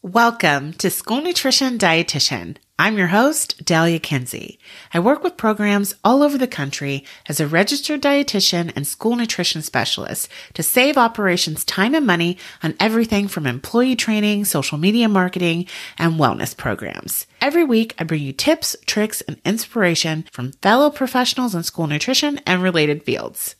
Welcome 0.00 0.74
to 0.74 0.90
School 0.90 1.22
Nutrition 1.22 1.76
Dietitian. 1.76 2.58
I'm 2.78 2.96
your 2.96 3.08
host, 3.08 3.64
Dahlia 3.64 3.98
Kinsey. 3.98 4.60
I 4.94 5.00
work 5.00 5.24
with 5.24 5.36
programs 5.36 5.96
all 6.04 6.22
over 6.22 6.38
the 6.38 6.46
country 6.46 7.04
as 7.28 7.40
a 7.40 7.48
registered 7.48 8.00
dietitian 8.00 8.72
and 8.76 8.86
school 8.86 9.16
nutrition 9.16 9.60
specialist 9.60 10.28
to 10.54 10.62
save 10.62 10.96
operations 10.96 11.64
time 11.64 11.96
and 11.96 12.06
money 12.06 12.38
on 12.62 12.76
everything 12.78 13.26
from 13.26 13.44
employee 13.44 13.96
training, 13.96 14.44
social 14.44 14.78
media 14.78 15.08
marketing, 15.08 15.66
and 15.98 16.12
wellness 16.12 16.56
programs. 16.56 17.26
Every 17.40 17.64
week, 17.64 17.96
I 17.98 18.04
bring 18.04 18.22
you 18.22 18.32
tips, 18.32 18.76
tricks, 18.86 19.20
and 19.22 19.40
inspiration 19.44 20.26
from 20.30 20.52
fellow 20.62 20.90
professionals 20.90 21.56
in 21.56 21.64
school 21.64 21.88
nutrition 21.88 22.38
and 22.46 22.62
related 22.62 23.02
fields. 23.02 23.56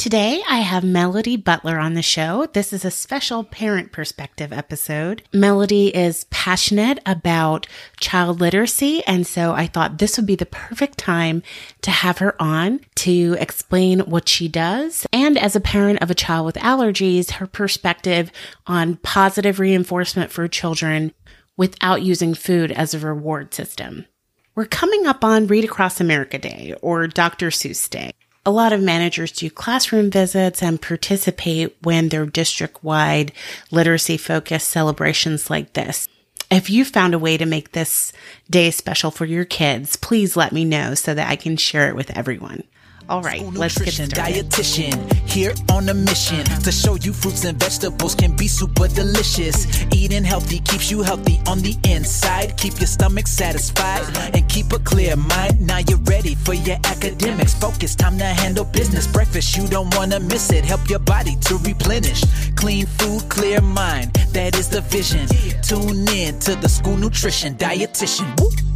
Today, 0.00 0.42
I 0.48 0.60
have 0.60 0.82
Melody 0.82 1.36
Butler 1.36 1.78
on 1.78 1.92
the 1.92 2.00
show. 2.00 2.46
This 2.46 2.72
is 2.72 2.86
a 2.86 2.90
special 2.90 3.44
parent 3.44 3.92
perspective 3.92 4.50
episode. 4.50 5.22
Melody 5.30 5.94
is 5.94 6.24
passionate 6.30 7.00
about 7.04 7.66
child 8.00 8.40
literacy, 8.40 9.04
and 9.06 9.26
so 9.26 9.52
I 9.52 9.66
thought 9.66 9.98
this 9.98 10.16
would 10.16 10.24
be 10.24 10.36
the 10.36 10.46
perfect 10.46 10.96
time 10.96 11.42
to 11.82 11.90
have 11.90 12.16
her 12.16 12.34
on 12.40 12.80
to 12.94 13.36
explain 13.38 14.00
what 14.00 14.26
she 14.26 14.48
does. 14.48 15.06
And 15.12 15.36
as 15.36 15.54
a 15.54 15.60
parent 15.60 16.00
of 16.00 16.10
a 16.10 16.14
child 16.14 16.46
with 16.46 16.56
allergies, 16.56 17.32
her 17.32 17.46
perspective 17.46 18.32
on 18.66 18.96
positive 18.96 19.60
reinforcement 19.60 20.30
for 20.30 20.48
children 20.48 21.12
without 21.58 22.00
using 22.00 22.32
food 22.32 22.72
as 22.72 22.94
a 22.94 22.98
reward 22.98 23.52
system. 23.52 24.06
We're 24.54 24.64
coming 24.64 25.06
up 25.06 25.22
on 25.24 25.46
Read 25.46 25.66
Across 25.66 26.00
America 26.00 26.38
Day 26.38 26.74
or 26.80 27.06
Dr. 27.06 27.48
Seuss 27.50 27.90
Day. 27.90 28.12
A 28.46 28.50
lot 28.50 28.72
of 28.72 28.80
managers 28.80 29.32
do 29.32 29.50
classroom 29.50 30.10
visits 30.10 30.62
and 30.62 30.80
participate 30.80 31.76
when 31.82 32.08
there 32.08 32.22
are 32.22 32.26
district 32.26 32.82
wide 32.82 33.32
literacy 33.70 34.16
focused 34.16 34.68
celebrations 34.68 35.50
like 35.50 35.74
this. 35.74 36.08
If 36.50 36.70
you 36.70 36.86
found 36.86 37.12
a 37.12 37.18
way 37.18 37.36
to 37.36 37.44
make 37.44 37.72
this 37.72 38.14
day 38.48 38.70
special 38.70 39.10
for 39.10 39.26
your 39.26 39.44
kids, 39.44 39.96
please 39.96 40.36
let 40.36 40.52
me 40.52 40.64
know 40.64 40.94
so 40.94 41.12
that 41.12 41.28
I 41.28 41.36
can 41.36 41.58
share 41.58 41.88
it 41.88 41.94
with 41.94 42.16
everyone. 42.16 42.64
All 43.10 43.22
right, 43.22 43.42
let's 43.54 43.76
get 43.76 43.92
started. 43.92 44.14
Dietitian 44.14 45.12
here 45.28 45.52
on 45.72 45.88
a 45.88 45.94
mission 45.94 46.44
to 46.62 46.70
show 46.70 46.94
you 46.94 47.12
fruits 47.12 47.44
and 47.44 47.58
vegetables 47.58 48.14
can 48.14 48.36
be 48.36 48.46
super 48.46 48.86
delicious. 48.86 49.66
Eating 49.92 50.22
healthy 50.22 50.60
keeps 50.60 50.92
you 50.92 51.02
healthy 51.02 51.40
on 51.48 51.58
the 51.58 51.76
inside. 51.82 52.56
Keep 52.56 52.78
your 52.78 52.86
stomach 52.86 53.26
satisfied 53.26 54.04
and 54.32 54.48
keep 54.48 54.72
a 54.72 54.78
clear 54.78 55.16
mind. 55.16 55.60
Now 55.60 55.78
you're 55.78 55.98
ready 56.04 56.36
for 56.36 56.54
your 56.54 56.76
academics. 56.84 57.52
Focus, 57.52 57.96
time 57.96 58.16
to 58.18 58.24
handle 58.26 58.64
business. 58.64 59.08
Breakfast, 59.08 59.56
you 59.56 59.66
don't 59.66 59.92
want 59.96 60.12
to 60.12 60.20
miss 60.20 60.52
it. 60.52 60.64
Help 60.64 60.88
your 60.88 61.00
body 61.00 61.34
to 61.46 61.56
replenish. 61.64 62.22
Clean 62.54 62.86
food, 62.86 63.28
clear 63.28 63.60
mind. 63.60 64.12
That 64.34 64.56
is 64.56 64.68
the 64.68 64.82
vision. 64.82 65.26
Tune 65.62 66.06
in 66.14 66.38
to 66.46 66.54
the 66.54 66.68
school 66.68 66.96
nutrition 66.96 67.56
dietitian. 67.56 68.38
Woo. 68.40 68.69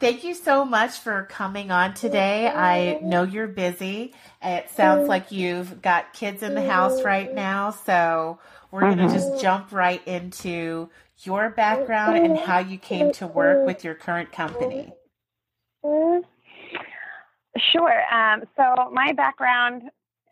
Thank 0.00 0.24
you 0.24 0.32
so 0.32 0.64
much 0.64 0.98
for 0.98 1.24
coming 1.24 1.70
on 1.70 1.92
today. 1.92 2.48
I 2.48 2.98
know 3.02 3.22
you're 3.22 3.46
busy. 3.46 4.14
It 4.42 4.70
sounds 4.70 5.06
like 5.06 5.30
you've 5.30 5.82
got 5.82 6.14
kids 6.14 6.42
in 6.42 6.54
the 6.54 6.66
house 6.66 7.02
right 7.02 7.34
now. 7.34 7.70
So 7.70 8.38
we're 8.70 8.80
going 8.80 8.96
to 8.96 9.12
just 9.12 9.42
jump 9.42 9.72
right 9.72 10.00
into 10.08 10.88
your 11.18 11.50
background 11.50 12.16
and 12.16 12.38
how 12.38 12.60
you 12.60 12.78
came 12.78 13.12
to 13.12 13.26
work 13.26 13.66
with 13.66 13.84
your 13.84 13.94
current 13.94 14.32
company. 14.32 14.90
Sure. 17.70 18.02
Um, 18.10 18.44
so 18.56 18.90
my 18.92 19.12
background, 19.12 19.82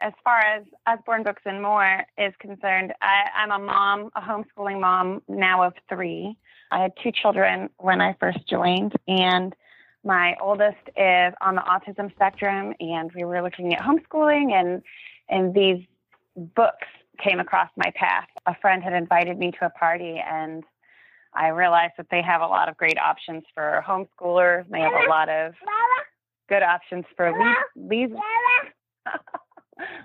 as 0.01 0.15
far 0.25 0.39
as 0.39 0.65
Usborne 0.87 1.25
Books 1.25 1.43
and 1.45 1.61
More 1.61 2.05
is 2.17 2.33
concerned, 2.41 2.95
I, 3.03 3.25
I'm 3.37 3.51
a 3.51 3.59
mom, 3.63 4.11
a 4.17 4.21
homeschooling 4.23 4.81
mom 4.81 5.21
now 5.29 5.63
of 5.63 5.75
three. 5.91 6.39
I 6.71 6.83
had 6.83 6.93
two 7.03 7.13
children 7.13 7.71
when 7.79 8.01
I 8.01 8.15
first 8.21 8.47
joined, 8.49 8.93
and 9.07 9.55
my 10.05 10.35
oldest 10.41 10.77
is 10.97 11.35
on 11.41 11.55
the 11.55 11.63
autism 11.63 12.11
spectrum, 12.15 12.75
and 12.81 13.11
we 13.15 13.25
were 13.25 13.43
looking 13.43 13.75
at 13.75 13.81
homeschooling, 13.81 14.53
and 14.53 14.83
and 15.29 15.55
these 15.55 15.85
books 16.37 16.87
came 17.23 17.41
across 17.41 17.69
my 17.77 17.93
path. 17.97 18.29
A 18.47 18.55
friend 18.61 18.83
had 18.83 18.93
invited 18.93 19.39
me 19.39 19.51
to 19.53 19.67
a 19.67 19.71
party, 19.71 20.19
and 20.19 20.65
I 21.35 21.49
realized 21.49 21.95
that 21.99 22.07
they 22.11 22.23
have 22.23 22.41
a 22.41 22.47
lot 22.47 22.69
of 22.69 22.77
great 22.77 22.99
options 22.99 23.45
for 23.55 23.85
homeschoolers. 23.87 24.69
They 24.71 24.81
have 24.81 24.93
a 24.93 25.09
lot 25.09 25.29
of 25.29 25.55
good 26.49 26.63
options 26.63 27.05
for 27.17 27.31
le- 27.31 27.55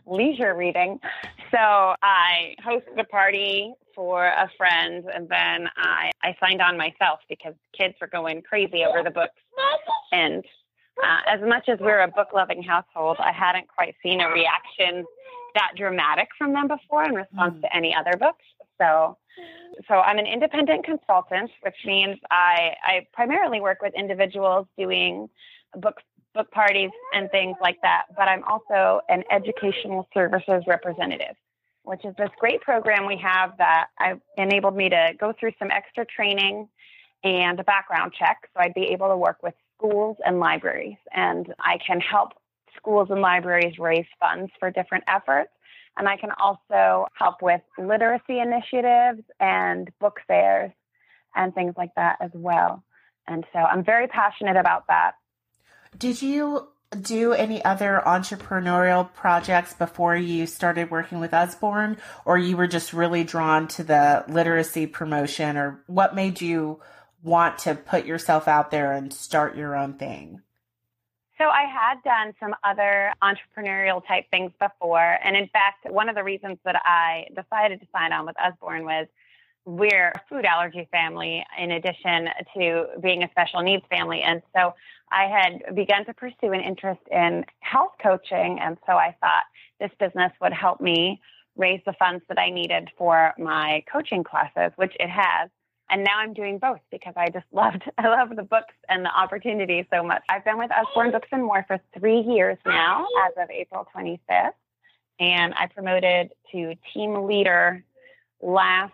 leisure 0.06 0.56
reading. 0.56 1.00
So 1.52 1.58
I 1.58 2.56
hosted 2.66 3.00
a 3.00 3.04
party 3.04 3.74
for 3.96 4.26
a 4.26 4.50
friend, 4.58 5.06
and 5.14 5.30
then 5.30 5.70
I, 5.78 6.12
I 6.22 6.36
signed 6.40 6.62
on 6.62 6.78
myself 6.78 7.20
because 7.30 7.54
kids 7.78 7.96
were 8.02 8.08
going 8.08 8.42
crazy 8.42 8.84
over 8.84 9.04
the 9.04 9.12
books. 9.12 9.36
And 10.12 10.44
uh, 11.04 11.20
as 11.28 11.42
much 11.42 11.70
as 11.70 11.80
we're 11.80 12.02
a 12.02 12.08
book 12.08 12.30
loving 12.34 12.64
household, 12.64 13.18
I 13.20 13.32
hadn't 13.32 13.68
quite 13.68 13.96
seen 14.02 14.22
a 14.22 14.30
reaction 14.30 15.06
that 15.56 15.72
dramatic 15.76 16.30
from 16.38 16.54
them 16.54 16.68
before 16.68 17.04
in 17.04 17.14
response 17.14 17.56
mm. 17.56 17.62
to 17.62 17.76
any 17.76 17.96
other 17.96 18.18
books. 18.18 18.44
So, 18.80 19.18
so 19.88 19.96
I'm 19.96 20.18
an 20.18 20.26
independent 20.26 20.86
consultant, 20.86 21.52
which 21.62 21.76
means 21.86 22.18
I, 22.32 22.76
I 22.84 23.08
primarily 23.14 23.62
work 23.62 23.82
with 23.82 23.94
individuals 23.96 24.68
doing 24.78 25.30
book 25.76 25.98
book 26.34 26.50
parties 26.52 26.92
and 27.14 27.30
things 27.32 27.56
like 27.62 27.78
that. 27.82 28.04
But 28.16 28.28
I'm 28.28 28.44
also 28.44 29.02
an 29.10 29.24
educational 29.32 30.08
services 30.14 30.64
representative 30.68 31.36
which 31.84 32.04
is 32.06 32.16
this 32.18 32.30
great 32.40 32.62
program 32.62 33.06
we 33.06 33.18
have 33.18 33.52
that 33.58 33.88
I 34.00 34.14
enabled 34.38 34.76
me 34.76 34.90
to 34.90 35.12
go 35.20 35.34
through 35.38 35.52
some 35.60 35.70
extra 35.70 36.06
training 36.06 36.68
and 37.24 37.60
a 37.60 37.64
background 37.64 38.14
check. 38.18 38.38
So 38.54 38.62
I'd 38.62 38.74
be 38.74 38.88
able 38.88 39.10
to 39.10 39.18
work 39.18 39.44
with 39.44 39.54
schools 39.78 40.18
and 40.26 40.40
libraries, 40.40 40.98
and 41.14 41.54
I 41.60 41.78
can 41.86 42.00
help 42.00 42.32
schools 42.76 43.10
and 43.12 43.22
libraries 43.22 43.78
raise 43.80 44.06
funds 44.20 44.52
for 44.60 44.72
different 44.72 45.04
efforts. 45.08 45.52
And 45.98 46.08
I 46.08 46.18
can 46.18 46.32
also 46.40 47.06
help 47.18 47.42
with 47.42 47.62
literacy 47.78 48.40
initiatives 48.40 49.22
and 49.40 49.92
book 50.00 50.20
fairs 50.28 50.72
and 51.36 51.54
things 51.54 51.76
like 51.78 51.92
that 51.96 52.18
as 52.20 52.32
well. 52.34 52.84
And 53.28 53.46
so 53.54 53.60
I'm 53.60 53.86
very 53.86 54.08
passionate 54.08 54.58
about 54.58 54.88
that. 54.88 55.12
Did 55.98 56.22
you 56.22 56.68
do 57.02 57.34
any 57.34 57.64
other 57.66 58.02
entrepreneurial 58.06 59.12
projects 59.14 59.74
before 59.74 60.16
you 60.16 60.46
started 60.46 60.92
working 60.92 61.20
with 61.20 61.34
Usborne, 61.34 61.98
or 62.26 62.38
you 62.38 62.56
were 62.56 62.68
just 62.68 62.94
really 62.94 63.24
drawn 63.24 63.68
to 63.70 63.84
the 63.84 64.24
literacy 64.28 64.88
promotion, 64.88 65.58
or 65.58 65.84
what 65.88 66.16
made 66.16 66.42
you 66.42 66.80
want 67.24 67.58
to 67.59 67.76
put 67.76 68.06
yourself 68.06 68.48
out 68.48 68.70
there 68.70 68.94
and 68.94 69.14
start 69.14 69.56
your 69.56 69.76
own 69.76 69.94
thing? 69.94 70.42
So 71.38 71.46
I 71.46 71.64
had 71.64 72.04
done 72.04 72.34
some 72.40 72.54
other 72.64 73.12
entrepreneurial 73.24 74.06
type 74.06 74.30
things 74.30 74.52
before, 74.60 75.18
and 75.24 75.36
in 75.36 75.48
fact, 75.48 75.90
one 75.90 76.10
of 76.10 76.16
the 76.16 76.24
reasons 76.24 76.58
that 76.64 76.80
I 76.86 77.25
decided 77.36 77.81
to 77.81 77.88
sign 77.92 78.14
on 78.14 78.25
with 78.25 78.36
Usborne 78.40 78.86
was 78.86 79.08
we're 79.66 80.09
a 80.09 80.22
food 80.29 80.46
allergy 80.46 80.88
family 80.91 81.44
in 81.57 81.72
addition 81.72 82.28
to 82.56 82.85
being 83.01 83.24
a 83.24 83.29
special 83.31 83.62
needs 83.62 83.84
family. 83.90 84.22
And 84.22 84.41
so 84.56 84.74
I 85.12 85.25
had 85.28 85.75
begun 85.75 86.06
to 86.06 86.13
pursue 86.13 86.51
an 86.51 86.62
interest 86.62 87.01
in 87.12 87.46
health 87.59 87.94
coaching. 88.01 88.59
And 88.62 88.78
so 88.85 88.94
I 88.94 89.16
thought 89.22 89.44
this 89.79 89.91
business 90.00 90.31
would 90.41 90.53
help 90.53 90.81
me 90.81 91.22
raise 91.56 91.81
the 91.85 91.94
funds 91.94 92.24
that 92.29 92.40
I 92.40 92.50
needed 92.50 92.90
for 92.97 93.34
my 93.38 93.84
coaching 93.91 94.24
classes, 94.24 94.72
which 94.75 94.94
it 95.00 95.09
has. 95.09 95.50
And 95.90 96.03
now 96.03 96.18
I'm 96.18 96.34
doing 96.34 96.57
both 96.57 96.80
because 96.91 97.13
I 97.16 97.30
just 97.30 97.45
loved 97.51 97.84
I 97.97 98.07
love 98.07 98.35
the 98.35 98.44
books 98.44 98.74
and 98.89 99.06
the 99.06 99.16
opportunity 99.16 99.88
so 99.94 100.04
much. 100.04 100.24
I've 100.30 100.44
been 100.44 100.57
with 100.57 100.71
Usborne 100.71 101.12
Books 101.12 101.27
and 101.31 101.44
More 101.44 101.63
for 101.68 101.80
three 101.98 102.21
years 102.21 102.57
now, 102.66 103.06
as 103.27 103.33
of 103.38 103.50
April 103.51 103.88
25th, 103.95 104.51
and 105.19 105.54
I 105.54 105.68
promoted 105.68 106.31
to 106.51 106.74
team 106.94 107.27
leader 107.27 107.83
last 108.42 108.94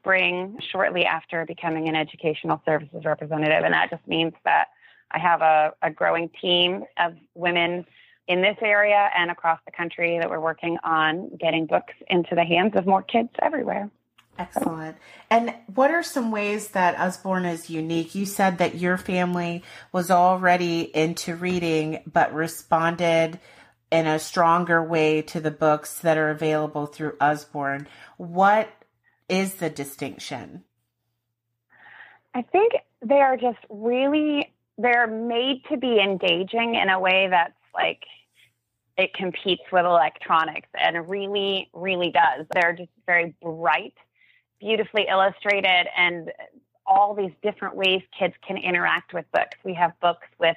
spring, 0.00 0.58
shortly 0.72 1.04
after 1.04 1.44
becoming 1.46 1.88
an 1.88 1.94
educational 1.94 2.60
services 2.64 3.02
representative. 3.04 3.64
And 3.64 3.74
that 3.74 3.90
just 3.90 4.06
means 4.06 4.32
that 4.44 4.68
I 5.10 5.18
have 5.18 5.42
a, 5.42 5.72
a 5.82 5.90
growing 5.90 6.30
team 6.40 6.84
of 6.98 7.14
women 7.34 7.84
in 8.28 8.42
this 8.42 8.56
area 8.62 9.10
and 9.16 9.30
across 9.30 9.58
the 9.66 9.72
country 9.72 10.18
that 10.18 10.30
we're 10.30 10.40
working 10.40 10.78
on 10.84 11.30
getting 11.38 11.66
books 11.66 11.94
into 12.08 12.34
the 12.34 12.44
hands 12.44 12.72
of 12.76 12.86
more 12.86 13.02
kids 13.02 13.30
everywhere. 13.42 13.90
Excellent. 14.38 14.96
And 15.28 15.54
what 15.74 15.90
are 15.90 16.02
some 16.02 16.30
ways 16.30 16.68
that 16.68 16.98
Usborne 16.98 17.44
is 17.44 17.68
unique? 17.68 18.14
You 18.14 18.24
said 18.24 18.58
that 18.58 18.76
your 18.76 18.96
family 18.96 19.62
was 19.92 20.10
already 20.10 20.82
into 20.82 21.34
reading, 21.34 22.02
but 22.10 22.32
responded 22.32 23.38
in 23.90 24.06
a 24.06 24.18
stronger 24.18 24.82
way 24.82 25.20
to 25.22 25.40
the 25.40 25.50
books 25.50 25.98
that 25.98 26.16
are 26.16 26.30
available 26.30 26.86
through 26.86 27.16
Usborne. 27.20 27.88
What 28.16 28.70
is 29.30 29.54
the 29.54 29.70
distinction? 29.70 30.64
I 32.34 32.42
think 32.42 32.72
they 33.02 33.20
are 33.20 33.36
just 33.36 33.58
really 33.68 34.52
they're 34.78 35.06
made 35.06 35.62
to 35.70 35.76
be 35.76 36.00
engaging 36.00 36.74
in 36.74 36.88
a 36.88 36.98
way 36.98 37.28
that's 37.30 37.52
like 37.74 38.02
it 38.96 39.12
competes 39.14 39.62
with 39.72 39.84
electronics 39.84 40.68
and 40.74 41.08
really 41.08 41.70
really 41.72 42.10
does. 42.10 42.46
They're 42.52 42.74
just 42.74 42.90
very 43.06 43.34
bright 43.42 43.94
beautifully 44.60 45.06
illustrated 45.08 45.86
and 45.96 46.30
all 46.86 47.14
these 47.14 47.32
different 47.42 47.76
ways 47.76 48.02
kids 48.16 48.34
can 48.46 48.56
interact 48.56 49.14
with 49.14 49.24
books. 49.32 49.56
We 49.64 49.74
have 49.74 49.92
books 50.00 50.26
with 50.38 50.56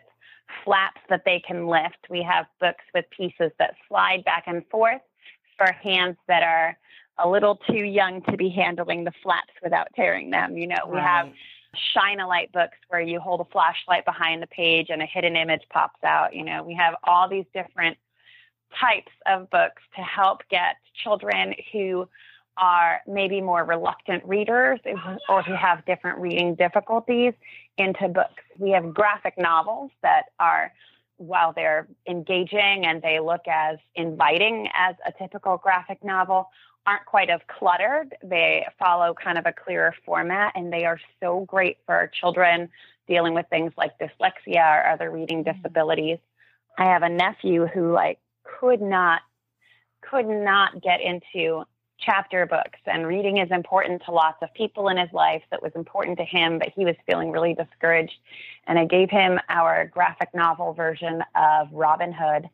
flaps 0.64 1.02
that 1.10 1.24
they 1.26 1.42
can 1.46 1.68
lift. 1.68 2.10
We 2.10 2.22
have 2.24 2.46
books 2.60 2.84
with 2.94 3.06
pieces 3.16 3.52
that 3.60 3.76
slide 3.88 4.24
back 4.26 4.44
and 4.48 4.66
forth 4.70 5.02
for 5.58 5.72
hands 5.72 6.18
that 6.28 6.44
are 6.44 6.78
a 7.18 7.30
little 7.30 7.60
too 7.70 7.84
young 7.84 8.22
to 8.24 8.38
be 8.38 8.50
handling 8.50 9.04
the 9.04 9.14
flaps 9.22 9.54
without 9.62 9.88
tearing 9.96 10.30
them 10.30 10.58
you 10.58 10.68
know 10.68 10.80
we 10.88 10.98
have 10.98 11.30
shine 11.94 12.20
a 12.20 12.28
light 12.28 12.52
books 12.52 12.78
where 12.90 13.02
you 13.02 13.20
hold 13.20 13.42
a 13.42 13.46
flashlight 13.46 14.06
behind 14.06 14.42
the 14.42 14.48
page 14.48 14.88
and 14.90 15.02
a 15.02 15.06
hidden 15.06 15.36
image 15.36 15.64
pops 15.70 16.04
out. 16.04 16.36
You 16.36 16.44
know, 16.44 16.64
we 16.64 16.74
have 16.76 16.96
all 17.04 17.28
these 17.28 17.46
different 17.54 17.98
types 18.80 19.12
of 19.28 19.50
books 19.50 19.82
to 19.96 20.02
help 20.02 20.42
get 20.50 20.78
children 21.04 21.54
who 21.72 22.08
are 22.58 23.02
maybe 23.08 23.42
more 23.42 23.64
reluctant 23.66 24.24
readers 24.26 24.80
oh, 24.86 25.18
or 25.28 25.42
who 25.42 25.56
have 25.56 25.84
different 25.86 26.20
reading 26.20 26.54
difficulties 26.56 27.34
into 27.78 28.08
books. 28.08 28.44
We 28.60 28.72
have 28.72 28.94
graphic 28.94 29.34
novels 29.38 29.90
that 30.04 30.26
are, 30.40 30.72
while 31.18 31.54
they're 31.54 31.88
engaging 32.08 32.86
and 32.86 33.02
they 33.02 33.20
look 33.20 33.42
as 33.48 33.78
inviting 33.96 34.68
as 34.76 34.96
a 35.08 35.12
typical 35.18 35.58
graphic 35.58 36.04
novel, 36.04 36.50
aren't 36.86 37.06
quite 37.06 37.30
as 37.30 37.40
cluttered. 37.48 38.16
They 38.24 38.66
follow 38.78 39.14
kind 39.14 39.38
of 39.38 39.46
a 39.46 39.54
clearer 39.54 39.96
format 40.06 40.54
and 40.56 40.72
they 40.72 40.86
are 40.86 41.00
so 41.22 41.46
great 41.48 41.78
for 41.86 42.12
children 42.20 42.70
dealing 43.08 43.34
with 43.34 43.46
things 43.50 43.74
like 43.78 43.92
dyslexia 44.00 44.84
or 44.84 44.88
other 44.90 45.12
reading 45.12 45.44
mm-hmm. 45.44 45.62
disabilities. 45.62 46.20
I 46.78 46.86
have 46.86 47.04
a 47.04 47.10
nephew 47.10 47.68
who 47.68 47.94
like 47.94 48.20
could 48.60 48.82
not 48.82 49.22
could 50.02 50.28
not 50.28 50.82
get 50.82 51.00
into 51.02 51.64
chapter 52.00 52.46
books 52.46 52.80
and 52.86 53.08
reading 53.08 53.38
is 53.38 53.50
important 53.52 54.02
to 54.06 54.12
lots 54.12 54.38
of 54.42 54.54
people 54.54 54.90
in 54.90 54.98
his 54.98 55.12
life 55.14 55.42
so 55.50 55.56
it 55.56 55.64
was 55.64 55.72
important 55.76 56.18
to 56.18 56.26
him 56.26 56.60
but 56.60 56.70
he 56.76 56.84
was 56.84 56.96
feeling 57.08 57.32
really 57.32 57.54
discouraged 57.54 58.16
and 58.68 58.78
i 58.78 58.84
gave 58.84 59.10
him 59.10 59.40
our 59.48 59.86
graphic 59.86 60.28
novel 60.34 60.74
version 60.74 61.24
of 61.36 61.68
robin 61.72 62.12
hood 62.12 62.50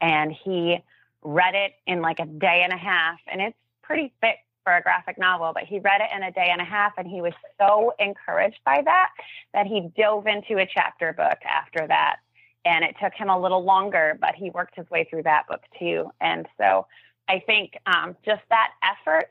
and 0.00 0.32
he 0.44 0.76
read 1.22 1.54
it 1.54 1.72
in 1.86 2.02
like 2.02 2.20
a 2.20 2.26
day 2.26 2.60
and 2.62 2.72
a 2.72 2.76
half 2.76 3.18
and 3.26 3.40
it's 3.40 3.56
pretty 3.86 4.12
thick 4.20 4.38
for 4.64 4.74
a 4.74 4.82
graphic 4.82 5.18
novel, 5.18 5.52
but 5.54 5.64
he 5.64 5.78
read 5.78 6.00
it 6.00 6.08
in 6.14 6.22
a 6.22 6.32
day 6.32 6.48
and 6.50 6.60
a 6.60 6.64
half 6.64 6.94
and 6.96 7.06
he 7.06 7.20
was 7.20 7.34
so 7.60 7.92
encouraged 7.98 8.60
by 8.64 8.80
that 8.82 9.10
that 9.52 9.66
he 9.66 9.90
dove 9.96 10.26
into 10.26 10.56
a 10.56 10.66
chapter 10.66 11.12
book 11.12 11.38
after 11.44 11.86
that. 11.86 12.16
And 12.64 12.82
it 12.82 12.96
took 13.00 13.12
him 13.12 13.28
a 13.28 13.38
little 13.38 13.62
longer, 13.62 14.16
but 14.18 14.34
he 14.34 14.48
worked 14.50 14.76
his 14.76 14.88
way 14.88 15.06
through 15.08 15.24
that 15.24 15.46
book 15.48 15.60
too. 15.78 16.10
And 16.20 16.46
so 16.58 16.86
I 17.28 17.42
think 17.46 17.72
um, 17.84 18.16
just 18.24 18.40
that 18.48 18.70
effort 18.82 19.28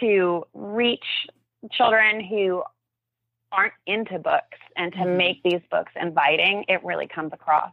to 0.00 0.44
reach 0.52 1.04
children 1.70 2.24
who 2.24 2.62
aren't 3.52 3.72
into 3.86 4.18
books 4.18 4.58
and 4.76 4.92
to 4.92 4.98
mm-hmm. 4.98 5.16
make 5.16 5.42
these 5.42 5.60
books 5.70 5.92
inviting, 6.00 6.64
it 6.68 6.84
really 6.84 7.06
comes 7.06 7.32
across. 7.32 7.72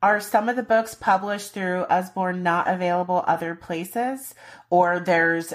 Are 0.00 0.20
some 0.20 0.48
of 0.48 0.54
the 0.54 0.62
books 0.62 0.94
published 0.94 1.52
through 1.52 1.82
Usborne 1.82 2.44
not 2.44 2.68
available 2.68 3.24
other 3.26 3.56
places, 3.56 4.32
or 4.70 5.00
there's 5.00 5.52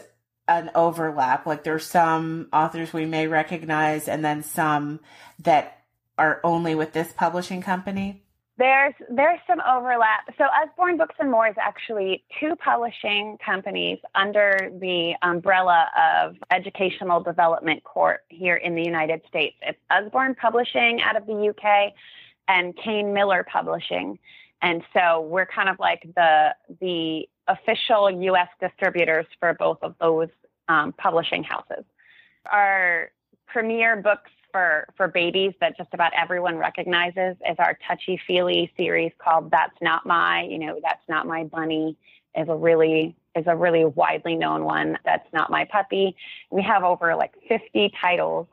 an 0.49 0.69
overlap? 0.75 1.45
Like 1.45 1.63
there's 1.63 1.85
some 1.85 2.49
authors 2.51 2.91
we 2.91 3.05
may 3.05 3.27
recognize, 3.27 4.09
and 4.09 4.23
then 4.23 4.43
some 4.43 4.99
that 5.39 5.83
are 6.17 6.41
only 6.43 6.75
with 6.75 6.91
this 6.91 7.13
publishing 7.13 7.61
company. 7.61 8.23
There's 8.57 8.93
there's 9.09 9.39
some 9.47 9.61
overlap. 9.61 10.25
So 10.37 10.43
Usborne 10.43 10.97
Books 10.97 11.15
and 11.19 11.31
More 11.31 11.47
is 11.47 11.55
actually 11.57 12.25
two 12.39 12.55
publishing 12.57 13.37
companies 13.43 13.97
under 14.13 14.69
the 14.79 15.13
umbrella 15.23 15.87
of 15.97 16.35
Educational 16.51 17.23
Development 17.23 17.81
Corp 17.85 18.21
here 18.27 18.57
in 18.57 18.75
the 18.75 18.83
United 18.83 19.21
States. 19.27 19.55
It's 19.61 19.79
Usborne 19.89 20.35
Publishing 20.35 20.99
out 21.01 21.15
of 21.15 21.25
the 21.25 21.49
UK 21.49 21.93
and 22.47 22.75
Kane 22.75 23.13
Miller 23.13 23.45
Publishing. 23.49 24.19
And 24.61 24.83
so 24.93 25.21
we're 25.21 25.45
kind 25.45 25.69
of 25.69 25.77
like 25.79 26.07
the 26.15 26.55
the 26.79 27.27
official 27.47 28.09
U.S. 28.09 28.47
distributors 28.61 29.25
for 29.39 29.53
both 29.53 29.79
of 29.81 29.95
those 29.99 30.29
um, 30.69 30.93
publishing 30.93 31.43
houses. 31.43 31.83
Our 32.49 33.11
premier 33.47 33.97
books 33.97 34.31
for 34.51 34.87
for 34.95 35.07
babies 35.07 35.53
that 35.59 35.75
just 35.75 35.93
about 35.93 36.13
everyone 36.17 36.57
recognizes 36.57 37.35
is 37.49 37.55
our 37.59 37.77
touchy 37.85 38.19
feely 38.25 38.71
series 38.77 39.11
called 39.17 39.51
"That's 39.51 39.75
Not 39.81 40.05
My," 40.05 40.43
you 40.43 40.59
know, 40.59 40.79
"That's 40.81 41.03
Not 41.09 41.27
My 41.27 41.43
Bunny" 41.43 41.97
is 42.35 42.47
a 42.47 42.55
really 42.55 43.15
is 43.35 43.45
a 43.47 43.55
really 43.55 43.83
widely 43.83 44.35
known 44.35 44.63
one. 44.63 44.97
That's 45.03 45.27
not 45.33 45.49
my 45.49 45.65
puppy. 45.65 46.15
We 46.51 46.61
have 46.61 46.83
over 46.83 47.15
like 47.15 47.33
50 47.49 47.91
titles 47.99 48.47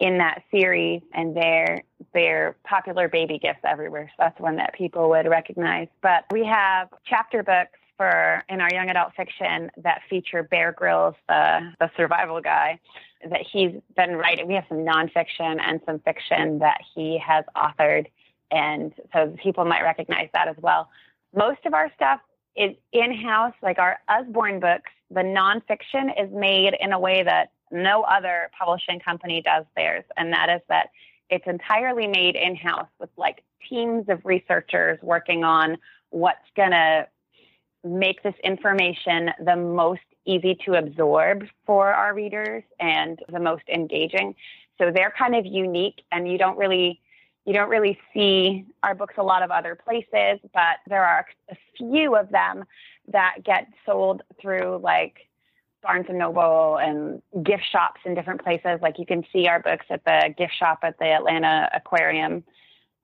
in 0.00 0.16
that 0.18 0.42
series, 0.50 1.02
and 1.12 1.36
they're 1.36 1.82
they're 2.12 2.56
popular 2.64 3.08
baby 3.08 3.38
gifts 3.38 3.60
everywhere. 3.64 4.10
So 4.12 4.16
that's 4.18 4.40
one 4.40 4.56
that 4.56 4.74
people 4.74 5.10
would 5.10 5.28
recognize. 5.28 5.88
But 6.02 6.24
we 6.32 6.44
have 6.46 6.88
chapter 7.06 7.42
books 7.42 7.78
for 7.96 8.42
in 8.48 8.62
our 8.62 8.70
young 8.72 8.88
adult 8.88 9.12
fiction 9.14 9.70
that 9.82 10.00
feature 10.08 10.42
Bear 10.42 10.72
Grylls, 10.72 11.14
the 11.28 11.72
the 11.78 11.90
survival 11.96 12.40
guy, 12.40 12.80
that 13.28 13.42
he's 13.52 13.72
been 13.94 14.16
writing. 14.16 14.48
We 14.48 14.54
have 14.54 14.64
some 14.68 14.78
nonfiction 14.78 15.60
and 15.60 15.80
some 15.84 16.00
fiction 16.00 16.58
that 16.60 16.80
he 16.94 17.18
has 17.24 17.44
authored, 17.54 18.06
and 18.50 18.92
so 19.12 19.36
people 19.42 19.66
might 19.66 19.82
recognize 19.82 20.30
that 20.32 20.48
as 20.48 20.56
well. 20.60 20.88
Most 21.34 21.60
of 21.66 21.74
our 21.74 21.92
stuff 21.94 22.20
is 22.56 22.74
in 22.92 23.14
house, 23.14 23.54
like 23.62 23.78
our 23.78 24.00
Usborne 24.08 24.60
books. 24.60 24.90
The 25.10 25.20
nonfiction 25.20 26.10
is 26.18 26.32
made 26.32 26.74
in 26.80 26.92
a 26.92 26.98
way 26.98 27.22
that 27.22 27.52
no 27.70 28.02
other 28.02 28.50
publishing 28.58 29.00
company 29.00 29.42
does 29.42 29.64
theirs, 29.76 30.04
and 30.16 30.32
that 30.32 30.48
is 30.48 30.60
that 30.68 30.90
it's 31.28 31.46
entirely 31.46 32.06
made 32.06 32.36
in 32.36 32.56
house 32.56 32.88
with 32.98 33.10
like 33.16 33.42
teams 33.68 34.08
of 34.08 34.20
researchers 34.24 34.98
working 35.02 35.44
on 35.44 35.76
what's 36.10 36.38
going 36.56 36.72
to 36.72 37.06
make 37.84 38.22
this 38.22 38.34
information 38.44 39.30
the 39.44 39.56
most 39.56 40.00
easy 40.26 40.56
to 40.66 40.74
absorb 40.74 41.44
for 41.64 41.92
our 41.92 42.14
readers 42.14 42.62
and 42.78 43.20
the 43.32 43.40
most 43.40 43.62
engaging. 43.72 44.34
So 44.78 44.90
they're 44.94 45.14
kind 45.16 45.34
of 45.34 45.46
unique, 45.46 46.02
and 46.12 46.30
you 46.30 46.38
don't 46.38 46.58
really 46.58 47.00
you 47.46 47.54
don't 47.54 47.70
really 47.70 47.98
see 48.12 48.66
our 48.82 48.94
books 48.94 49.14
a 49.16 49.22
lot 49.22 49.42
of 49.42 49.50
other 49.50 49.74
places, 49.74 50.38
but 50.52 50.76
there 50.86 51.04
are 51.04 51.26
a 51.50 51.56
few 51.76 52.14
of 52.14 52.30
them 52.30 52.64
that 53.08 53.36
get 53.44 53.66
sold 53.86 54.22
through 54.40 54.78
like 54.82 55.29
Barnes 55.82 56.06
and 56.08 56.18
Noble 56.18 56.76
and 56.76 57.22
gift 57.44 57.64
shops 57.70 58.00
in 58.04 58.14
different 58.14 58.42
places. 58.42 58.78
Like 58.82 58.98
you 58.98 59.06
can 59.06 59.24
see 59.32 59.46
our 59.48 59.60
books 59.60 59.86
at 59.90 60.04
the 60.04 60.34
gift 60.36 60.54
shop 60.58 60.80
at 60.82 60.98
the 60.98 61.06
Atlanta 61.06 61.68
Aquarium 61.74 62.44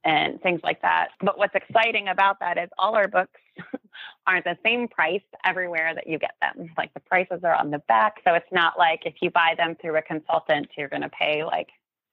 and 0.05 0.41
things 0.41 0.61
like 0.63 0.81
that. 0.83 1.09
But 1.21 1.37
what's 1.37 1.55
exciting 1.55 2.09
about 2.09 2.39
that 2.41 2.59
is 2.59 2.69
all 2.79 2.95
our 2.95 3.09
books 3.09 3.41
aren't 4.27 4.45
the 4.45 4.57
same 4.65 4.87
price 4.89 5.23
everywhere 5.45 5.95
that 5.95 6.07
you 6.07 6.19
get 6.19 6.35
them. 6.41 6.71
Like 6.77 6.95
the 6.95 7.01
prices 7.01 7.41
are 7.43 7.55
on 7.55 7.71
the 7.71 7.81
back. 7.81 8.21
So 8.25 8.35
it's 8.35 8.53
not 8.53 8.79
like 8.79 9.03
if 9.05 9.15
you 9.21 9.31
buy 9.31 9.55
them 9.57 9.77
through 9.81 9.97
a 9.97 10.03
consultant, 10.03 10.69
you're 10.77 10.89
going 10.89 11.03
to 11.03 11.09
pay 11.09 11.45
like 11.45 11.69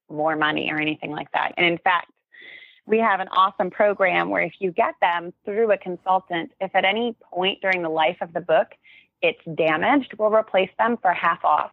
more 0.09 0.35
money 0.35 0.71
or 0.71 0.79
anything 0.79 1.11
like 1.11 1.31
that. 1.33 1.53
And 1.55 1.65
in 1.65 1.77
fact, 1.77 2.11
we 2.85 2.97
have 2.97 3.19
an 3.19 3.29
awesome 3.29 3.69
program 3.69 4.29
where 4.29 4.41
if 4.41 4.53
you 4.59 4.71
get 4.71 4.95
them 4.99 5.31
through 5.45 5.71
a 5.71 5.77
consultant, 5.77 6.51
if 6.59 6.75
at 6.75 6.83
any 6.83 7.15
point 7.31 7.61
during 7.61 7.81
the 7.81 7.89
life 7.89 8.17
of 8.21 8.33
the 8.33 8.41
book 8.41 8.67
it's 9.23 9.41
damaged, 9.55 10.13
we'll 10.19 10.29
replace 10.29 10.69
them 10.77 10.97
for 11.01 11.11
half 11.13 11.43
off. 11.43 11.71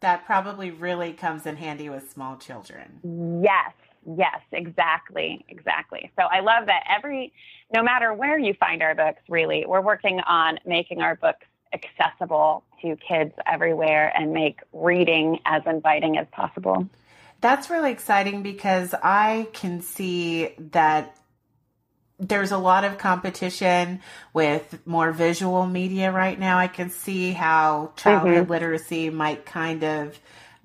That 0.00 0.24
probably 0.24 0.70
really 0.70 1.12
comes 1.12 1.46
in 1.46 1.56
handy 1.56 1.88
with 1.88 2.10
small 2.10 2.36
children. 2.36 3.00
Yes, 3.42 3.72
yes, 4.16 4.40
exactly, 4.52 5.44
exactly. 5.48 6.12
So 6.16 6.24
I 6.24 6.40
love 6.40 6.66
that 6.66 6.84
every, 6.88 7.32
no 7.74 7.82
matter 7.82 8.14
where 8.14 8.38
you 8.38 8.54
find 8.54 8.82
our 8.82 8.94
books, 8.94 9.22
really, 9.28 9.64
we're 9.66 9.80
working 9.80 10.20
on 10.20 10.58
making 10.64 11.00
our 11.00 11.16
books 11.16 11.46
accessible 11.72 12.64
to 12.82 12.96
kids 12.96 13.32
everywhere 13.46 14.12
and 14.16 14.32
make 14.32 14.60
reading 14.72 15.38
as 15.44 15.62
inviting 15.66 16.18
as 16.18 16.26
possible. 16.32 16.88
That's 17.40 17.70
really 17.70 17.90
exciting 17.90 18.42
because 18.42 18.94
I 19.02 19.48
can 19.52 19.80
see 19.80 20.54
that 20.72 21.16
there's 22.20 22.52
a 22.52 22.58
lot 22.58 22.84
of 22.84 22.98
competition 22.98 24.00
with 24.32 24.78
more 24.86 25.10
visual 25.10 25.66
media 25.66 26.12
right 26.12 26.38
now. 26.38 26.58
I 26.58 26.68
can 26.68 26.90
see 26.90 27.32
how 27.32 27.92
childhood 27.96 28.42
mm-hmm. 28.42 28.50
literacy 28.50 29.10
might 29.10 29.46
kind 29.46 29.82
of 29.82 30.18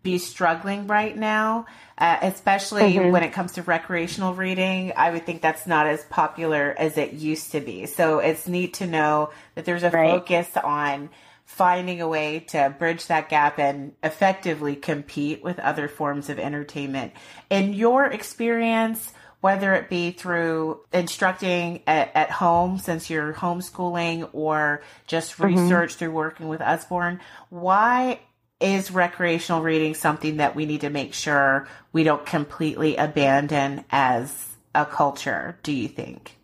be 0.04 0.18
struggling 0.20 0.86
right 0.86 1.18
now, 1.18 1.66
uh, 1.98 2.18
especially 2.22 2.94
mm-hmm. 2.94 3.12
when 3.12 3.24
it 3.24 3.34
comes 3.34 3.54
to 3.54 3.64
recreational 3.64 4.34
reading. 4.36 4.94
I 4.96 5.10
would 5.12 5.26
think 5.26 5.42
that's 5.42 5.66
not 5.66 5.88
as 5.88 6.04
popular 6.06 6.76
as 6.78 6.98
it 6.98 7.14
used 7.14 7.54
to 7.54 7.62
be. 7.62 7.86
So 7.88 8.20
it's 8.20 8.48
neat 8.48 8.76
to 8.76 8.86
know 8.86 9.32
that 9.56 9.66
there's 9.66 9.84
a 9.84 9.90
right. 9.90 10.12
focus 10.12 10.50
on 10.62 11.10
finding 11.46 12.02
a 12.02 12.08
way 12.08 12.40
to 12.40 12.76
bridge 12.78 13.08
that 13.08 13.30
gap 13.30 13.60
and 13.60 13.94
effectively 14.04 14.76
compete 14.76 15.44
with 15.44 15.60
other 15.60 15.88
forms 15.88 16.30
of 16.30 16.38
entertainment. 16.38 17.14
In 17.50 17.74
your 17.74 18.06
experience, 18.06 19.14
whether 19.42 19.74
it 19.74 19.90
be 19.90 20.12
through 20.12 20.80
instructing 20.94 21.82
at, 21.88 22.12
at 22.16 22.32
home 22.32 22.80
since 22.80 23.10
you're 23.10 23.34
homeschooling 23.34 24.30
or 24.34 24.82
just 25.08 25.34
mm-hmm. 25.34 25.56
research 25.56 25.96
through 25.96 26.12
working 26.12 26.48
with 26.48 26.62
Usborne, 26.62 27.20
why 27.50 28.20
is 28.60 28.92
recreational 28.92 29.62
reading 29.62 29.94
something 29.94 30.38
that 30.38 30.56
we 30.56 30.66
need 30.66 30.82
to 30.82 30.90
make 30.90 31.14
sure 31.14 31.68
we 31.92 32.04
don't 32.04 32.26
completely 32.26 32.96
abandon 32.96 33.84
as 33.92 34.56
a 34.74 34.86
culture, 34.86 35.58
do 35.64 35.72
you 35.72 35.88
think? 35.88 36.38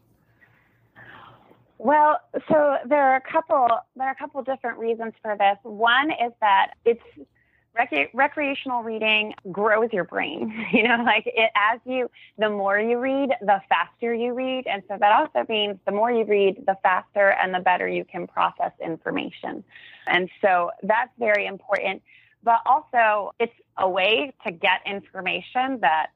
Well, 1.78 2.20
so 2.48 2.78
there 2.86 3.02
are 3.02 3.16
a 3.16 3.22
couple 3.22 3.68
there 3.96 4.08
are 4.08 4.12
a 4.12 4.16
couple 4.16 4.44
different 4.44 4.78
reasons 4.78 5.14
for 5.22 5.36
this. 5.36 5.58
One 5.64 6.12
is 6.12 6.32
that 6.40 6.74
it's 6.86 7.02
rec- 7.76 8.12
recreational 8.14 8.84
reading 8.84 9.34
grows 9.52 9.90
your 9.92 10.04
brain. 10.04 10.66
You 10.72 10.88
know, 10.88 11.04
like 11.04 11.24
it 11.28 11.52
as 11.56 11.80
you 11.86 12.10
the 12.38 12.50
more 12.50 12.80
you 12.80 12.98
read, 12.98 13.30
the 13.42 13.62
faster 13.68 14.14
you 14.14 14.34
read, 14.34 14.66
and 14.68 14.82
so 14.88 14.98
that 15.00 15.12
also 15.12 15.46
means 15.50 15.78
the 15.86 15.92
more 15.92 16.12
you 16.12 16.24
read, 16.24 16.64
the 16.66 16.78
faster 16.82 17.32
and 17.32 17.54
the 17.54 17.60
better 17.60 17.88
you 17.88 18.06
can 18.06 18.26
process 18.26 18.72
information. 18.84 19.64
And 20.08 20.30
so 20.42 20.72
that's 20.84 21.12
very 21.20 21.46
important. 21.46 22.02
But 22.44 22.62
also, 22.66 23.34
it's 23.40 23.54
a 23.78 23.88
way 23.88 24.34
to 24.46 24.52
get 24.52 24.82
information 24.86 25.80
that 25.82 26.08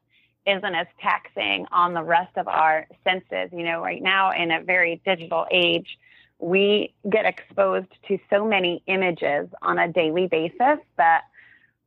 isn't 0.46 0.74
as 0.74 0.86
taxing 1.00 1.66
on 1.72 1.92
the 1.92 2.02
rest 2.02 2.36
of 2.36 2.48
our 2.48 2.86
senses. 3.04 3.50
You 3.52 3.64
know, 3.64 3.82
right 3.82 4.02
now 4.02 4.32
in 4.32 4.50
a 4.50 4.62
very 4.62 5.00
digital 5.04 5.46
age, 5.50 5.98
we 6.38 6.94
get 7.10 7.24
exposed 7.24 7.88
to 8.08 8.18
so 8.30 8.44
many 8.44 8.82
images 8.86 9.48
on 9.62 9.78
a 9.78 9.88
daily 9.88 10.26
basis 10.26 10.78
that, 10.96 11.22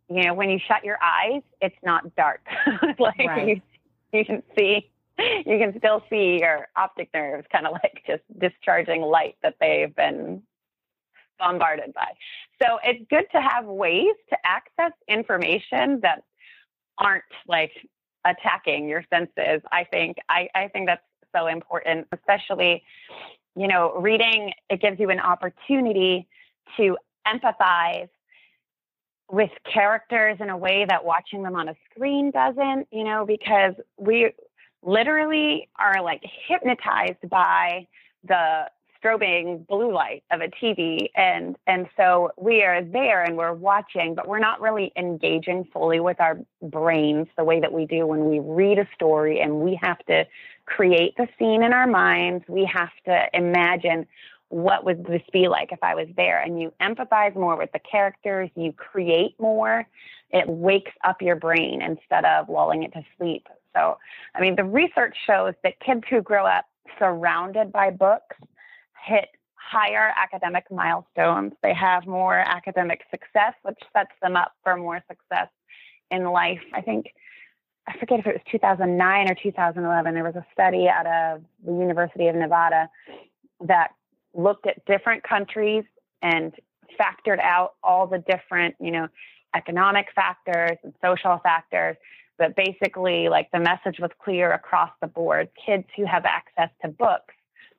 you 0.09 0.23
know, 0.23 0.33
when 0.33 0.49
you 0.49 0.59
shut 0.67 0.83
your 0.83 0.97
eyes, 1.01 1.41
it's 1.61 1.75
not 1.83 2.15
dark. 2.15 2.41
like 2.99 3.19
right. 3.19 3.47
you, 3.47 3.61
you 4.11 4.25
can 4.25 4.43
see, 4.57 4.89
you 5.19 5.57
can 5.57 5.73
still 5.77 6.03
see 6.09 6.39
your 6.41 6.67
optic 6.75 7.09
nerves 7.13 7.45
kind 7.51 7.67
of 7.67 7.73
like 7.73 8.03
just 8.07 8.23
discharging 8.39 9.01
light 9.01 9.35
that 9.43 9.55
they've 9.59 9.95
been 9.95 10.41
bombarded 11.37 11.93
by. 11.93 12.07
So 12.61 12.79
it's 12.83 13.05
good 13.09 13.25
to 13.31 13.41
have 13.41 13.65
ways 13.65 14.15
to 14.29 14.37
access 14.43 14.91
information 15.07 15.99
that 16.01 16.23
aren't 16.97 17.23
like 17.47 17.71
attacking 18.25 18.89
your 18.89 19.03
senses. 19.09 19.61
I 19.71 19.85
think 19.85 20.17
I, 20.27 20.49
I 20.55 20.67
think 20.67 20.87
that's 20.87 21.03
so 21.35 21.47
important, 21.47 22.07
especially, 22.11 22.83
you 23.55 23.67
know, 23.67 23.93
reading 23.99 24.51
it 24.69 24.81
gives 24.81 24.99
you 24.99 25.09
an 25.09 25.19
opportunity 25.19 26.27
to 26.77 26.97
empathize 27.27 28.09
with 29.29 29.51
characters 29.71 30.37
in 30.39 30.49
a 30.49 30.57
way 30.57 30.85
that 30.87 31.05
watching 31.05 31.43
them 31.43 31.55
on 31.55 31.69
a 31.69 31.75
screen 31.89 32.31
doesn't, 32.31 32.87
you 32.91 33.03
know, 33.03 33.25
because 33.25 33.73
we 33.97 34.31
literally 34.81 35.69
are 35.77 36.01
like 36.01 36.23
hypnotized 36.47 37.29
by 37.29 37.87
the 38.27 38.65
strobing 39.01 39.65
blue 39.67 39.93
light 39.93 40.23
of 40.29 40.41
a 40.41 40.47
TV 40.47 41.09
and 41.15 41.55
and 41.67 41.87
so 41.95 42.31
we 42.37 42.63
are 42.63 42.83
there 42.83 43.23
and 43.23 43.37
we're 43.37 43.53
watching 43.53 44.13
but 44.13 44.27
we're 44.27 44.39
not 44.39 44.59
really 44.59 44.91
engaging 44.97 45.65
fully 45.71 46.01
with 46.01 46.19
our 46.19 46.37
brains 46.61 47.27
the 47.37 47.43
way 47.43 47.61
that 47.61 47.71
we 47.71 47.85
do 47.85 48.05
when 48.05 48.25
we 48.25 48.39
read 48.39 48.77
a 48.77 48.87
story. 48.93 49.39
And 49.39 49.61
we 49.61 49.79
have 49.81 49.99
to 50.07 50.25
create 50.65 51.15
the 51.17 51.27
scene 51.37 51.63
in 51.63 51.73
our 51.73 51.87
minds. 51.87 52.45
We 52.47 52.69
have 52.71 52.91
to 53.05 53.25
imagine 53.33 54.05
what 54.49 54.83
would 54.83 55.05
this 55.05 55.21
be 55.31 55.47
like 55.47 55.71
if 55.71 55.79
I 55.81 55.95
was 55.95 56.07
there 56.17 56.41
and 56.41 56.59
you 56.59 56.73
empathize 56.81 57.35
more 57.35 57.55
with 57.55 57.71
the 57.71 57.79
characters 57.79 58.49
you 58.55 58.73
create 58.73 59.39
more 59.39 59.85
it 60.31 60.47
wakes 60.47 60.91
up 61.03 61.21
your 61.21 61.35
brain 61.35 61.81
instead 61.81 62.25
of 62.25 62.49
lulling 62.49 62.83
it 62.83 62.93
to 62.93 63.03
sleep 63.17 63.47
so 63.75 63.97
I 64.35 64.41
mean 64.41 64.55
the 64.55 64.63
research 64.63 65.15
shows 65.25 65.53
that 65.63 65.79
kids 65.79 66.03
who 66.09 66.21
grow 66.21 66.45
up 66.45 66.65
surrounded 66.97 67.71
by 67.71 67.91
books 67.91 68.35
hit 69.05 69.29
higher 69.69 70.11
academic 70.15 70.65
milestones. 70.71 71.53
They 71.61 71.73
have 71.73 72.07
more 72.07 72.39
academic 72.39 73.01
success, 73.11 73.53
which 73.63 73.77
sets 73.93 74.11
them 74.21 74.35
up 74.35 74.53
for 74.63 74.75
more 74.75 75.01
success 75.07 75.47
in 76.09 76.25
life. 76.25 76.61
I 76.73 76.81
think, 76.81 77.07
I 77.87 77.97
forget 77.97 78.19
if 78.19 78.27
it 78.27 78.33
was 78.33 78.41
2009 78.51 79.29
or 79.29 79.35
2011, 79.35 80.13
there 80.13 80.23
was 80.23 80.35
a 80.35 80.45
study 80.53 80.87
out 80.87 81.05
of 81.05 81.43
the 81.65 81.71
University 81.71 82.27
of 82.27 82.35
Nevada 82.35 82.89
that 83.61 83.89
looked 84.33 84.67
at 84.67 84.83
different 84.85 85.23
countries 85.23 85.83
and 86.21 86.53
factored 86.99 87.39
out 87.39 87.73
all 87.83 88.07
the 88.07 88.19
different, 88.19 88.75
you 88.79 88.91
know, 88.91 89.07
economic 89.55 90.07
factors 90.15 90.77
and 90.83 90.93
social 91.03 91.39
factors. 91.41 91.97
But 92.37 92.55
basically, 92.55 93.27
like 93.29 93.51
the 93.51 93.59
message 93.59 93.99
was 93.99 94.11
clear 94.23 94.51
across 94.51 94.91
the 95.01 95.07
board. 95.07 95.49
Kids 95.65 95.85
who 95.97 96.05
have 96.05 96.25
access 96.25 96.69
to 96.81 96.87
books 96.87 97.33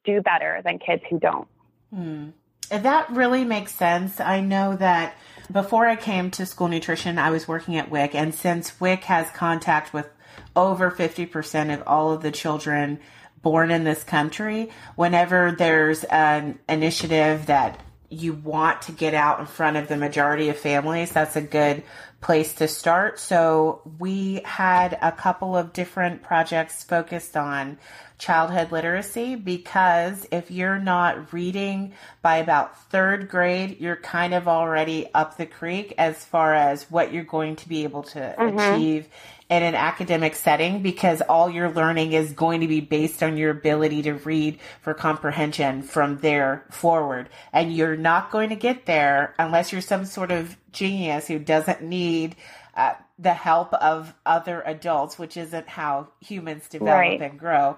do 0.04 0.21
better 0.21 0.61
than 0.64 0.78
kids 0.78 1.02
who 1.09 1.19
don't. 1.19 1.49
Hmm. 1.95 2.30
That 2.71 3.11
really 3.11 3.45
makes 3.45 3.75
sense. 3.75 4.21
I 4.21 4.40
know 4.40 4.76
that 4.76 5.16
before 5.50 5.87
I 5.87 5.97
came 5.97 6.30
to 6.33 6.47
school 6.47 6.69
nutrition, 6.69 7.19
I 7.19 7.30
was 7.30 7.49
working 7.49 7.76
at 7.76 7.90
WIC, 7.90 8.14
and 8.14 8.33
since 8.33 8.80
WIC 8.80 9.04
has 9.04 9.28
contact 9.30 9.92
with 9.92 10.09
over 10.54 10.90
50% 10.90 11.75
of 11.75 11.83
all 11.87 12.12
of 12.12 12.23
the 12.23 12.30
children 12.30 13.00
born 13.42 13.70
in 13.70 13.85
this 13.85 14.02
country, 14.04 14.70
whenever 14.97 15.52
there's 15.52 16.04
an 16.04 16.59
initiative 16.68 17.47
that 17.47 17.80
you 18.11 18.32
want 18.32 18.82
to 18.82 18.92
get 18.92 19.14
out 19.14 19.38
in 19.38 19.47
front 19.47 19.76
of 19.76 19.87
the 19.87 19.97
majority 19.97 20.49
of 20.49 20.59
families, 20.59 21.12
that's 21.12 21.37
a 21.37 21.40
good 21.40 21.82
place 22.20 22.54
to 22.54 22.68
start. 22.68 23.18
So 23.18 23.82
we 23.99 24.42
had 24.44 24.99
a 25.00 25.12
couple 25.12 25.56
of 25.56 25.73
different 25.73 26.23
projects 26.23 26.82
focused 26.82 27.37
on 27.37 27.78
childhood 28.18 28.70
literacy 28.70 29.37
because 29.37 30.26
if 30.30 30.50
you're 30.50 30.78
not 30.78 31.32
reading 31.32 31.94
by 32.20 32.37
about 32.37 32.78
third 32.90 33.28
grade, 33.28 33.80
you're 33.80 33.97
kind 33.97 34.35
of 34.35 34.47
already 34.49 35.09
up 35.14 35.38
the 35.38 35.47
creek 35.47 35.94
as 35.97 36.23
far 36.25 36.54
as 36.54 36.90
what 36.90 37.12
you're 37.12 37.25
going 37.25 37.56
to 37.56 37.68
be 37.68 37.85
able 37.85 38.02
to 38.02 38.18
mm-hmm. 38.18 38.59
achieve 38.59 39.09
in 39.50 39.64
an 39.64 39.75
academic 39.75 40.37
setting 40.37 40.80
because 40.80 41.21
all 41.23 41.50
your 41.50 41.71
learning 41.73 42.12
is 42.12 42.33
going 42.33 42.61
to 42.61 42.69
be 42.69 42.80
based 42.80 43.21
on 43.21 43.37
your 43.37 43.50
ability 43.50 44.00
to 44.02 44.12
read 44.12 44.61
for 44.80 44.95
comprehension 44.95 45.83
from 45.83 46.19
there 46.19 46.64
forward. 46.71 47.28
And 47.52 47.75
you're 47.75 47.97
not 47.97 48.30
going 48.30 48.50
to 48.50 48.54
get 48.54 48.87
there 48.87 49.35
unless 49.40 49.73
you're 49.73 49.80
some 49.80 50.04
sort 50.04 50.30
of 50.30 50.57
genius 50.71 51.26
who 51.26 51.40
doesn't 51.40 51.83
need 51.83 52.37
uh, 52.76 52.95
the 53.19 53.35
help 53.35 53.75
of 53.75 54.14
other 54.25 54.62
adults, 54.64 55.19
which 55.19 55.37
isn't 55.37 55.69
how 55.69 56.09
humans 56.21 56.69
develop 56.69 56.95
right. 56.95 57.21
and 57.21 57.37
grow. 57.37 57.76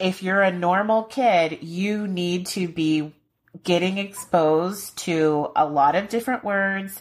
If 0.00 0.24
you're 0.24 0.42
a 0.42 0.50
normal 0.50 1.04
kid, 1.04 1.62
you 1.62 2.08
need 2.08 2.46
to 2.48 2.66
be 2.66 3.14
getting 3.62 3.98
exposed 3.98 4.98
to 4.98 5.52
a 5.54 5.66
lot 5.66 5.94
of 5.94 6.08
different 6.08 6.42
words 6.42 7.00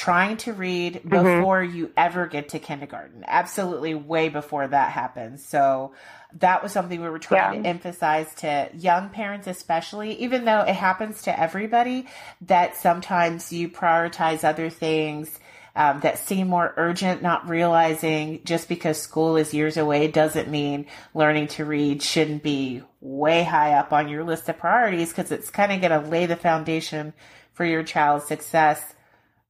trying 0.00 0.38
to 0.38 0.54
read 0.54 0.94
mm-hmm. 0.94 1.10
before 1.10 1.62
mm-hmm. 1.62 1.76
you 1.76 1.92
ever 1.94 2.26
get 2.26 2.48
to 2.48 2.58
kindergarten. 2.58 3.22
Absolutely 3.26 3.94
way 3.94 4.30
before 4.30 4.66
that 4.66 4.90
happens. 4.92 5.44
So 5.44 5.92
that 6.38 6.62
was 6.62 6.72
something 6.72 7.02
we 7.02 7.10
were 7.10 7.18
trying 7.18 7.56
yeah. 7.56 7.62
to 7.62 7.68
emphasize 7.68 8.34
to 8.36 8.70
young 8.72 9.10
parents, 9.10 9.46
especially, 9.46 10.14
even 10.22 10.46
though 10.46 10.60
it 10.60 10.74
happens 10.74 11.22
to 11.22 11.38
everybody, 11.38 12.06
that 12.46 12.76
sometimes 12.76 13.52
you 13.52 13.68
prioritize 13.68 14.42
other 14.42 14.70
things. 14.70 15.38
Um, 15.76 16.00
that 16.00 16.18
seem 16.18 16.48
more 16.48 16.74
urgent, 16.76 17.22
not 17.22 17.48
realizing 17.48 18.40
just 18.44 18.68
because 18.68 19.00
school 19.00 19.36
is 19.36 19.54
years 19.54 19.76
away 19.76 20.08
doesn't 20.08 20.48
mean 20.48 20.86
learning 21.14 21.46
to 21.46 21.64
read 21.64 22.02
shouldn't 22.02 22.42
be 22.42 22.82
way 23.00 23.44
high 23.44 23.74
up 23.74 23.92
on 23.92 24.08
your 24.08 24.24
list 24.24 24.48
of 24.48 24.58
priorities 24.58 25.10
because 25.10 25.30
it's 25.30 25.48
kind 25.48 25.70
of 25.70 25.80
going 25.80 26.02
to 26.02 26.10
lay 26.10 26.26
the 26.26 26.34
foundation 26.34 27.12
for 27.52 27.64
your 27.64 27.84
child's 27.84 28.26
success 28.26 28.82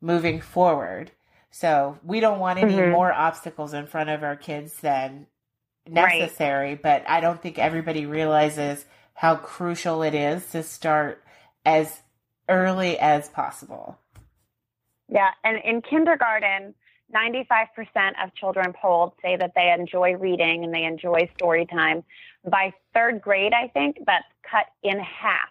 moving 0.00 0.40
forward. 0.40 1.10
So 1.50 1.98
we 2.04 2.20
don't 2.20 2.38
want 2.38 2.58
any 2.58 2.74
mm-hmm. 2.74 2.92
more 2.92 3.12
obstacles 3.12 3.74
in 3.74 3.86
front 3.86 4.10
of 4.10 4.22
our 4.22 4.36
kids 4.36 4.74
than 4.76 5.26
necessary, 5.88 6.70
right. 6.70 6.82
but 6.82 7.04
I 7.08 7.20
don't 7.20 7.42
think 7.42 7.58
everybody 7.58 8.06
realizes 8.06 8.84
how 9.14 9.36
crucial 9.36 10.02
it 10.02 10.14
is 10.14 10.46
to 10.52 10.62
start 10.62 11.22
as 11.64 12.00
early 12.48 12.98
as 12.98 13.28
possible. 13.28 13.98
Yeah, 15.08 15.30
and 15.42 15.58
in 15.64 15.82
kindergarten, 15.82 16.74
95% 17.14 17.66
of 18.22 18.34
children 18.34 18.72
polled 18.72 19.12
say 19.20 19.36
that 19.36 19.52
they 19.56 19.72
enjoy 19.76 20.14
reading 20.14 20.64
and 20.64 20.72
they 20.72 20.84
enjoy 20.84 21.28
story 21.34 21.66
time. 21.66 22.04
By 22.48 22.72
third 22.94 23.20
grade, 23.20 23.52
I 23.52 23.68
think 23.68 23.98
that's 24.06 24.24
cut 24.48 24.66
in 24.82 24.98
half 25.00 25.48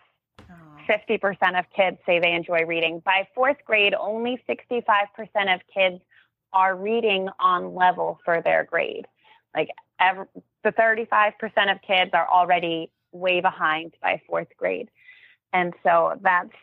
50% 0.89 1.59
of 1.59 1.65
kids 1.75 1.97
say 2.05 2.19
they 2.19 2.33
enjoy 2.33 2.65
reading. 2.65 3.01
By 3.05 3.27
fourth 3.35 3.57
grade, 3.65 3.93
only 3.93 4.41
65% 4.49 5.53
of 5.53 5.61
kids 5.73 6.01
are 6.51 6.75
reading 6.75 7.29
on 7.39 7.75
level 7.75 8.19
for 8.25 8.41
their 8.41 8.63
grade. 8.63 9.05
Like 9.55 9.69
every, 9.99 10.25
the 10.63 10.71
35% 10.71 11.33
of 11.71 11.81
kids 11.85 12.11
are 12.13 12.27
already 12.27 12.91
way 13.11 13.41
behind 13.41 13.93
by 14.01 14.21
fourth 14.27 14.49
grade. 14.57 14.89
And 15.53 15.73
so 15.83 16.19
that's 16.21 16.53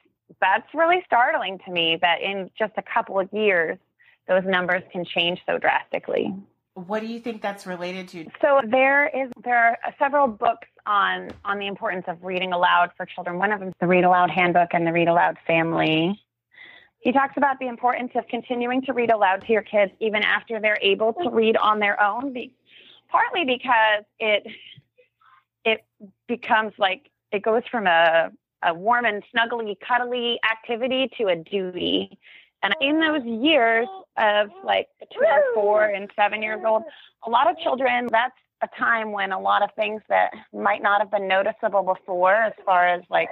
that's 0.41 0.67
really 0.75 1.03
startling 1.07 1.59
to 1.65 1.71
me 1.71 1.99
that 2.03 2.21
in 2.21 2.51
just 2.59 2.73
a 2.77 2.83
couple 2.83 3.21
of 3.21 3.33
years, 3.33 3.79
those 4.27 4.43
numbers 4.45 4.83
can 4.93 5.05
change 5.05 5.41
so 5.47 5.57
drastically. 5.57 6.35
What 6.77 7.01
do 7.01 7.07
you 7.07 7.21
think 7.21 7.41
that's 7.41 7.67
related 7.67 8.07
to? 8.09 8.27
So 8.43 8.61
there 8.69 9.07
is 9.09 9.33
there 9.43 9.57
are 9.57 9.79
several 9.99 10.29
books 10.29 10.69
on 10.85 11.31
on 11.43 11.59
the 11.59 11.67
importance 11.67 12.05
of 12.07 12.23
reading 12.23 12.53
aloud 12.53 12.91
for 12.99 13.07
children. 13.07 13.39
One 13.39 13.51
of 13.51 13.61
them 13.61 13.71
is 13.71 13.75
the 13.81 13.87
Read 13.87 14.05
Aloud 14.05 14.31
Handbook 14.31 14.69
and 14.73 14.87
the 14.87 14.93
Read 14.93 15.09
Aloud 15.09 15.39
Family. 15.47 16.21
He 16.99 17.13
talks 17.13 17.33
about 17.39 17.59
the 17.61 17.69
importance 17.69 18.11
of 18.15 18.27
continuing 18.29 18.83
to 18.83 18.93
read 18.93 19.11
aloud 19.11 19.43
to 19.47 19.53
your 19.55 19.63
kids 19.63 19.91
even 20.01 20.23
after 20.23 20.61
they're 20.61 20.79
able 20.83 21.15
to 21.15 21.31
read 21.31 21.57
on 21.57 21.79
their 21.79 21.99
own. 22.03 22.35
Be, 22.35 22.53
partly 23.09 23.47
because 23.47 24.05
it 24.21 24.47
it 25.65 25.83
becomes 26.29 26.75
like 26.79 27.09
it 27.33 27.43
goes 27.43 27.63
from 27.71 27.87
a 27.87 28.31
a 28.63 28.75
warm 28.75 29.07
and 29.07 29.23
snuggly, 29.35 29.77
cuddly 29.81 30.39
activity 30.45 31.11
to 31.17 31.29
a 31.29 31.37
duty. 31.37 32.19
And 32.67 32.75
in 32.81 32.99
those 32.99 33.25
years 33.25 33.87
of 34.19 34.49
like 34.65 34.89
between 34.99 35.29
four 35.55 35.85
and 35.85 36.11
seven 36.17 36.43
years 36.43 36.61
old, 36.67 36.83
a 37.25 37.31
lot 37.31 37.49
of 37.49 37.57
children, 37.59 38.09
that's 38.11 38.35
a 38.63 38.69
time 38.77 39.13
when 39.13 39.31
a 39.31 39.39
lot 39.39 39.63
of 39.63 39.71
things 39.77 40.03
that 40.09 40.31
might 40.53 40.83
not 40.83 41.01
have 41.01 41.11
been 41.11 41.29
noticeable 41.29 41.83
before, 41.83 42.35
as 42.35 42.53
far 42.65 42.89
as 42.89 43.03
like 43.09 43.29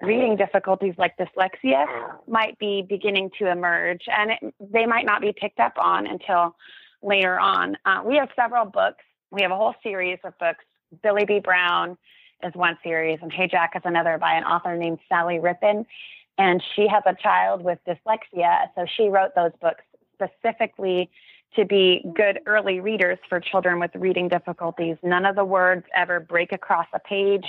reading 0.00 0.36
difficulties 0.36 0.94
like 0.96 1.14
dyslexia, 1.18 1.84
might 2.26 2.58
be 2.58 2.82
beginning 2.88 3.30
to 3.38 3.50
emerge. 3.50 4.00
And 4.06 4.30
it, 4.30 4.54
they 4.72 4.86
might 4.86 5.04
not 5.04 5.20
be 5.20 5.34
picked 5.38 5.60
up 5.60 5.74
on 5.76 6.06
until 6.06 6.56
later 7.02 7.38
on. 7.38 7.76
Uh, 7.84 8.02
we 8.06 8.16
have 8.16 8.30
several 8.36 8.64
books. 8.64 9.04
We 9.30 9.42
have 9.42 9.50
a 9.50 9.56
whole 9.56 9.74
series 9.82 10.18
of 10.24 10.32
books. 10.38 10.64
Billy 11.02 11.26
B. 11.26 11.40
Brown 11.40 11.98
is 12.42 12.54
one 12.54 12.78
series, 12.82 13.18
and 13.20 13.30
Hey 13.30 13.48
Jack 13.48 13.72
is 13.76 13.82
another 13.84 14.16
by 14.16 14.34
an 14.34 14.44
author 14.44 14.76
named 14.76 15.00
Sally 15.10 15.40
Rippin 15.40 15.84
and 16.38 16.62
she 16.74 16.86
has 16.86 17.02
a 17.04 17.14
child 17.14 17.62
with 17.62 17.78
dyslexia. 17.86 18.68
So 18.74 18.86
she 18.96 19.08
wrote 19.08 19.34
those 19.34 19.52
books 19.60 19.82
specifically 20.14 21.10
to 21.56 21.64
be 21.64 22.04
good 22.14 22.40
early 22.46 22.80
readers 22.80 23.18
for 23.28 23.40
children 23.40 23.80
with 23.80 23.90
reading 23.94 24.28
difficulties. 24.28 24.96
None 25.02 25.26
of 25.26 25.34
the 25.34 25.44
words 25.44 25.84
ever 25.94 26.20
break 26.20 26.52
across 26.52 26.86
a 26.92 26.98
page, 26.98 27.46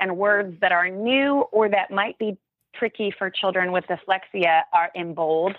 and 0.00 0.16
words 0.16 0.58
that 0.60 0.72
are 0.72 0.88
new 0.88 1.40
or 1.52 1.68
that 1.68 1.90
might 1.90 2.18
be 2.18 2.36
tricky 2.74 3.12
for 3.16 3.30
children 3.30 3.70
with 3.70 3.84
dyslexia 3.84 4.62
are 4.72 4.90
in 4.94 5.14
bold. 5.14 5.54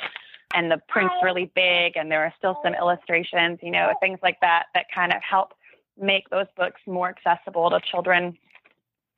And 0.55 0.69
the 0.69 0.81
print's 0.87 1.15
really 1.23 1.51
big, 1.55 1.95
and 1.95 2.11
there 2.11 2.21
are 2.23 2.33
still 2.37 2.59
some 2.63 2.73
illustrations, 2.75 3.59
you 3.61 3.71
know, 3.71 3.93
things 3.99 4.19
like 4.21 4.39
that 4.41 4.65
that 4.73 4.85
kind 4.93 5.11
of 5.13 5.21
help 5.27 5.53
make 5.99 6.29
those 6.29 6.47
books 6.57 6.81
more 6.85 7.09
accessible 7.09 7.69
to 7.69 7.79
children 7.79 8.37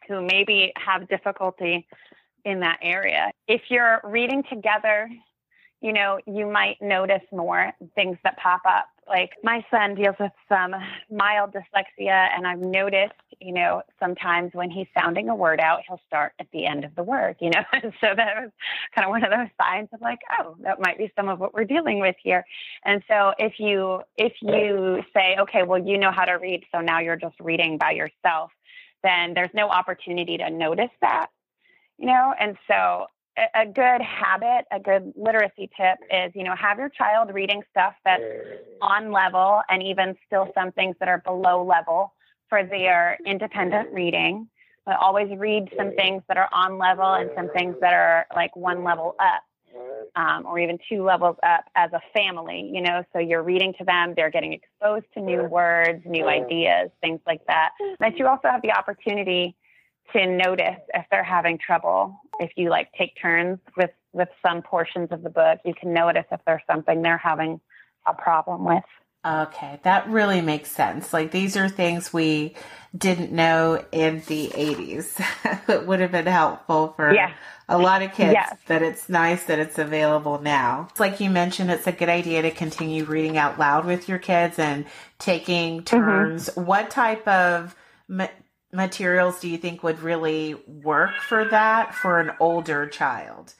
who 0.07 0.21
maybe 0.21 0.71
have 0.75 1.07
difficulty 1.09 1.87
in 2.45 2.59
that 2.61 2.79
area. 2.81 3.31
If 3.47 3.63
you're 3.69 3.99
reading 4.03 4.43
together, 4.49 5.09
you 5.81 5.93
know, 5.93 6.19
you 6.25 6.49
might 6.49 6.81
notice 6.81 7.21
more 7.31 7.71
things 7.93 8.17
that 8.23 8.37
pop 8.37 8.61
up. 8.67 8.87
Like 9.07 9.31
my 9.43 9.63
son 9.69 9.93
deals 9.93 10.15
with 10.19 10.31
some 10.49 10.73
mild 11.11 11.53
dyslexia, 11.53 12.29
and 12.35 12.47
I've 12.47 12.59
noticed, 12.59 13.13
you 13.39 13.53
know, 13.53 13.83
sometimes 13.99 14.51
when 14.53 14.71
he's 14.71 14.87
sounding 14.97 15.29
a 15.29 15.35
word 15.35 15.59
out, 15.59 15.81
he'll 15.87 16.01
start 16.07 16.33
at 16.39 16.47
the 16.51 16.65
end 16.65 16.85
of 16.85 16.95
the 16.95 17.03
word, 17.03 17.35
you 17.39 17.51
know. 17.51 17.61
And 17.73 17.93
so 18.01 18.07
that 18.15 18.35
was 18.35 18.49
kind 18.95 19.05
of 19.05 19.09
one 19.11 19.23
of 19.23 19.29
those 19.29 19.49
signs 19.61 19.89
of 19.93 20.01
like, 20.01 20.19
oh, 20.39 20.55
that 20.63 20.79
might 20.79 20.97
be 20.97 21.11
some 21.15 21.29
of 21.29 21.39
what 21.39 21.53
we're 21.53 21.65
dealing 21.65 21.99
with 21.99 22.15
here. 22.23 22.43
And 22.83 23.03
so 23.07 23.33
if 23.37 23.59
you 23.59 24.01
if 24.17 24.33
you 24.41 25.03
say, 25.13 25.37
okay, 25.39 25.61
well, 25.61 25.79
you 25.79 25.99
know 25.99 26.11
how 26.11 26.25
to 26.25 26.33
read, 26.33 26.63
so 26.73 26.81
now 26.81 26.99
you're 26.99 27.15
just 27.15 27.39
reading 27.39 27.77
by 27.77 27.91
yourself, 27.91 28.51
then 29.03 29.35
there's 29.35 29.53
no 29.53 29.69
opportunity 29.69 30.37
to 30.37 30.49
notice 30.49 30.89
that 31.01 31.27
you 31.97 32.07
know 32.07 32.33
and 32.39 32.57
so 32.67 33.05
a 33.53 33.65
good 33.65 34.01
habit 34.01 34.65
a 34.71 34.79
good 34.79 35.11
literacy 35.15 35.69
tip 35.75 35.97
is 36.09 36.31
you 36.35 36.43
know 36.43 36.55
have 36.55 36.77
your 36.77 36.89
child 36.89 37.33
reading 37.33 37.61
stuff 37.69 37.93
that's 38.05 38.23
on 38.81 39.11
level 39.11 39.61
and 39.69 39.83
even 39.83 40.15
still 40.25 40.49
some 40.55 40.71
things 40.71 40.95
that 40.99 41.09
are 41.09 41.21
below 41.25 41.63
level 41.63 42.13
for 42.49 42.63
their 42.63 43.17
independent 43.25 43.91
reading 43.91 44.47
but 44.85 44.97
always 44.99 45.27
read 45.37 45.67
some 45.77 45.91
things 45.95 46.21
that 46.27 46.37
are 46.37 46.49
on 46.53 46.77
level 46.77 47.13
and 47.13 47.29
some 47.35 47.49
things 47.49 47.75
that 47.81 47.93
are 47.93 48.25
like 48.35 48.55
one 48.55 48.83
level 48.83 49.15
up 49.19 49.43
um, 50.15 50.45
or 50.45 50.57
even 50.57 50.77
two 50.87 51.03
levels 51.03 51.35
up 51.43 51.65
as 51.75 51.91
a 51.91 51.99
family 52.13 52.69
you 52.73 52.81
know 52.81 53.03
so 53.11 53.19
you're 53.19 53.43
reading 53.43 53.73
to 53.77 53.83
them 53.83 54.13
they're 54.15 54.31
getting 54.31 54.53
exposed 54.53 55.05
to 55.13 55.19
new 55.19 55.43
words 55.43 56.01
new 56.05 56.27
ideas 56.27 56.89
things 57.01 57.19
like 57.27 57.45
that. 57.47 57.71
But 57.99 58.17
you 58.17 58.27
also 58.27 58.47
have 58.47 58.61
the 58.61 58.71
opportunity 58.71 59.55
to 60.13 60.25
notice 60.25 60.79
if 60.93 61.05
they're 61.11 61.23
having 61.23 61.57
trouble. 61.57 62.19
If 62.39 62.51
you 62.55 62.69
like 62.69 62.89
take 62.97 63.19
turns 63.21 63.59
with 63.77 63.91
with 64.13 64.29
some 64.45 64.61
portions 64.61 65.09
of 65.11 65.23
the 65.23 65.29
book, 65.29 65.59
you 65.65 65.73
can 65.73 65.93
notice 65.93 66.25
if 66.31 66.39
there's 66.45 66.61
something 66.67 67.01
they're 67.01 67.17
having 67.17 67.59
a 68.07 68.13
problem 68.13 68.65
with. 68.65 68.83
Okay, 69.25 69.79
that 69.81 70.07
really 70.07 70.39
makes 70.39 70.69
sense. 70.69 71.11
Like 71.11 71.31
these 71.31 71.57
are 71.57 71.67
things 71.67 72.13
we 72.13 72.53
didn't 72.95 73.31
know 73.31 73.83
in 73.91 74.21
the 74.27 74.49
80s. 74.49 75.19
it 75.69 75.87
would 75.87 75.99
have 75.99 76.11
been 76.11 76.27
helpful 76.27 76.93
for 76.95 77.11
yeah. 77.11 77.33
a 77.67 77.79
lot 77.79 78.03
of 78.03 78.13
kids 78.13 78.33
yes. 78.33 78.55
that 78.67 78.83
it's 78.83 79.09
nice 79.09 79.43
that 79.45 79.57
it's 79.57 79.79
available 79.79 80.39
now. 80.39 80.87
It's 80.91 80.99
like 80.99 81.19
you 81.19 81.31
mentioned, 81.31 81.71
it's 81.71 81.87
a 81.87 81.91
good 81.91 82.07
idea 82.07 82.43
to 82.43 82.51
continue 82.51 83.03
reading 83.03 83.35
out 83.35 83.57
loud 83.57 83.85
with 83.85 84.07
your 84.07 84.19
kids 84.19 84.59
and 84.59 84.85
taking 85.17 85.77
mm-hmm. 85.77 85.85
turns. 85.85 86.49
Mm-hmm. 86.49 86.65
What 86.65 86.91
type 86.91 87.27
of 87.27 87.75
materials 88.75 89.39
do 89.39 89.49
you 89.49 89.57
think 89.57 89.83
would 89.83 89.99
really 89.99 90.55
work 90.67 91.15
for 91.27 91.45
that 91.45 91.95
for 91.95 92.19
an 92.19 92.31
older 92.39 92.87
child? 92.87 93.53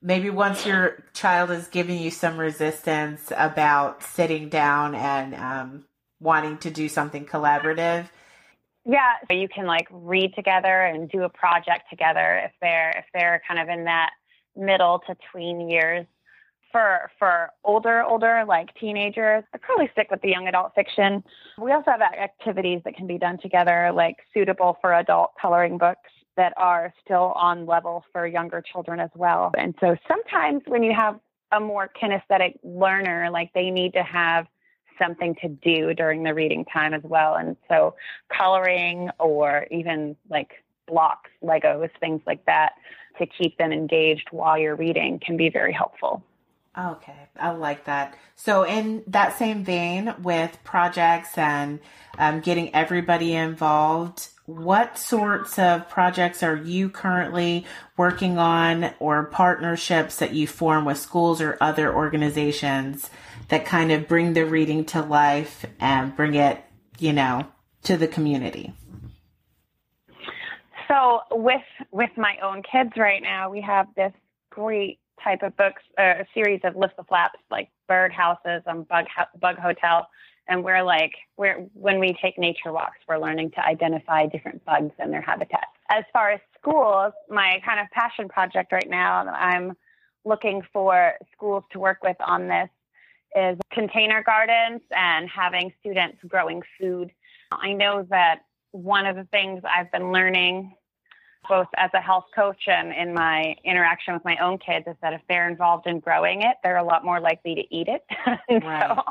Maybe 0.00 0.30
once 0.30 0.64
your 0.64 1.04
child 1.12 1.50
is 1.50 1.66
giving 1.66 1.98
you 1.98 2.10
some 2.10 2.38
resistance 2.38 3.32
about 3.36 4.02
sitting 4.02 4.48
down 4.48 4.94
and 4.94 5.34
um, 5.34 5.84
wanting 6.20 6.58
to 6.58 6.70
do 6.70 6.88
something 6.88 7.26
collaborative. 7.26 8.08
Yeah, 8.84 9.14
so 9.28 9.36
you 9.36 9.48
can 9.48 9.66
like 9.66 9.88
read 9.90 10.34
together 10.34 10.84
and 10.84 11.10
do 11.10 11.24
a 11.24 11.28
project 11.28 11.90
together 11.90 12.42
if 12.44 12.52
they're 12.62 12.90
if 12.98 13.04
they're 13.12 13.42
kind 13.46 13.60
of 13.60 13.68
in 13.68 13.84
that 13.84 14.10
middle 14.56 15.02
to 15.06 15.16
tween 15.30 15.68
years 15.68 16.06
for 16.72 17.10
for 17.18 17.50
older 17.64 18.02
older 18.02 18.44
like 18.46 18.74
teenagers 18.74 19.44
i 19.54 19.58
probably 19.58 19.88
stick 19.92 20.08
with 20.10 20.20
the 20.22 20.28
young 20.28 20.48
adult 20.48 20.72
fiction. 20.74 21.22
We 21.58 21.72
also 21.72 21.90
have 21.90 22.00
activities 22.00 22.82
that 22.84 22.96
can 22.96 23.06
be 23.06 23.18
done 23.18 23.38
together 23.38 23.90
like 23.94 24.16
suitable 24.34 24.78
for 24.80 24.94
adult 24.94 25.32
coloring 25.40 25.78
books 25.78 26.10
that 26.36 26.52
are 26.56 26.92
still 27.04 27.32
on 27.34 27.66
level 27.66 28.04
for 28.12 28.26
younger 28.26 28.62
children 28.62 29.00
as 29.00 29.10
well. 29.14 29.52
And 29.58 29.74
so 29.80 29.96
sometimes 30.06 30.62
when 30.66 30.82
you 30.82 30.94
have 30.96 31.18
a 31.52 31.60
more 31.60 31.90
kinesthetic 32.00 32.58
learner 32.62 33.30
like 33.30 33.52
they 33.54 33.70
need 33.70 33.92
to 33.94 34.02
have 34.02 34.46
something 34.98 35.34
to 35.36 35.48
do 35.48 35.94
during 35.94 36.22
the 36.22 36.34
reading 36.34 36.64
time 36.64 36.92
as 36.92 37.02
well. 37.04 37.34
And 37.34 37.56
so 37.68 37.94
coloring 38.36 39.10
or 39.18 39.66
even 39.70 40.16
like 40.28 40.50
blocks 40.86 41.30
legos 41.42 41.90
things 42.00 42.20
like 42.26 42.44
that 42.46 42.72
to 43.18 43.26
keep 43.26 43.58
them 43.58 43.72
engaged 43.72 44.28
while 44.30 44.56
you're 44.56 44.76
reading 44.76 45.20
can 45.24 45.36
be 45.36 45.50
very 45.50 45.72
helpful 45.72 46.22
Okay, 46.76 47.28
I 47.38 47.50
like 47.50 47.86
that. 47.86 48.16
So, 48.36 48.62
in 48.62 49.02
that 49.08 49.36
same 49.36 49.64
vein, 49.64 50.14
with 50.22 50.58
projects 50.62 51.36
and 51.36 51.80
um, 52.18 52.40
getting 52.40 52.74
everybody 52.74 53.34
involved, 53.34 54.28
what 54.46 54.96
sorts 54.96 55.58
of 55.58 55.88
projects 55.88 56.42
are 56.42 56.56
you 56.56 56.88
currently 56.88 57.66
working 57.96 58.38
on, 58.38 58.94
or 59.00 59.24
partnerships 59.24 60.18
that 60.20 60.34
you 60.34 60.46
form 60.46 60.84
with 60.84 60.98
schools 60.98 61.40
or 61.40 61.58
other 61.60 61.92
organizations 61.92 63.10
that 63.48 63.66
kind 63.66 63.90
of 63.90 64.06
bring 64.06 64.34
the 64.34 64.44
reading 64.44 64.84
to 64.84 65.02
life 65.02 65.66
and 65.80 66.14
bring 66.14 66.34
it, 66.34 66.62
you 66.98 67.12
know, 67.12 67.46
to 67.82 67.96
the 67.96 68.06
community? 68.06 68.72
So, 70.86 71.20
with 71.32 71.62
with 71.90 72.10
my 72.16 72.36
own 72.42 72.62
kids 72.62 72.92
right 72.96 73.22
now, 73.22 73.50
we 73.50 73.60
have 73.62 73.88
this 73.96 74.12
great 74.50 75.00
type 75.22 75.42
of 75.42 75.56
books, 75.56 75.82
uh, 75.98 76.22
a 76.22 76.26
series 76.34 76.60
of 76.64 76.76
lift 76.76 76.96
the 76.96 77.04
flaps, 77.04 77.38
like 77.50 77.70
bird 77.86 78.12
houses 78.12 78.62
and 78.66 78.86
bug 78.88 79.06
bug 79.40 79.56
hotel. 79.56 80.08
And 80.48 80.64
we're 80.64 80.82
like, 80.82 81.12
we're 81.36 81.66
when 81.74 82.00
we 82.00 82.16
take 82.22 82.38
nature 82.38 82.72
walks, 82.72 82.98
we're 83.06 83.18
learning 83.18 83.50
to 83.52 83.64
identify 83.64 84.26
different 84.26 84.64
bugs 84.64 84.92
and 84.98 85.12
their 85.12 85.20
habitats. 85.20 85.66
As 85.90 86.04
far 86.12 86.30
as 86.30 86.40
schools, 86.58 87.12
my 87.28 87.60
kind 87.64 87.80
of 87.80 87.86
passion 87.90 88.28
project 88.28 88.72
right 88.72 88.88
now, 88.88 89.26
I'm 89.28 89.74
looking 90.24 90.62
for 90.72 91.14
schools 91.32 91.64
to 91.72 91.78
work 91.78 92.02
with 92.02 92.16
on 92.20 92.48
this 92.48 92.68
is 93.36 93.58
container 93.72 94.22
gardens 94.22 94.80
and 94.90 95.28
having 95.28 95.72
students 95.80 96.18
growing 96.26 96.62
food. 96.80 97.10
I 97.52 97.72
know 97.72 98.06
that 98.10 98.40
one 98.72 99.06
of 99.06 99.16
the 99.16 99.24
things 99.24 99.62
I've 99.64 99.90
been 99.92 100.12
learning 100.12 100.74
both 101.48 101.68
as 101.76 101.90
a 101.94 102.00
health 102.00 102.26
coach 102.34 102.64
and 102.66 102.92
in 102.92 103.14
my 103.14 103.54
interaction 103.64 104.14
with 104.14 104.24
my 104.24 104.36
own 104.38 104.58
kids 104.58 104.86
is 104.86 104.96
that 105.02 105.12
if 105.12 105.20
they're 105.28 105.48
involved 105.48 105.86
in 105.86 106.00
growing 106.00 106.42
it, 106.42 106.56
they're 106.62 106.76
a 106.76 106.84
lot 106.84 107.04
more 107.04 107.20
likely 107.20 107.54
to 107.54 107.74
eat 107.74 107.88
it. 107.88 108.04
right. 108.64 108.96
so 108.96 109.02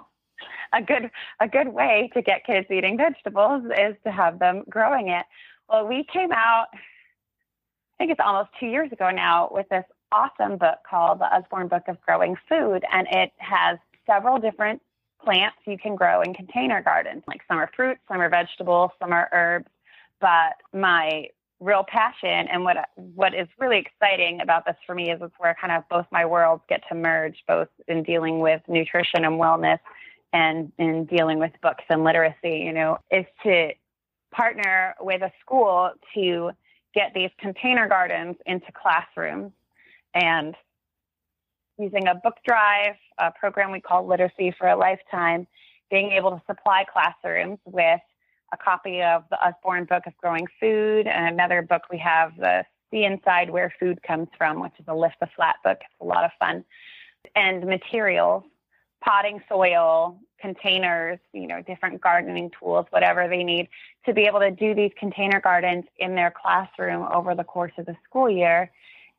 a 0.74 0.82
good 0.82 1.10
a 1.40 1.48
good 1.48 1.70
way 1.70 2.10
to 2.14 2.22
get 2.22 2.46
kids 2.46 2.68
eating 2.70 2.98
vegetables 2.98 3.64
is 3.78 3.96
to 4.04 4.12
have 4.12 4.40
them 4.40 4.64
growing 4.70 5.10
it. 5.10 5.26
Well, 5.70 5.88
we 5.88 6.06
came 6.12 6.32
out 6.32 6.68
I 6.74 6.78
think 7.98 8.12
it's 8.12 8.22
almost 8.24 8.50
2 8.60 8.68
years 8.68 8.92
ago 8.92 9.10
now 9.10 9.50
with 9.52 9.68
this 9.70 9.86
awesome 10.12 10.58
book 10.58 10.78
called 10.88 11.20
The 11.20 11.26
Usborne 11.26 11.68
Book 11.68 11.84
of 11.88 12.00
Growing 12.02 12.36
Food, 12.48 12.84
and 12.92 13.08
it 13.12 13.32
has 13.38 13.80
several 14.06 14.38
different 14.38 14.82
plants 15.24 15.58
you 15.66 15.78
can 15.78 15.96
grow 15.96 16.22
in 16.22 16.34
container 16.34 16.82
gardens. 16.82 17.24
Like 17.28 17.42
some 17.48 17.58
are 17.58 17.70
fruits, 17.76 18.00
some 18.08 18.22
are 18.22 18.30
vegetables, 18.30 18.92
some 19.00 19.12
are 19.12 19.30
herbs. 19.32 19.68
But 20.22 20.54
my 20.74 21.28
real 21.60 21.84
passion 21.88 22.48
and 22.52 22.64
what 22.64 22.78
what 22.96 23.34
is 23.34 23.48
really 23.58 23.80
exciting 23.80 24.42
about 24.42 24.66
this 24.66 24.76
for 24.86 24.94
me 24.94 25.12
is 25.12 25.20
it's 25.22 25.34
where 25.40 25.56
kind 25.60 25.74
of 25.74 25.84
both 25.90 26.06
my 26.12 26.26
worlds 26.26 26.64
get 26.70 26.82
to 26.90 26.96
merge, 26.96 27.44
both 27.48 27.70
in 27.88 28.04
dealing 28.04 28.40
with 28.40 28.62
nutrition 28.68 29.26
and 29.26 29.40
wellness 29.40 29.80
and 30.34 30.72
in 30.78 31.06
dealing 31.06 31.40
with 31.40 31.52
books 31.62 31.84
and 31.90 32.04
literacy. 32.04 32.62
You 32.66 32.74
know, 32.74 33.00
is 33.12 33.26
to 33.44 33.70
partner 34.32 34.94
with 35.00 35.22
a 35.22 35.32
school 35.42 35.92
to 36.14 36.52
get 36.94 37.12
these 37.14 37.32
container 37.40 37.88
gardens 37.88 38.36
into 38.46 38.68
classrooms 38.72 39.52
and 40.14 40.56
using 41.78 42.08
a 42.08 42.16
book 42.16 42.36
drive, 42.46 42.96
a 43.20 43.32
program 43.32 43.72
we 43.72 43.80
call 43.80 44.06
Literacy 44.06 44.54
for 44.58 44.68
a 44.68 44.76
Lifetime, 44.76 45.48
being 45.90 46.12
able 46.12 46.32
to 46.32 46.42
supply 46.48 46.86
classrooms 46.92 47.60
with 47.66 48.02
a 48.54 48.58
copy 48.58 49.02
of 49.02 49.24
the 49.30 49.38
Usborne 49.46 49.86
Book 49.86 50.04
of 50.08 50.16
Growing 50.18 50.48
Food 50.60 51.08
and 51.08 51.28
another 51.28 51.62
book 51.62 51.84
we 51.92 51.98
have, 51.98 52.36
the 52.38 52.64
See 52.92 53.04
Inside 53.04 53.50
Where 53.50 53.74
Food 53.80 54.02
Comes 54.04 54.30
From, 54.38 54.62
which 54.62 54.74
is 54.80 54.86
a 54.88 54.96
lift 54.96 55.16
the 55.20 55.28
flat 55.36 55.56
book. 55.64 55.80
It's 55.82 56.02
a 56.02 56.06
lot 56.06 56.24
of 56.24 56.32
fun. 56.40 56.64
And 57.36 57.66
materials, 57.66 58.44
potting 59.04 59.42
soil, 59.50 60.20
containers, 60.40 61.20
you 61.34 61.48
know, 61.48 61.62
different 61.62 62.00
gardening 62.00 62.52
tools, 62.58 62.86
whatever 62.92 63.28
they 63.28 63.44
need 63.44 63.68
to 64.06 64.14
be 64.14 64.24
able 64.24 64.40
to 64.40 64.52
do 64.52 64.74
these 64.74 64.92
container 64.98 65.42
gardens 65.42 65.86
in 65.98 66.16
their 66.16 66.32
classroom 66.32 67.08
over 67.14 67.36
the 67.36 67.44
course 67.44 67.74
of 67.78 67.86
the 67.86 67.96
school 68.08 68.30
year 68.30 68.72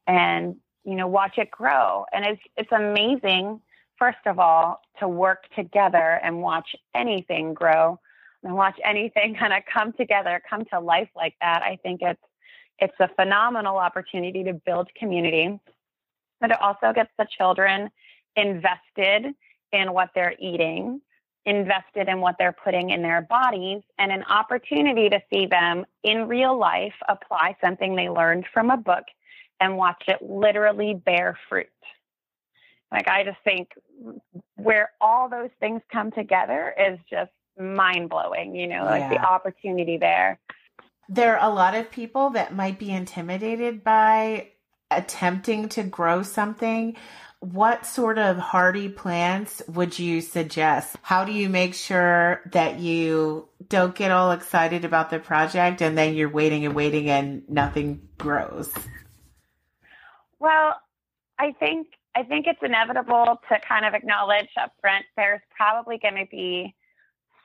and, 0.06 0.56
you 0.84 0.94
know, 0.94 1.06
watch 1.06 1.36
it 1.36 1.50
grow. 1.50 2.06
And 2.12 2.24
it's 2.24 2.42
it's 2.56 2.72
amazing, 2.72 3.60
first 3.98 4.18
of 4.24 4.38
all, 4.38 4.80
to 5.00 5.08
work 5.08 5.44
together 5.54 6.20
and 6.22 6.40
watch 6.40 6.74
anything 6.94 7.52
grow 7.52 8.00
and 8.42 8.54
watch 8.54 8.78
anything 8.84 9.34
kind 9.38 9.52
of 9.52 9.62
come 9.72 9.92
together, 9.92 10.40
come 10.48 10.64
to 10.72 10.80
life 10.80 11.10
like 11.16 11.34
that. 11.40 11.62
I 11.62 11.78
think 11.82 12.00
it's 12.02 12.20
it's 12.80 12.94
a 13.00 13.08
phenomenal 13.16 13.76
opportunity 13.76 14.44
to 14.44 14.52
build 14.52 14.88
community, 14.94 15.58
but 16.40 16.52
it 16.52 16.62
also 16.62 16.92
gets 16.92 17.10
the 17.18 17.26
children 17.36 17.90
invested 18.36 19.34
in 19.72 19.92
what 19.92 20.10
they're 20.14 20.36
eating, 20.38 21.00
invested 21.44 22.08
in 22.08 22.20
what 22.20 22.36
they're 22.38 22.54
putting 22.64 22.90
in 22.90 23.02
their 23.02 23.22
bodies, 23.22 23.82
and 23.98 24.12
an 24.12 24.22
opportunity 24.24 25.08
to 25.08 25.20
see 25.32 25.46
them 25.46 25.84
in 26.04 26.28
real 26.28 26.56
life 26.56 26.94
apply 27.08 27.56
something 27.60 27.96
they 27.96 28.08
learned 28.08 28.46
from 28.54 28.70
a 28.70 28.76
book 28.76 29.04
and 29.60 29.76
watch 29.76 30.04
it 30.06 30.22
literally 30.22 30.94
bear 30.94 31.36
fruit. 31.48 31.66
Like, 32.92 33.08
I 33.08 33.24
just 33.24 33.38
think 33.44 33.70
where 34.56 34.90
all 35.00 35.28
those 35.28 35.50
things 35.60 35.82
come 35.92 36.10
together 36.10 36.74
is 36.78 36.98
just 37.10 37.32
mind 37.58 38.08
blowing, 38.10 38.54
you 38.54 38.66
know, 38.66 38.84
like 38.84 39.00
yeah. 39.00 39.08
the 39.10 39.20
opportunity 39.20 39.98
there. 39.98 40.38
There 41.08 41.38
are 41.38 41.50
a 41.50 41.52
lot 41.52 41.74
of 41.74 41.90
people 41.90 42.30
that 42.30 42.54
might 42.54 42.78
be 42.78 42.90
intimidated 42.90 43.82
by 43.82 44.48
attempting 44.90 45.68
to 45.70 45.82
grow 45.82 46.22
something. 46.22 46.96
What 47.40 47.86
sort 47.86 48.18
of 48.18 48.36
hardy 48.36 48.88
plants 48.88 49.62
would 49.68 49.98
you 49.98 50.20
suggest? 50.20 50.96
How 51.02 51.24
do 51.24 51.32
you 51.32 51.48
make 51.48 51.74
sure 51.74 52.42
that 52.52 52.80
you 52.80 53.48
don't 53.68 53.94
get 53.94 54.10
all 54.10 54.32
excited 54.32 54.84
about 54.84 55.10
the 55.10 55.18
project 55.18 55.80
and 55.80 55.96
then 55.96 56.14
you're 56.14 56.28
waiting 56.28 56.66
and 56.66 56.74
waiting 56.74 57.08
and 57.08 57.48
nothing 57.48 58.08
grows? 58.18 58.72
Well, 60.40 60.74
I 61.38 61.52
think 61.52 61.88
I 62.16 62.24
think 62.24 62.46
it's 62.48 62.58
inevitable 62.62 63.40
to 63.48 63.56
kind 63.68 63.84
of 63.84 63.94
acknowledge 63.94 64.48
up 64.60 64.72
front 64.80 65.04
there's 65.16 65.40
probably 65.56 65.98
going 65.98 66.16
to 66.16 66.26
be 66.28 66.74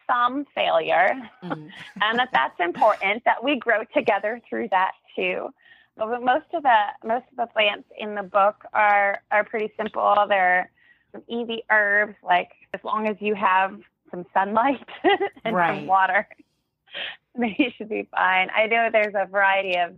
some 0.08 0.46
failure 0.56 1.16
mm-hmm. 1.44 1.68
and 2.02 2.20
that 2.20 2.30
that's 2.32 2.60
important 2.60 3.24
that 3.26 3.44
we 3.44 3.58
grow 3.58 3.84
together 3.94 4.40
through 4.50 4.68
that 4.70 4.92
too 5.16 5.50
but 5.98 6.24
most 6.24 6.46
of 6.54 6.64
the 6.64 6.84
most 7.04 7.26
of 7.32 7.38
the 7.38 7.46
plants 7.48 7.88
in 7.98 8.16
the 8.16 8.24
book 8.24 8.64
are 8.74 9.22
are 9.32 9.44
pretty 9.44 9.72
simple 9.78 10.16
they're 10.28 10.70
some 11.12 11.24
easy 11.28 11.64
herbs 11.70 12.16
like 12.24 12.50
as 12.74 12.82
long 12.84 13.08
as 13.08 13.16
you 13.20 13.36
have 13.36 13.80
some 14.12 14.26
sunlight 14.34 14.88
and 15.46 15.56
right. 15.56 15.80
some 15.80 15.88
water 15.88 16.28
you 17.40 17.72
should 17.78 17.90
be 17.90 18.08
fine 18.12 18.50
i 18.56 18.66
know 18.68 18.90
there's 18.92 19.16
a 19.16 19.26
variety 19.26 19.78
of 19.78 19.94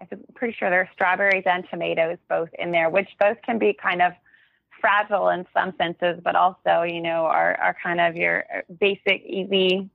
i'm 0.00 0.06
pretty 0.34 0.54
sure 0.58 0.70
there 0.70 0.80
are 0.80 0.90
strawberries 0.92 1.44
and 1.46 1.64
tomatoes 1.70 2.18
both 2.28 2.48
in 2.58 2.70
there 2.70 2.90
which 2.90 3.08
both 3.18 3.36
can 3.42 3.58
be 3.58 3.72
kind 3.72 4.02
of 4.02 4.12
fragile 4.80 5.28
in 5.28 5.46
some 5.54 5.74
senses, 5.78 6.20
but 6.22 6.36
also, 6.36 6.82
you 6.82 7.00
know, 7.00 7.26
are, 7.26 7.54
are 7.60 7.76
kind 7.82 8.00
of 8.00 8.16
your 8.16 8.44
basic, 8.78 9.22
easy, 9.24 9.90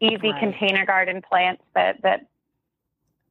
easy 0.00 0.30
right. 0.30 0.40
container 0.40 0.86
garden 0.86 1.22
plants 1.22 1.62
that, 1.74 2.02
that. 2.02 2.26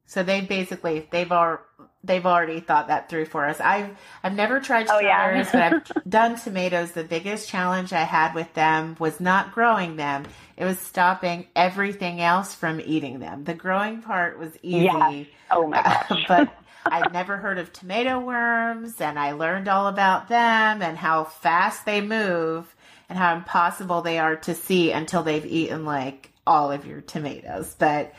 So 0.06 0.22
they 0.22 0.40
basically, 0.40 1.06
they've 1.10 1.30
are 1.30 1.62
they've 2.04 2.26
already 2.26 2.60
thought 2.60 2.88
that 2.88 3.08
through 3.08 3.26
for 3.26 3.46
us. 3.46 3.60
I've, 3.60 3.90
I've 4.22 4.34
never 4.34 4.60
tried 4.60 4.86
strawberries, 4.86 5.48
oh, 5.52 5.58
yeah. 5.58 5.70
but 5.70 5.92
I've 5.96 6.10
done 6.10 6.36
tomatoes. 6.36 6.92
The 6.92 7.04
biggest 7.04 7.48
challenge 7.48 7.92
I 7.92 8.04
had 8.04 8.34
with 8.34 8.52
them 8.54 8.96
was 8.98 9.20
not 9.20 9.52
growing 9.52 9.96
them. 9.96 10.24
It 10.56 10.64
was 10.64 10.78
stopping 10.78 11.46
everything 11.54 12.20
else 12.20 12.54
from 12.54 12.80
eating 12.80 13.18
them. 13.18 13.44
The 13.44 13.54
growing 13.54 14.02
part 14.02 14.38
was 14.38 14.52
easy. 14.62 14.84
Yeah. 14.84 15.24
Oh 15.50 15.66
my 15.66 15.82
gosh. 16.08 16.24
but 16.28 16.54
I'd 16.86 17.12
never 17.12 17.36
heard 17.36 17.58
of 17.58 17.72
tomato 17.72 18.18
worms, 18.18 19.00
and 19.00 19.18
I 19.18 19.32
learned 19.32 19.68
all 19.68 19.86
about 19.86 20.28
them 20.28 20.82
and 20.82 20.96
how 20.96 21.24
fast 21.24 21.84
they 21.84 22.00
move 22.00 22.74
and 23.08 23.18
how 23.18 23.36
impossible 23.36 24.02
they 24.02 24.18
are 24.18 24.36
to 24.36 24.54
see 24.54 24.92
until 24.92 25.22
they've 25.22 25.46
eaten 25.46 25.84
like 25.84 26.32
all 26.46 26.70
of 26.70 26.86
your 26.86 27.00
tomatoes. 27.00 27.74
But 27.78 28.14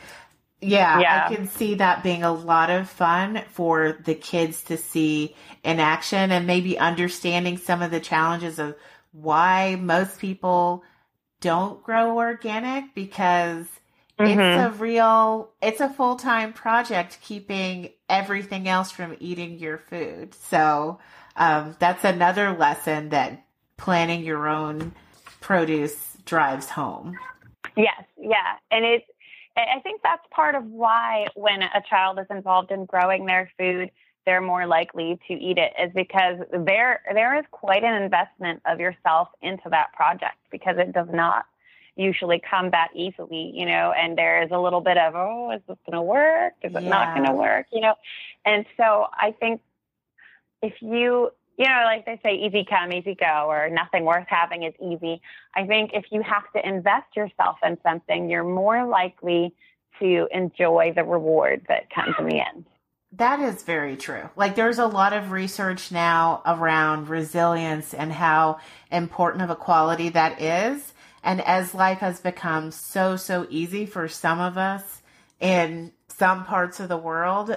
yeah, 0.60 1.00
yeah, 1.00 1.26
I 1.26 1.34
can 1.34 1.48
see 1.48 1.76
that 1.76 2.02
being 2.02 2.22
a 2.22 2.32
lot 2.32 2.70
of 2.70 2.88
fun 2.88 3.42
for 3.52 3.96
the 4.04 4.14
kids 4.14 4.62
to 4.64 4.76
see 4.76 5.34
in 5.64 5.80
action 5.80 6.30
and 6.30 6.46
maybe 6.46 6.78
understanding 6.78 7.56
some 7.56 7.82
of 7.82 7.90
the 7.90 8.00
challenges 8.00 8.58
of 8.58 8.76
why 9.12 9.76
most 9.80 10.18
people 10.18 10.84
don't 11.40 11.82
grow 11.82 12.18
organic 12.18 12.94
because 12.94 13.66
Mm-hmm. 14.20 14.40
It's 14.40 14.76
a 14.76 14.78
real, 14.78 15.50
it's 15.62 15.80
a 15.80 15.88
full 15.88 16.16
time 16.16 16.52
project 16.52 17.18
keeping 17.22 17.90
everything 18.08 18.68
else 18.68 18.90
from 18.90 19.16
eating 19.18 19.58
your 19.58 19.78
food. 19.78 20.34
So 20.34 20.98
um, 21.36 21.76
that's 21.78 22.04
another 22.04 22.52
lesson 22.52 23.10
that 23.10 23.44
planning 23.76 24.22
your 24.22 24.46
own 24.46 24.92
produce 25.40 26.16
drives 26.26 26.68
home. 26.68 27.16
Yes, 27.76 28.04
yeah. 28.18 28.56
And 28.70 28.84
it's, 28.84 29.06
I 29.56 29.80
think 29.80 30.02
that's 30.02 30.22
part 30.30 30.54
of 30.54 30.64
why 30.66 31.26
when 31.34 31.62
a 31.62 31.82
child 31.88 32.18
is 32.18 32.26
involved 32.30 32.70
in 32.70 32.84
growing 32.84 33.26
their 33.26 33.50
food, 33.58 33.90
they're 34.26 34.40
more 34.40 34.66
likely 34.66 35.18
to 35.28 35.34
eat 35.34 35.58
it 35.58 35.72
is 35.82 35.90
because 35.94 36.38
there 36.64 37.00
there 37.12 37.38
is 37.38 37.44
quite 37.50 37.82
an 37.82 38.02
investment 38.02 38.60
of 38.66 38.78
yourself 38.78 39.28
into 39.42 39.68
that 39.70 39.92
project 39.92 40.36
because 40.50 40.76
it 40.78 40.92
does 40.92 41.08
not 41.12 41.46
usually 42.00 42.40
come 42.48 42.70
that 42.70 42.88
easily, 42.94 43.52
you 43.54 43.66
know, 43.66 43.92
and 43.92 44.16
there 44.16 44.42
is 44.42 44.50
a 44.50 44.58
little 44.58 44.80
bit 44.80 44.96
of, 44.96 45.14
oh, 45.14 45.52
is 45.54 45.60
this 45.68 45.76
going 45.86 45.96
to 45.96 46.02
work? 46.02 46.54
Is 46.62 46.74
it 46.74 46.82
yeah. 46.82 46.88
not 46.88 47.14
going 47.14 47.26
to 47.26 47.34
work? 47.34 47.66
You 47.72 47.82
know, 47.82 47.94
and 48.44 48.64
so 48.76 49.06
I 49.12 49.34
think 49.38 49.60
if 50.62 50.74
you, 50.80 51.30
you 51.58 51.68
know, 51.68 51.82
like 51.84 52.06
they 52.06 52.18
say, 52.22 52.36
easy 52.36 52.66
come, 52.68 52.92
easy 52.92 53.14
go, 53.14 53.46
or 53.48 53.68
nothing 53.68 54.04
worth 54.04 54.26
having 54.28 54.62
is 54.62 54.74
easy. 54.80 55.20
I 55.54 55.66
think 55.66 55.90
if 55.92 56.06
you 56.10 56.22
have 56.22 56.50
to 56.54 56.66
invest 56.66 57.14
yourself 57.14 57.56
in 57.62 57.76
something, 57.82 58.30
you're 58.30 58.44
more 58.44 58.86
likely 58.86 59.54
to 60.00 60.26
enjoy 60.32 60.92
the 60.96 61.04
reward 61.04 61.66
that 61.68 61.90
comes 61.94 62.14
in 62.18 62.26
the 62.26 62.40
end. 62.40 62.64
That 63.12 63.40
is 63.40 63.64
very 63.64 63.96
true. 63.96 64.30
Like 64.36 64.54
there's 64.54 64.78
a 64.78 64.86
lot 64.86 65.12
of 65.12 65.32
research 65.32 65.90
now 65.90 66.42
around 66.46 67.08
resilience 67.08 67.92
and 67.92 68.12
how 68.12 68.60
important 68.90 69.42
of 69.42 69.50
a 69.50 69.56
quality 69.56 70.10
that 70.10 70.40
is. 70.40 70.94
And 71.22 71.40
as 71.42 71.74
life 71.74 71.98
has 71.98 72.20
become 72.20 72.70
so, 72.70 73.16
so 73.16 73.46
easy 73.50 73.86
for 73.86 74.08
some 74.08 74.40
of 74.40 74.56
us 74.56 75.02
in 75.38 75.92
some 76.08 76.44
parts 76.44 76.80
of 76.80 76.88
the 76.88 76.96
world, 76.96 77.56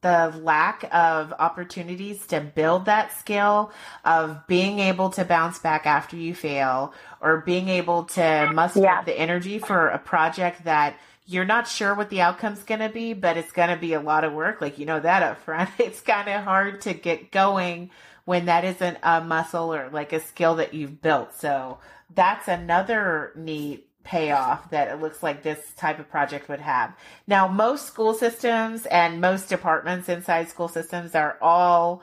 the 0.00 0.32
lack 0.42 0.88
of 0.92 1.32
opportunities 1.38 2.26
to 2.28 2.40
build 2.40 2.84
that 2.84 3.12
skill 3.18 3.72
of 4.04 4.46
being 4.46 4.78
able 4.78 5.10
to 5.10 5.24
bounce 5.24 5.58
back 5.58 5.86
after 5.86 6.16
you 6.16 6.34
fail 6.34 6.94
or 7.20 7.38
being 7.38 7.68
able 7.68 8.04
to 8.04 8.50
muster 8.54 8.80
yeah. 8.80 9.02
the 9.02 9.18
energy 9.18 9.58
for 9.58 9.88
a 9.88 9.98
project 9.98 10.64
that 10.64 10.96
you're 11.26 11.44
not 11.44 11.68
sure 11.68 11.94
what 11.94 12.10
the 12.10 12.22
outcome's 12.22 12.62
going 12.62 12.80
to 12.80 12.88
be, 12.88 13.12
but 13.12 13.36
it's 13.36 13.52
going 13.52 13.68
to 13.68 13.76
be 13.76 13.92
a 13.92 14.00
lot 14.00 14.24
of 14.24 14.32
work. 14.32 14.62
Like, 14.62 14.78
you 14.78 14.86
know, 14.86 15.00
that 15.00 15.22
up 15.22 15.38
front, 15.42 15.68
it's 15.78 16.00
kind 16.00 16.28
of 16.28 16.42
hard 16.42 16.80
to 16.82 16.94
get 16.94 17.30
going 17.30 17.90
when 18.24 18.46
that 18.46 18.64
isn't 18.64 18.98
a 19.02 19.20
muscle 19.20 19.74
or 19.74 19.90
like 19.90 20.12
a 20.12 20.20
skill 20.20 20.56
that 20.56 20.74
you've 20.74 21.02
built. 21.02 21.34
So 21.34 21.78
that's 22.14 22.48
another 22.48 23.32
neat 23.36 23.88
payoff 24.04 24.70
that 24.70 24.88
it 24.88 25.00
looks 25.00 25.22
like 25.22 25.42
this 25.42 25.72
type 25.76 25.98
of 25.98 26.08
project 26.08 26.48
would 26.48 26.60
have. 26.60 26.96
Now, 27.26 27.46
most 27.46 27.86
school 27.86 28.14
systems 28.14 28.86
and 28.86 29.20
most 29.20 29.48
departments 29.48 30.08
inside 30.08 30.48
school 30.48 30.68
systems 30.68 31.14
are 31.14 31.36
all 31.42 32.02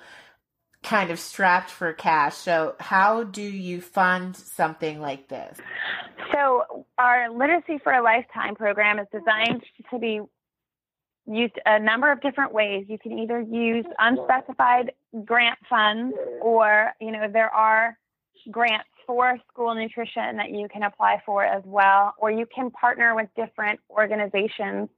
kind 0.83 1.09
of 1.09 1.19
strapped 1.19 1.71
for 1.71 1.91
cash. 1.93 2.35
So, 2.35 2.75
how 2.79 3.23
do 3.23 3.41
you 3.41 3.81
fund 3.81 4.35
something 4.37 5.01
like 5.01 5.27
this? 5.29 5.57
So, 6.31 6.85
our 6.99 7.31
Literacy 7.31 7.79
for 7.83 7.91
a 7.91 8.03
Lifetime 8.03 8.55
program 8.55 8.99
is 8.99 9.07
designed 9.11 9.63
to 9.89 9.97
be 9.97 10.21
used 11.25 11.59
a 11.65 11.79
number 11.79 12.11
of 12.11 12.21
different 12.21 12.53
ways. 12.53 12.85
You 12.87 12.99
can 12.99 13.17
either 13.17 13.41
use 13.41 13.85
unspecified 13.97 14.91
grant 15.25 15.57
funds, 15.67 16.15
or, 16.39 16.91
you 17.01 17.11
know, 17.11 17.27
there 17.33 17.49
are 17.49 17.97
grants 18.51 18.85
for 19.05 19.37
school 19.51 19.73
nutrition 19.75 20.37
that 20.37 20.51
you 20.51 20.67
can 20.67 20.83
apply 20.83 21.21
for 21.25 21.43
as 21.43 21.63
well, 21.65 22.13
or 22.17 22.31
you 22.31 22.45
can 22.53 22.71
partner 22.71 23.15
with 23.15 23.29
different 23.35 23.79
organizations 23.89 24.89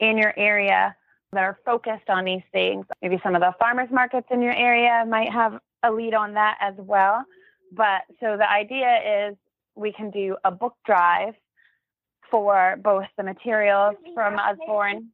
in 0.00 0.18
your 0.18 0.32
area 0.36 0.94
that 1.32 1.42
are 1.42 1.58
focused 1.64 2.08
on 2.08 2.24
these 2.24 2.42
things. 2.52 2.86
Maybe 3.02 3.20
some 3.22 3.34
of 3.34 3.40
the 3.40 3.54
farmers 3.58 3.88
markets 3.90 4.26
in 4.30 4.42
your 4.42 4.54
area 4.54 5.04
might 5.06 5.32
have 5.32 5.60
a 5.82 5.90
lead 5.90 6.14
on 6.14 6.34
that 6.34 6.58
as 6.60 6.74
well. 6.78 7.24
But 7.72 8.02
so 8.18 8.36
the 8.36 8.50
idea 8.50 9.28
is 9.28 9.36
we 9.76 9.92
can 9.92 10.10
do 10.10 10.36
a 10.44 10.50
book 10.50 10.74
drive 10.84 11.34
for 12.30 12.76
both 12.82 13.06
the 13.16 13.22
materials 13.22 13.96
from 14.14 14.38
Usborne 14.38 15.08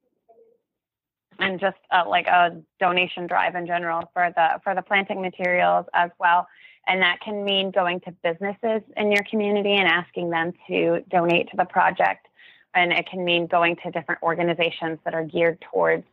and 1.38 1.60
just 1.60 1.76
uh, 1.90 2.04
like 2.08 2.26
a 2.26 2.62
donation 2.80 3.26
drive 3.26 3.54
in 3.54 3.66
general 3.66 4.10
for 4.12 4.32
the 4.34 4.60
for 4.64 4.74
the 4.74 4.82
planting 4.82 5.20
materials 5.20 5.84
as 5.92 6.10
well 6.18 6.46
and 6.86 7.02
that 7.02 7.20
can 7.20 7.44
mean 7.44 7.70
going 7.70 8.00
to 8.00 8.12
businesses 8.22 8.82
in 8.96 9.10
your 9.10 9.24
community 9.28 9.72
and 9.72 9.88
asking 9.88 10.30
them 10.30 10.52
to 10.68 11.00
donate 11.08 11.50
to 11.50 11.56
the 11.56 11.64
project. 11.64 12.26
And 12.74 12.92
it 12.92 13.08
can 13.08 13.24
mean 13.24 13.46
going 13.46 13.76
to 13.84 13.90
different 13.90 14.22
organizations 14.22 14.98
that 15.04 15.14
are 15.14 15.24
geared 15.24 15.60
towards 15.72 16.04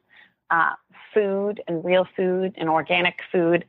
uh, 0.49 0.71
food 1.13 1.62
and 1.67 1.83
real 1.83 2.07
food 2.15 2.53
and 2.57 2.69
organic 2.69 3.15
food, 3.31 3.65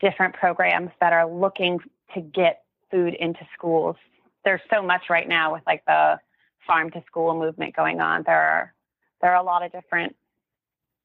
different 0.00 0.34
programs 0.34 0.90
that 1.00 1.12
are 1.12 1.30
looking 1.30 1.78
to 2.14 2.20
get 2.20 2.62
food 2.90 3.14
into 3.14 3.40
schools. 3.54 3.96
There's 4.44 4.60
so 4.72 4.82
much 4.82 5.02
right 5.10 5.28
now 5.28 5.52
with 5.52 5.62
like 5.66 5.84
the 5.86 6.18
farm 6.66 6.90
to 6.92 7.02
school 7.06 7.38
movement 7.38 7.76
going 7.76 8.00
on. 8.00 8.22
There 8.24 8.40
are 8.40 8.74
there 9.20 9.32
are 9.32 9.40
a 9.40 9.44
lot 9.44 9.62
of 9.62 9.70
different 9.70 10.16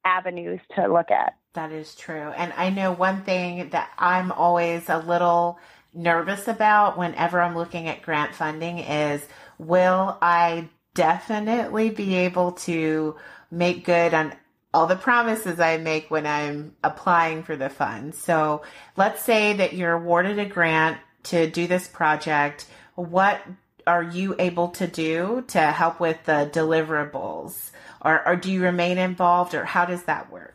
avenues 0.05 0.61
to 0.75 0.87
look 0.87 1.11
at. 1.11 1.35
That 1.55 1.71
is 1.71 1.95
true. 1.95 2.31
And 2.35 2.53
I 2.55 2.69
know 2.69 2.91
one 2.91 3.23
thing 3.23 3.69
that 3.69 3.89
I'm 3.97 4.31
always 4.31 4.89
a 4.89 4.99
little 4.99 5.57
nervous 5.93 6.47
about 6.47 6.97
whenever 6.97 7.41
I'm 7.41 7.55
looking 7.55 7.87
at 7.87 8.01
grant 8.01 8.35
funding 8.35 8.79
is 8.79 9.25
will 9.57 10.17
I 10.21 10.67
definitely 10.93 11.89
be 11.89 12.15
able 12.15 12.53
to 12.53 13.15
make 13.49 13.85
good 13.85 14.13
on 14.13 14.33
all 14.73 14.87
the 14.87 14.97
promises 14.97 15.61
I 15.61 15.77
make 15.77 16.11
when 16.11 16.27
I'm 16.27 16.75
applying 16.83 17.43
for 17.43 17.55
the 17.55 17.69
funds. 17.69 18.17
So 18.17 18.63
let's 18.97 19.23
say 19.23 19.53
that 19.53 19.73
you're 19.73 19.93
awarded 19.93 20.37
a 20.37 20.45
grant 20.45 20.97
to 21.23 21.49
do 21.49 21.67
this 21.67 21.87
project. 21.87 22.65
What 22.95 23.41
are 23.87 24.03
you 24.03 24.35
able 24.39 24.69
to 24.69 24.87
do 24.87 25.45
to 25.47 25.59
help 25.59 26.01
with 26.01 26.21
the 26.25 26.49
deliverables? 26.51 27.71
Or, 28.01 28.27
or 28.27 28.35
do 28.35 28.51
you 28.51 28.61
remain 28.61 28.97
involved 28.97 29.53
or 29.53 29.63
how 29.63 29.85
does 29.85 30.03
that 30.03 30.29
work? 30.29 30.54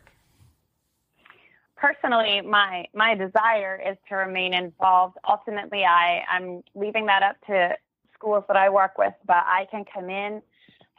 Personally, 1.81 2.41
my 2.41 2.85
my 2.93 3.15
desire 3.15 3.81
is 3.85 3.97
to 4.09 4.15
remain 4.15 4.53
involved. 4.53 5.17
Ultimately, 5.27 5.83
I 5.83 6.23
I'm 6.29 6.63
leaving 6.75 7.07
that 7.07 7.23
up 7.23 7.35
to 7.47 7.75
schools 8.13 8.43
that 8.47 8.55
I 8.55 8.69
work 8.69 8.97
with, 8.97 9.13
but 9.25 9.43
I 9.47 9.67
can 9.71 9.83
come 9.91 10.09
in 10.09 10.41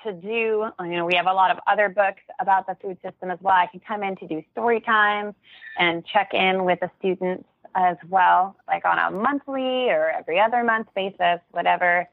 to 0.05 0.13
do. 0.13 0.67
You 0.81 0.97
know, 0.97 1.07
we 1.07 1.15
have 1.15 1.27
a 1.27 1.33
lot 1.33 1.53
of 1.53 1.59
other 1.69 1.89
books 1.89 2.23
about 2.41 2.67
the 2.67 2.77
food 2.83 2.99
system 3.03 3.31
as 3.31 3.39
well. 3.41 3.55
I 3.55 3.69
can 3.69 3.81
come 3.81 4.03
in 4.03 4.17
to 4.17 4.27
do 4.27 4.43
story 4.51 4.81
times 4.81 5.35
and 5.79 6.05
check 6.05 6.35
in 6.35 6.65
with 6.65 6.81
the 6.81 6.91
students 6.99 7.49
as 7.77 7.97
well, 8.09 8.57
like 8.67 8.85
on 8.85 8.99
a 8.99 9.11
monthly 9.11 9.89
or 9.89 10.11
every 10.11 10.41
other 10.41 10.65
month 10.65 10.89
basis, 10.95 11.41
whatever 11.53 12.09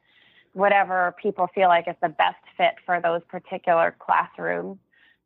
whatever 0.54 1.16
people 1.22 1.48
feel 1.54 1.68
like 1.68 1.88
is 1.88 1.96
the 2.02 2.10
best 2.10 2.44
fit 2.58 2.76
for 2.86 3.00
those 3.02 3.22
particular 3.30 3.96
classrooms. 4.00 4.78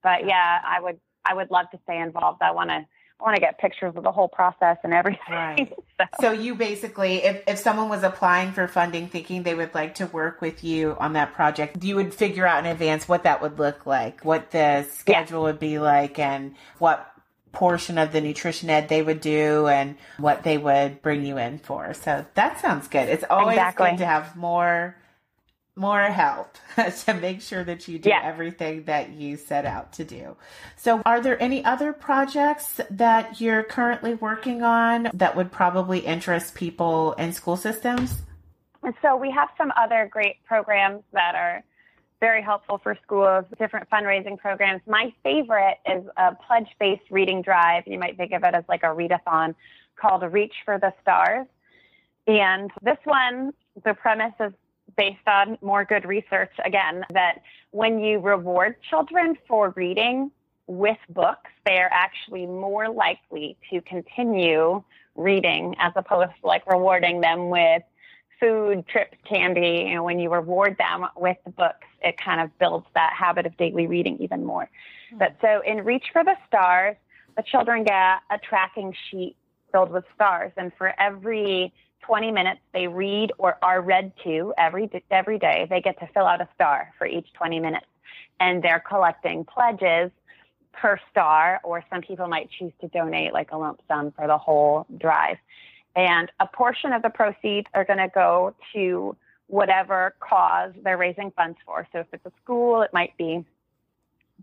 But 0.02 0.26
yeah, 0.26 0.60
I 0.66 0.80
would 0.80 1.00
I 1.26 1.34
would 1.34 1.52
love 1.52 1.70
to 1.72 1.80
stay 1.84 2.00
involved. 2.00 2.42
I 2.42 2.52
want 2.52 2.70
to 2.70 2.86
I 3.20 3.24
want 3.24 3.36
to 3.36 3.42
get 3.42 3.58
pictures 3.58 3.94
of 3.96 4.04
the 4.04 4.12
whole 4.12 4.28
process 4.28 4.78
and 4.84 4.94
everything. 4.94 5.20
Right. 5.30 5.74
so. 6.00 6.06
so. 6.20 6.32
you 6.32 6.56
basically, 6.56 7.24
if, 7.24 7.42
if 7.48 7.58
someone 7.58 7.90
was 7.90 8.04
applying 8.04 8.52
for 8.52 8.68
funding 8.68 9.08
thinking 9.08 9.44
they 9.44 9.56
would 9.56 9.74
like 9.74 9.96
to 9.96 10.08
work 10.08 10.42
with 10.42 10.64
you 10.64 10.98
on 11.00 11.14
that 11.14 11.34
project, 11.34 11.84
you 11.84 11.96
would 11.96 12.14
figure 12.14 12.46
out 12.46 12.66
in 12.66 12.72
advance 12.72 13.08
what 13.08 13.24
that 13.24 13.42
would 13.42 13.60
look 13.60 13.86
like, 13.86 14.26
what 14.26 14.52
the 14.52 14.86
schedule 14.92 15.40
yeah. 15.40 15.46
would 15.46 15.60
be 15.60 15.80
like, 15.80 16.20
and 16.20 16.56
what 16.80 17.14
portion 17.54 17.98
of 17.98 18.12
the 18.12 18.20
nutrition 18.20 18.70
ed 18.70 18.90
they 18.90 19.02
would 19.02 19.22
do 19.22 19.68
and 19.68 19.96
what 20.18 20.44
they 20.44 20.58
would 20.58 21.02
bring 21.02 21.24
you 21.24 21.38
in 21.38 21.60
for. 21.60 21.94
So 21.94 22.26
that 22.34 22.60
sounds 22.60 22.88
good. 22.88 23.08
It's 23.08 23.24
always 23.30 23.54
exactly. 23.54 23.92
good 23.92 24.00
to 24.00 24.06
have 24.06 24.36
more 24.36 24.98
more 25.76 26.02
help 26.02 26.58
to 26.76 27.14
make 27.14 27.42
sure 27.42 27.64
that 27.64 27.88
you 27.88 28.00
do 28.00 28.10
yeah. 28.10 28.22
everything 28.24 28.84
that 28.84 29.12
you 29.12 29.38
set 29.38 29.66
out 29.66 29.94
to 29.94 30.04
do. 30.04 30.36
So, 30.76 31.02
are 31.06 31.22
there 31.22 31.42
any 31.42 31.66
other 31.66 31.94
projects 31.94 32.80
that 32.92 33.42
you're 33.42 33.64
currently 33.64 34.14
working 34.14 34.62
on 34.62 35.10
that 35.14 35.36
would 35.36 35.52
probably 35.52 36.00
interest 36.00 36.56
people 36.56 37.14
in 37.14 37.34
school 37.34 37.58
systems? 37.58 38.22
So, 39.02 39.16
we 39.16 39.32
have 39.32 39.50
some 39.58 39.72
other 39.76 40.08
great 40.12 40.44
programs 40.46 41.04
that 41.14 41.36
are 41.36 41.64
very 42.20 42.42
helpful 42.42 42.80
for 42.82 42.98
schools, 43.04 43.44
different 43.60 43.90
fundraising 43.90 44.38
programs. 44.38 44.82
My 44.88 45.14
favorite 45.24 45.78
is 45.86 46.06
a 46.16 46.34
pledge 46.36 46.70
based 46.80 47.04
reading 47.10 47.42
drive. 47.42 47.84
You 47.86 48.00
might 48.00 48.16
think 48.16 48.32
of 48.32 48.44
it 48.44 48.54
as 48.54 48.64
like 48.70 48.84
a 48.84 48.88
readathon 48.88 49.56
called 50.00 50.24
Reach 50.32 50.54
for 50.64 50.80
the 50.80 50.94
Stars. 51.02 51.48
And 52.26 52.72
this 52.82 52.98
one, 53.04 53.52
the 53.84 53.94
premise 53.94 54.34
is 54.40 54.54
based 54.98 55.28
on 55.28 55.58
more 55.62 55.86
good 55.86 56.06
research 56.06 56.52
again 56.66 57.04
that 57.14 57.42
when 57.72 58.00
you 58.00 58.20
reward 58.20 58.76
children 58.90 59.38
for 59.48 59.74
reading 59.76 60.32
with 60.68 60.98
books, 61.10 61.50
they 61.66 61.78
are 61.78 61.90
actually 61.92 62.46
more 62.46 62.90
likely 62.90 63.58
to 63.70 63.82
continue 63.82 64.84
reading 65.16 65.76
as 65.80 65.94
opposed 65.96 66.32
to 66.42 66.48
like 66.48 66.66
rewarding 66.68 67.22
them 67.22 67.50
with 67.50 67.84
food, 68.40 68.86
trips, 68.88 69.18
candy. 69.28 69.86
You 69.88 69.96
know, 69.96 70.04
when 70.04 70.20
you 70.20 70.32
reward 70.32 70.78
them 70.78 71.08
with 71.16 71.38
the 71.46 71.52
books, 71.52 71.88
it 72.02 72.16
kind 72.18 72.42
of 72.42 72.58
builds 72.60 72.86
that 72.94 73.14
habit 73.18 73.46
of 73.46 73.56
daily 73.58 73.88
reading 73.88 74.18
even 74.20 74.44
more. 74.46 74.64
Mm-hmm. 74.64 75.18
But 75.18 75.36
so 75.42 75.62
in 75.66 75.84
Reach 75.84 76.06
for 76.12 76.24
the 76.24 76.36
Stars, 76.48 76.96
the 77.38 77.44
children 77.44 77.84
get 77.84 78.20
a 78.30 78.38
tracking 78.42 78.94
sheet 79.10 79.36
filled 79.72 79.92
with 79.92 80.04
stars. 80.14 80.52
And 80.58 80.72
for 80.78 80.94
every 81.00 81.74
20 82.06 82.32
minutes 82.32 82.60
they 82.74 82.88
read 82.88 83.32
or 83.38 83.58
are 83.62 83.82
read 83.82 84.12
to 84.24 84.54
every 84.58 84.90
every 85.10 85.40
day. 85.40 85.68
They 85.70 85.82
get 85.82 86.00
to 86.00 86.08
fill 86.14 86.26
out 86.26 86.42
a 86.42 86.48
star 86.56 86.92
for 86.98 87.08
each 87.08 87.32
20 87.34 87.60
minutes, 87.60 87.86
and 88.40 88.64
they're 88.64 88.84
collecting 88.88 89.46
pledges 89.46 90.12
per 90.74 91.00
star, 91.12 91.60
or 91.64 91.84
some 91.90 92.02
people 92.02 92.28
might 92.28 92.50
choose 92.58 92.74
to 92.82 92.88
donate 92.90 93.34
like 93.34 93.52
a 93.52 93.58
lump 93.58 93.82
sum 93.88 94.12
for 94.12 94.28
the 94.28 94.38
whole 94.38 94.86
drive. 94.98 95.38
And 95.96 96.32
a 96.40 96.48
portion 96.48 96.92
of 96.94 97.04
the 97.04 97.10
proceeds 97.10 97.68
are 97.74 97.86
going 97.86 98.00
to 98.00 98.10
go 98.14 98.56
to 98.74 99.16
whatever 99.48 100.16
cause 100.20 100.72
they're 100.84 100.98
raising 100.98 101.32
funds 101.32 101.58
for. 101.66 101.88
So 101.92 102.00
if 102.00 102.08
it's 102.12 102.26
a 102.26 102.32
school, 102.44 102.82
it 102.82 102.92
might 102.92 103.16
be 103.18 103.46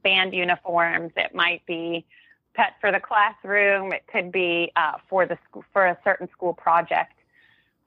band 0.03 0.33
uniforms, 0.33 1.13
it 1.17 1.35
might 1.35 1.67
be 1.67 2.07
pet 2.55 2.75
for 2.81 2.93
the 2.93 3.01
classroom, 3.01 3.93
it 3.93 4.05
could 4.11 4.31
be 4.31 4.71
uh, 4.77 4.93
for 5.09 5.27
the 5.27 5.37
school, 5.49 5.65
for 5.73 5.87
a 5.87 5.99
certain 6.05 6.29
school 6.31 6.55
project 6.55 7.13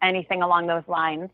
anything 0.04 0.42
along 0.42 0.68
those 0.68 0.88
lines. 0.88 1.30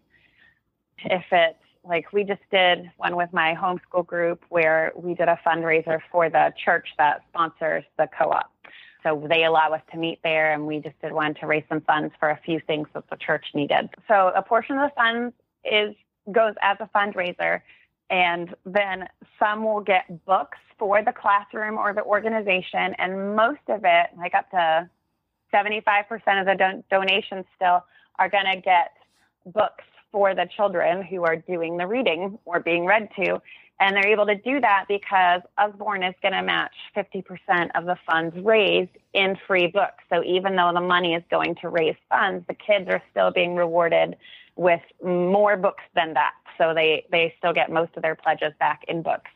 If 1.06 1.24
it's 1.32 1.58
like 1.84 2.12
we 2.14 2.24
just 2.24 2.42
did 2.52 2.92
one 2.98 3.16
with 3.16 3.32
my 3.34 3.56
homeschool 3.56 4.06
group 4.06 4.44
where 4.50 4.92
we 4.96 5.14
did 5.14 5.28
a 5.28 5.40
fundraiser 5.46 6.00
for 6.12 6.30
the 6.30 6.54
church 6.64 6.88
that 6.98 7.22
sponsors 7.30 7.84
the 7.98 8.08
co-op. 8.18 8.52
So 9.04 9.26
they 9.30 9.46
allow 9.46 9.72
us 9.72 9.82
to 9.92 9.98
meet 9.98 10.20
there 10.24 10.52
and 10.54 10.68
we 10.68 10.80
just 10.80 11.00
did 11.02 11.14
one 11.14 11.34
to 11.36 11.48
raise 11.48 11.64
some 11.70 11.82
funds 11.82 12.14
for 12.20 12.32
a 12.32 12.40
few 12.46 12.60
things 12.68 12.88
that 12.94 13.10
the 13.10 13.16
church 13.16 13.46
needed. 13.54 13.90
So 14.08 14.32
a 14.36 14.42
portion 14.42 14.78
of 14.78 14.90
the 14.90 14.96
funds 14.96 15.34
is 15.64 15.96
goes 16.32 16.54
as 16.62 16.78
a 16.82 16.90
fundraiser 16.96 17.62
and 18.10 18.54
then 18.66 19.08
some 19.40 19.64
will 19.64 19.82
get 19.82 20.26
books 20.26 20.58
for 20.78 21.04
the 21.04 21.14
classroom 21.14 21.78
or 21.78 21.94
the 21.94 22.04
organization 22.04 22.94
and 22.98 23.36
most 23.36 23.62
of 23.68 23.82
it 23.84 24.08
like 24.18 24.34
up 24.36 24.50
to 24.52 24.90
75% 25.54 26.40
of 26.40 26.46
the 26.46 26.56
don- 26.58 26.84
donations 26.90 27.46
still 27.56 27.84
are 28.20 28.30
going 28.30 28.46
to 28.46 28.62
get 28.62 28.92
books 29.46 29.84
for 30.12 30.36
the 30.36 30.48
children 30.56 31.04
who 31.04 31.24
are 31.24 31.36
doing 31.36 31.78
the 31.78 31.88
reading 31.88 32.38
or 32.46 32.60
being 32.60 32.86
read 32.86 33.10
to. 33.16 33.42
And 33.80 33.96
they're 33.96 34.08
able 34.08 34.26
to 34.26 34.36
do 34.36 34.60
that 34.60 34.86
because 34.90 35.42
Usborne 35.58 36.04
is 36.04 36.14
going 36.22 36.34
to 36.34 36.42
match 36.42 36.74
50% 36.98 37.70
of 37.76 37.86
the 37.86 37.96
funds 38.06 38.36
raised 38.44 38.92
in 39.14 39.38
free 39.48 39.68
books. 39.68 40.04
So 40.12 40.22
even 40.24 40.56
though 40.56 40.72
the 40.74 40.82
money 40.82 41.14
is 41.14 41.24
going 41.32 41.56
to 41.62 41.70
raise 41.70 41.96
funds, 42.10 42.46
the 42.48 42.56
kids 42.56 42.90
are 42.90 43.02
still 43.12 43.32
being 43.32 43.56
rewarded 43.56 44.18
with 44.58 44.82
more 45.02 45.56
books 45.56 45.84
than 45.96 46.14
that. 46.16 46.34
so 46.58 46.74
they 46.74 47.06
they 47.10 47.34
still 47.38 47.54
get 47.54 47.72
most 47.72 47.92
of 47.96 48.02
their 48.04 48.16
pledges 48.16 48.52
back 48.60 48.82
in 48.90 49.02
books. 49.02 49.32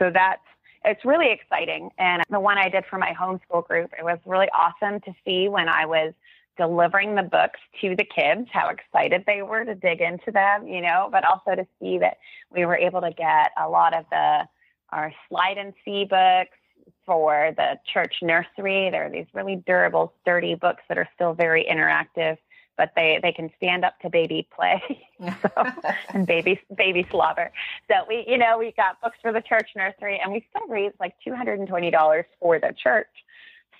So 0.00 0.10
that's 0.12 0.42
it's 0.84 1.04
really 1.04 1.30
exciting. 1.30 1.90
And 1.98 2.24
the 2.30 2.40
one 2.40 2.58
I 2.58 2.68
did 2.68 2.84
for 2.90 2.98
my 2.98 3.12
homeschool 3.12 3.66
group, 3.66 3.92
it 3.96 4.04
was 4.04 4.18
really 4.26 4.48
awesome 4.48 5.00
to 5.00 5.14
see 5.24 5.48
when 5.48 5.68
I 5.68 5.86
was 5.86 6.12
delivering 6.56 7.14
the 7.14 7.22
books 7.22 7.60
to 7.80 7.94
the 7.96 8.04
kids, 8.04 8.48
how 8.52 8.68
excited 8.68 9.24
they 9.26 9.42
were 9.42 9.64
to 9.64 9.74
dig 9.74 10.00
into 10.00 10.30
them, 10.30 10.66
you 10.66 10.80
know, 10.80 11.08
but 11.10 11.24
also 11.24 11.54
to 11.54 11.66
see 11.80 11.98
that 11.98 12.18
we 12.50 12.64
were 12.64 12.76
able 12.76 13.00
to 13.00 13.12
get 13.12 13.52
a 13.62 13.68
lot 13.68 13.94
of 13.94 14.04
the 14.10 14.48
our 14.90 15.12
slide 15.28 15.58
and 15.58 15.74
see 15.84 16.04
books 16.04 16.56
for 17.04 17.52
the 17.56 17.78
church 17.92 18.16
nursery. 18.22 18.90
There 18.90 19.06
are 19.06 19.10
these 19.10 19.26
really 19.32 19.62
durable, 19.66 20.12
sturdy 20.22 20.54
books 20.54 20.82
that 20.88 20.98
are 20.98 21.08
still 21.14 21.32
very 21.32 21.66
interactive, 21.70 22.36
but 22.76 22.92
they, 22.94 23.18
they 23.22 23.32
can 23.32 23.50
stand 23.56 23.84
up 23.84 23.98
to 24.00 24.10
baby 24.10 24.48
play 24.54 24.80
so, 25.42 25.48
and 26.10 26.26
baby 26.26 26.60
baby 26.76 27.06
slobber. 27.10 27.50
So 27.88 27.96
we, 28.08 28.24
you 28.28 28.38
know, 28.38 28.58
we 28.58 28.72
got 28.76 29.00
books 29.00 29.18
for 29.22 29.32
the 29.32 29.40
church 29.40 29.70
nursery, 29.76 30.20
and 30.22 30.32
we 30.32 30.46
still 30.50 30.68
raised 30.68 30.96
like 31.00 31.14
two 31.24 31.34
hundred 31.34 31.58
and 31.58 31.68
twenty 31.68 31.90
dollars 31.90 32.26
for 32.40 32.58
the 32.58 32.74
church. 32.82 33.08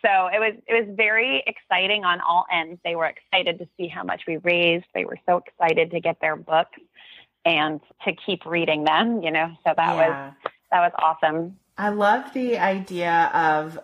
So 0.07 0.29
it 0.29 0.39
was 0.39 0.55
it 0.69 0.87
was 0.87 0.97
very 0.97 1.43
exciting 1.47 2.05
on 2.05 2.21
all 2.21 2.47
ends. 2.53 2.81
They 2.85 2.95
were 2.95 3.07
excited 3.07 3.59
to 3.59 3.69
see 3.77 3.89
how 3.89 4.05
much 4.05 4.23
we 4.27 4.37
raised. 4.39 4.85
They 4.95 5.05
were 5.05 5.19
so 5.27 5.43
excited 5.45 5.91
to 5.91 6.01
get 6.01 6.21
their 6.21 6.37
books 6.37 6.79
and 7.45 7.81
to 8.05 8.13
keep 8.25 8.47
reading 8.47 8.85
them. 8.85 9.23
You 9.23 9.33
know, 9.33 9.51
so 9.65 9.73
that 9.77 9.97
yeah. 9.97 9.97
was 9.97 10.35
that 10.71 10.81
was 10.81 10.93
awesome. 10.99 11.57
I 11.77 11.89
love 11.89 12.33
the 12.35 12.59
idea 12.59 13.31
of 13.35 13.79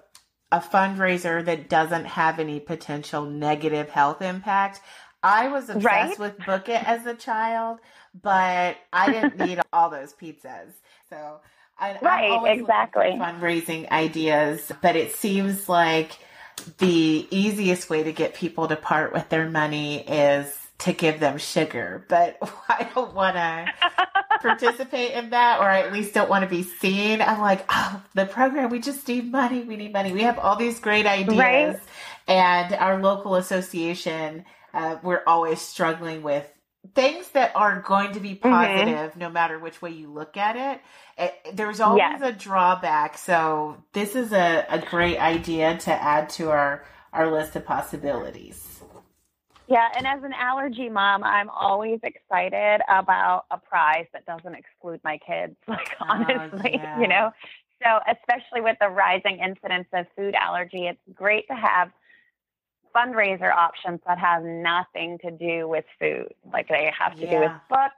a 0.52 0.60
fundraiser 0.60 1.44
that 1.44 1.68
doesn't 1.68 2.04
have 2.04 2.38
any 2.38 2.60
potential 2.60 3.24
negative 3.24 3.88
health 3.88 4.22
impact. 4.22 4.80
I 5.22 5.48
was 5.48 5.70
obsessed 5.70 5.84
right? 5.84 6.18
with 6.18 6.38
Book 6.44 6.68
It 6.68 6.86
as 6.86 7.06
a 7.06 7.14
child, 7.14 7.78
but 8.20 8.76
I 8.92 9.12
didn't 9.12 9.38
need 9.46 9.60
all 9.72 9.90
those 9.90 10.12
pizzas. 10.12 10.72
So 11.08 11.40
I, 11.82 11.98
right, 12.00 12.58
exactly. 12.58 13.16
fundraising 13.18 13.90
ideas, 13.90 14.70
but 14.80 14.94
it 14.94 15.16
seems 15.16 15.68
like 15.68 16.16
the 16.78 17.26
easiest 17.30 17.90
way 17.90 18.04
to 18.04 18.12
get 18.12 18.34
people 18.34 18.68
to 18.68 18.76
part 18.76 19.12
with 19.12 19.28
their 19.30 19.50
money 19.50 20.06
is 20.06 20.56
to 20.78 20.92
give 20.92 21.18
them 21.18 21.38
sugar. 21.38 22.04
But 22.08 22.38
I 22.68 22.88
don't 22.94 23.12
want 23.14 23.34
to 23.34 23.66
participate 24.40 25.10
in 25.12 25.30
that, 25.30 25.58
or 25.60 25.64
I 25.64 25.80
at 25.80 25.92
least 25.92 26.14
don't 26.14 26.30
want 26.30 26.44
to 26.44 26.48
be 26.48 26.62
seen. 26.62 27.20
I'm 27.20 27.40
like, 27.40 27.64
oh, 27.68 28.00
the 28.14 28.26
program, 28.26 28.70
we 28.70 28.78
just 28.78 29.06
need 29.08 29.32
money. 29.32 29.64
We 29.64 29.76
need 29.76 29.92
money. 29.92 30.12
We 30.12 30.22
have 30.22 30.38
all 30.38 30.54
these 30.54 30.78
great 30.78 31.06
ideas. 31.06 31.36
Right? 31.36 31.80
And 32.28 32.74
our 32.74 33.00
local 33.00 33.34
association, 33.34 34.44
uh, 34.72 34.98
we're 35.02 35.22
always 35.26 35.60
struggling 35.60 36.22
with 36.22 36.48
things 36.94 37.28
that 37.30 37.52
are 37.54 37.80
going 37.80 38.12
to 38.12 38.20
be 38.20 38.34
mm-hmm. 38.34 38.48
positive 38.48 39.10
mm-hmm. 39.10 39.20
no 39.20 39.30
matter 39.30 39.58
which 39.58 39.80
way 39.80 39.90
you 39.90 40.10
look 40.10 40.36
at 40.36 40.56
it. 40.56 40.80
it 41.18 41.56
there's 41.56 41.80
always 41.80 42.00
yes. 42.00 42.20
a 42.22 42.32
drawback. 42.32 43.18
So 43.18 43.76
this 43.92 44.16
is 44.16 44.32
a, 44.32 44.66
a 44.68 44.78
great 44.78 45.18
idea 45.18 45.78
to 45.78 45.92
add 45.92 46.28
to 46.30 46.50
our, 46.50 46.84
our 47.12 47.30
list 47.30 47.56
of 47.56 47.64
possibilities. 47.64 48.72
Yeah, 49.68 49.88
and 49.96 50.06
as 50.06 50.22
an 50.22 50.32
allergy 50.34 50.90
mom, 50.90 51.24
I'm 51.24 51.48
always 51.48 52.00
excited 52.02 52.80
about 52.88 53.44
a 53.50 53.58
prize 53.58 54.06
that 54.12 54.26
doesn't 54.26 54.54
exclude 54.54 55.00
my 55.04 55.18
kids. 55.18 55.56
Like 55.68 55.88
oh, 56.00 56.06
honestly, 56.08 56.72
yeah. 56.74 57.00
you 57.00 57.08
know. 57.08 57.30
So 57.82 57.88
especially 58.06 58.60
with 58.60 58.76
the 58.80 58.88
rising 58.88 59.38
incidence 59.38 59.88
of 59.92 60.06
food 60.16 60.34
allergy, 60.34 60.86
it's 60.86 61.00
great 61.14 61.46
to 61.48 61.54
have 61.54 61.90
fundraiser 62.94 63.52
options 63.52 64.00
that 64.06 64.18
have 64.18 64.42
nothing 64.42 65.18
to 65.18 65.30
do 65.30 65.68
with 65.68 65.84
food. 65.98 66.32
Like 66.52 66.68
they 66.68 66.90
have 66.98 67.14
to 67.16 67.22
yeah. 67.22 67.30
do 67.30 67.40
with 67.40 67.52
books. 67.68 67.94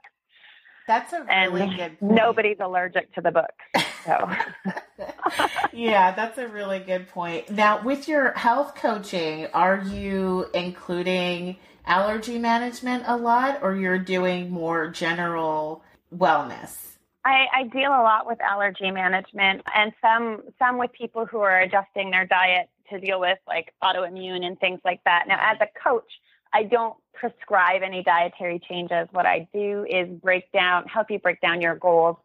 That's 0.87 1.13
a 1.13 1.23
really 1.23 1.61
and 1.61 1.75
good 1.75 1.99
point. 1.99 2.11
Nobody's 2.13 2.57
allergic 2.59 3.13
to 3.15 3.21
the 3.21 3.31
books. 3.31 3.85
So 4.05 4.29
Yeah, 5.73 6.11
that's 6.11 6.37
a 6.37 6.47
really 6.47 6.79
good 6.79 7.09
point. 7.09 7.49
Now, 7.49 7.81
with 7.81 8.07
your 8.07 8.31
health 8.33 8.75
coaching, 8.75 9.47
are 9.53 9.77
you 9.79 10.47
including 10.53 11.57
allergy 11.85 12.39
management 12.39 13.03
a 13.07 13.17
lot 13.17 13.59
or 13.61 13.75
you're 13.75 13.99
doing 13.99 14.49
more 14.49 14.89
general 14.89 15.83
wellness? 16.15 16.94
I, 17.25 17.47
I 17.53 17.63
deal 17.63 17.89
a 17.89 18.03
lot 18.03 18.27
with 18.27 18.39
allergy 18.39 18.91
management 18.91 19.63
and 19.75 19.91
some 19.99 20.43
some 20.59 20.77
with 20.77 20.91
people 20.93 21.25
who 21.25 21.39
are 21.39 21.59
adjusting 21.61 22.11
their 22.11 22.25
diet 22.25 22.69
to 22.91 22.99
deal 22.99 23.19
with 23.19 23.39
like 23.47 23.73
autoimmune 23.83 24.45
and 24.45 24.59
things 24.59 24.79
like 24.85 25.03
that. 25.05 25.25
Now, 25.27 25.39
as 25.41 25.57
a 25.59 25.67
coach, 25.83 26.11
I 26.53 26.63
don't 26.63 26.95
prescribe 27.13 27.81
any 27.83 28.03
dietary 28.03 28.61
changes. 28.69 29.07
What 29.11 29.25
I 29.25 29.47
do 29.53 29.85
is 29.89 30.07
break 30.21 30.51
down, 30.51 30.85
help 30.85 31.09
you 31.09 31.17
break 31.17 31.41
down 31.41 31.61
your 31.61 31.75
goals 31.75 32.17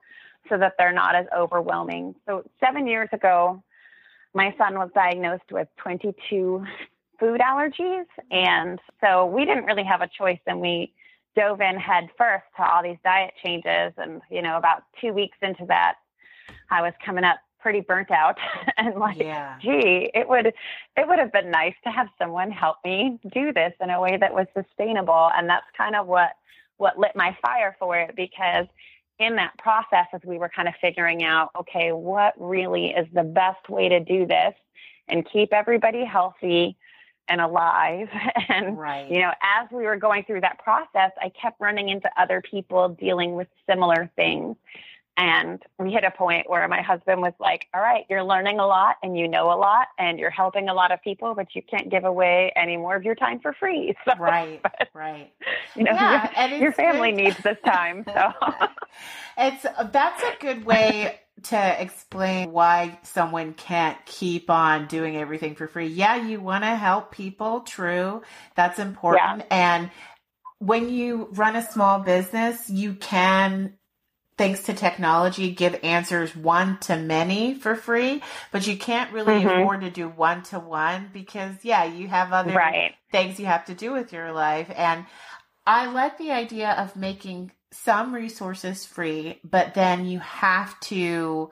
so 0.50 0.58
that 0.58 0.74
they're 0.78 0.92
not 0.92 1.14
as 1.14 1.26
overwhelming. 1.36 2.14
So, 2.26 2.44
seven 2.62 2.86
years 2.86 3.08
ago, 3.12 3.62
my 4.34 4.54
son 4.58 4.78
was 4.78 4.90
diagnosed 4.94 5.50
with 5.50 5.68
22 5.78 6.64
food 7.18 7.40
allergies. 7.40 8.06
And 8.30 8.78
so 9.00 9.26
we 9.26 9.44
didn't 9.44 9.64
really 9.64 9.84
have 9.84 10.00
a 10.00 10.08
choice. 10.08 10.38
And 10.46 10.60
we 10.60 10.92
dove 11.36 11.60
in 11.60 11.78
head 11.78 12.08
first 12.16 12.44
to 12.56 12.64
all 12.64 12.82
these 12.82 12.98
diet 13.04 13.32
changes. 13.42 13.92
And, 13.96 14.20
you 14.30 14.42
know, 14.42 14.56
about 14.56 14.82
two 15.00 15.12
weeks 15.12 15.38
into 15.42 15.64
that, 15.66 15.96
I 16.70 16.82
was 16.82 16.92
coming 17.04 17.24
up 17.24 17.38
pretty 17.60 17.80
burnt 17.80 18.10
out 18.10 18.38
and 18.78 18.94
like 18.94 19.18
yeah. 19.18 19.58
gee 19.60 20.10
it 20.14 20.28
would 20.28 20.46
it 20.46 21.06
would 21.06 21.18
have 21.18 21.32
been 21.32 21.50
nice 21.50 21.74
to 21.84 21.90
have 21.90 22.08
someone 22.18 22.50
help 22.50 22.76
me 22.84 23.18
do 23.32 23.52
this 23.52 23.72
in 23.80 23.90
a 23.90 24.00
way 24.00 24.16
that 24.16 24.32
was 24.32 24.46
sustainable 24.56 25.30
and 25.36 25.48
that's 25.48 25.66
kind 25.76 25.94
of 25.94 26.06
what 26.06 26.30
what 26.78 26.98
lit 26.98 27.12
my 27.14 27.36
fire 27.42 27.76
for 27.78 27.98
it 27.98 28.16
because 28.16 28.66
in 29.18 29.36
that 29.36 29.52
process 29.58 30.06
as 30.14 30.20
we 30.24 30.38
were 30.38 30.48
kind 30.48 30.68
of 30.68 30.74
figuring 30.80 31.22
out 31.22 31.50
okay 31.54 31.92
what 31.92 32.32
really 32.38 32.86
is 32.86 33.06
the 33.12 33.22
best 33.22 33.68
way 33.68 33.88
to 33.88 34.00
do 34.00 34.26
this 34.26 34.54
and 35.08 35.28
keep 35.30 35.52
everybody 35.52 36.04
healthy 36.04 36.76
and 37.30 37.40
alive 37.40 38.08
and 38.48 38.78
right. 38.78 39.10
you 39.10 39.20
know 39.20 39.30
as 39.42 39.68
we 39.70 39.84
were 39.84 39.96
going 39.96 40.24
through 40.24 40.40
that 40.40 40.58
process 40.58 41.12
i 41.22 41.30
kept 41.40 41.58
running 41.60 41.88
into 41.88 42.10
other 42.20 42.42
people 42.42 42.88
dealing 42.88 43.34
with 43.34 43.48
similar 43.68 44.10
things 44.16 44.56
and 45.20 45.62
we 45.78 45.92
hit 45.92 46.02
a 46.02 46.10
point 46.10 46.48
where 46.48 46.66
my 46.66 46.80
husband 46.80 47.20
was 47.20 47.34
like, 47.38 47.66
All 47.74 47.80
right, 47.80 48.06
you're 48.08 48.24
learning 48.24 48.58
a 48.58 48.66
lot 48.66 48.96
and 49.02 49.18
you 49.18 49.28
know 49.28 49.52
a 49.52 49.58
lot 49.58 49.88
and 49.98 50.18
you're 50.18 50.30
helping 50.30 50.70
a 50.70 50.74
lot 50.74 50.92
of 50.92 51.02
people, 51.02 51.34
but 51.34 51.54
you 51.54 51.60
can't 51.62 51.90
give 51.90 52.04
away 52.04 52.50
any 52.56 52.78
more 52.78 52.96
of 52.96 53.02
your 53.04 53.14
time 53.14 53.38
for 53.38 53.52
free. 53.52 53.94
So, 54.06 54.12
right, 54.18 54.62
but, 54.62 54.88
right. 54.94 55.30
You 55.76 55.84
know, 55.84 55.92
yeah, 55.92 56.48
your, 56.48 56.58
your 56.58 56.72
family 56.72 57.12
needs 57.12 57.36
this 57.44 57.58
time. 57.64 58.04
So 58.14 58.32
it's 59.36 59.66
that's 59.92 60.22
a 60.22 60.34
good 60.40 60.64
way 60.64 61.20
to 61.44 61.82
explain 61.82 62.50
why 62.50 62.98
someone 63.02 63.52
can't 63.52 63.98
keep 64.06 64.48
on 64.48 64.86
doing 64.86 65.16
everything 65.16 65.54
for 65.54 65.68
free. 65.68 65.88
Yeah, 65.88 66.16
you 66.16 66.40
want 66.40 66.64
to 66.64 66.74
help 66.74 67.12
people, 67.12 67.60
true. 67.60 68.22
That's 68.56 68.78
important. 68.78 69.44
Yeah. 69.50 69.78
And 69.78 69.90
when 70.58 70.88
you 70.88 71.28
run 71.32 71.56
a 71.56 71.62
small 71.62 72.00
business, 72.00 72.68
you 72.68 72.94
can 72.94 73.74
thanks 74.40 74.62
to 74.62 74.72
technology, 74.72 75.50
give 75.50 75.78
answers 75.82 76.34
one 76.34 76.78
to 76.78 76.96
many 76.96 77.52
for 77.52 77.76
free, 77.76 78.22
but 78.50 78.66
you 78.66 78.74
can't 78.74 79.12
really 79.12 79.34
mm-hmm. 79.34 79.60
afford 79.60 79.82
to 79.82 79.90
do 79.90 80.08
one 80.08 80.42
to 80.42 80.58
one 80.58 81.10
because, 81.12 81.54
yeah, 81.62 81.84
you 81.84 82.08
have 82.08 82.32
other 82.32 82.54
right. 82.54 82.94
things 83.12 83.38
you 83.38 83.44
have 83.44 83.66
to 83.66 83.74
do 83.74 83.92
with 83.92 84.14
your 84.14 84.32
life. 84.32 84.72
And 84.74 85.04
I 85.66 85.92
like 85.92 86.16
the 86.16 86.30
idea 86.30 86.70
of 86.70 86.96
making 86.96 87.52
some 87.70 88.14
resources 88.14 88.86
free, 88.86 89.38
but 89.44 89.74
then 89.74 90.06
you 90.06 90.20
have 90.20 90.80
to 90.80 91.50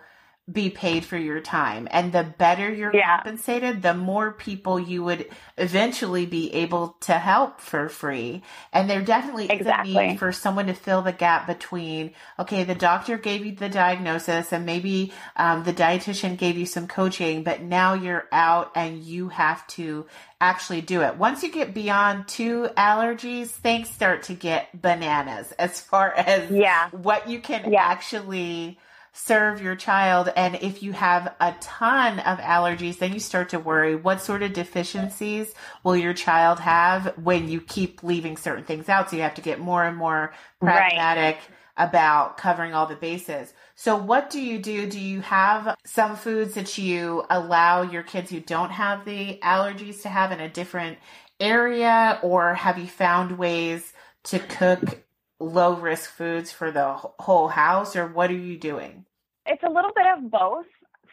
be 0.51 0.71
paid 0.71 1.05
for 1.05 1.19
your 1.19 1.41
time. 1.41 1.89
And 1.91 2.13
the 2.13 2.23
better 2.23 2.73
you're 2.73 2.95
yeah. 2.95 3.17
compensated, 3.17 3.83
the 3.83 3.95
more 3.95 4.33
people 4.33 4.81
you 4.81 5.05
would 5.05 5.29
eventually 5.59 6.25
be 6.25 6.53
able 6.55 6.97
to 7.01 7.13
help 7.13 7.61
for 7.61 7.89
free. 7.89 8.43
And 8.73 8.89
there 8.89 9.03
definitely 9.03 9.51
exactly. 9.51 9.93
is 9.93 9.97
a 9.97 10.07
need 10.07 10.19
for 10.19 10.33
someone 10.33 10.67
to 10.69 10.75
fill 10.75 11.03
the 11.03 11.13
gap 11.13 11.47
between, 11.47 12.13
okay, 12.39 12.65
the 12.65 12.75
doctor 12.75 13.19
gave 13.19 13.45
you 13.45 13.53
the 13.53 13.69
diagnosis 13.69 14.53
and 14.53 14.65
maybe 14.65 15.13
um, 15.37 15.65
the 15.65 15.75
dietitian 15.75 16.39
gave 16.39 16.57
you 16.57 16.67
some 16.67 16.87
coaching, 16.87 17.43
but 17.43 17.61
now 17.61 17.95
you're 17.95 18.27
out 18.33 18.73
and 18.75 19.03
you 19.03 19.29
have 19.29 19.67
to 19.69 20.07
actually 20.41 20.81
do 20.81 21.03
it. 21.03 21.17
Once 21.17 21.43
you 21.43 21.51
get 21.51 21.75
beyond 21.75 22.27
two 22.27 22.69
allergies, 22.77 23.49
things 23.49 23.91
start 23.91 24.23
to 24.25 24.35
get 24.35 24.81
bananas 24.81 25.53
as 25.59 25.81
far 25.81 26.13
as 26.13 26.51
yeah. 26.51 26.89
what 26.91 27.29
you 27.29 27.41
can 27.41 27.73
yeah. 27.73 27.83
actually 27.83 28.79
serve 29.13 29.63
your 29.63 29.77
child. 29.77 30.33
And 30.37 30.57
if 30.57 30.83
you 30.83 30.93
have 30.93 31.35
a 31.41 31.55
ton 31.61 32.21
of 32.21 32.39
allergies, 32.39 32.99
then 32.99 33.13
you 33.13 33.21
start 33.21 33.49
to 33.51 33.59
worry 33.59 33.97
what 33.97 34.23
sort 34.23 34.43
of 34.43 34.53
deficiencies 34.53 35.55
will 35.83 35.97
your 35.97 36.15
child 36.15 36.61
have 36.61 37.15
when 37.19 37.49
you 37.49 37.61
keep 37.61 38.03
leaving 38.03 38.37
certain 38.37 38.65
things 38.65 38.89
out. 38.89 39.11
So 39.11 39.17
you 39.17 39.23
have 39.23 39.35
to 39.35 39.43
get 39.43 39.61
more 39.61 39.85
and 39.85 39.97
more 39.97 40.33
pragmatic 40.61 41.37
right. 41.37 41.89
about 41.89 42.37
covering 42.37 42.75
all 42.75 42.87
the 42.87 42.97
bases. 42.97 43.53
So 43.75 43.97
what 43.97 44.31
do 44.31 44.41
you 44.41 44.59
do? 44.59 44.89
Do 44.89 45.01
you 45.01 45.21
have 45.21 45.77
some 45.85 46.17
foods 46.17 46.55
that 46.55 46.79
you 46.79 47.25
allow 47.31 47.83
your 47.83 48.03
kids 48.03 48.31
who 48.31 48.41
don't 48.41 48.71
have 48.71 49.05
the 49.05 49.39
allergies 49.43 50.03
to 50.03 50.09
have 50.09 50.33
in 50.33 50.41
a 50.41 50.49
different 50.49 50.99
area 51.41 52.19
or 52.23 52.55
have 52.55 52.79
you 52.79 52.87
found 52.87 53.39
ways 53.39 53.93
to 54.25 54.39
cook 54.39 55.05
low 55.41 55.75
risk 55.75 56.11
foods 56.11 56.53
for 56.53 56.71
the 56.71 56.95
whole 57.19 57.49
house, 57.49 57.97
or 57.97 58.07
what 58.07 58.31
are 58.31 58.37
you 58.37 58.59
doing? 58.59 59.05
It's 59.47 59.63
a 59.63 59.71
little 59.71 59.93
bit 59.95 60.07
of 60.17 60.31
both. 60.31 60.67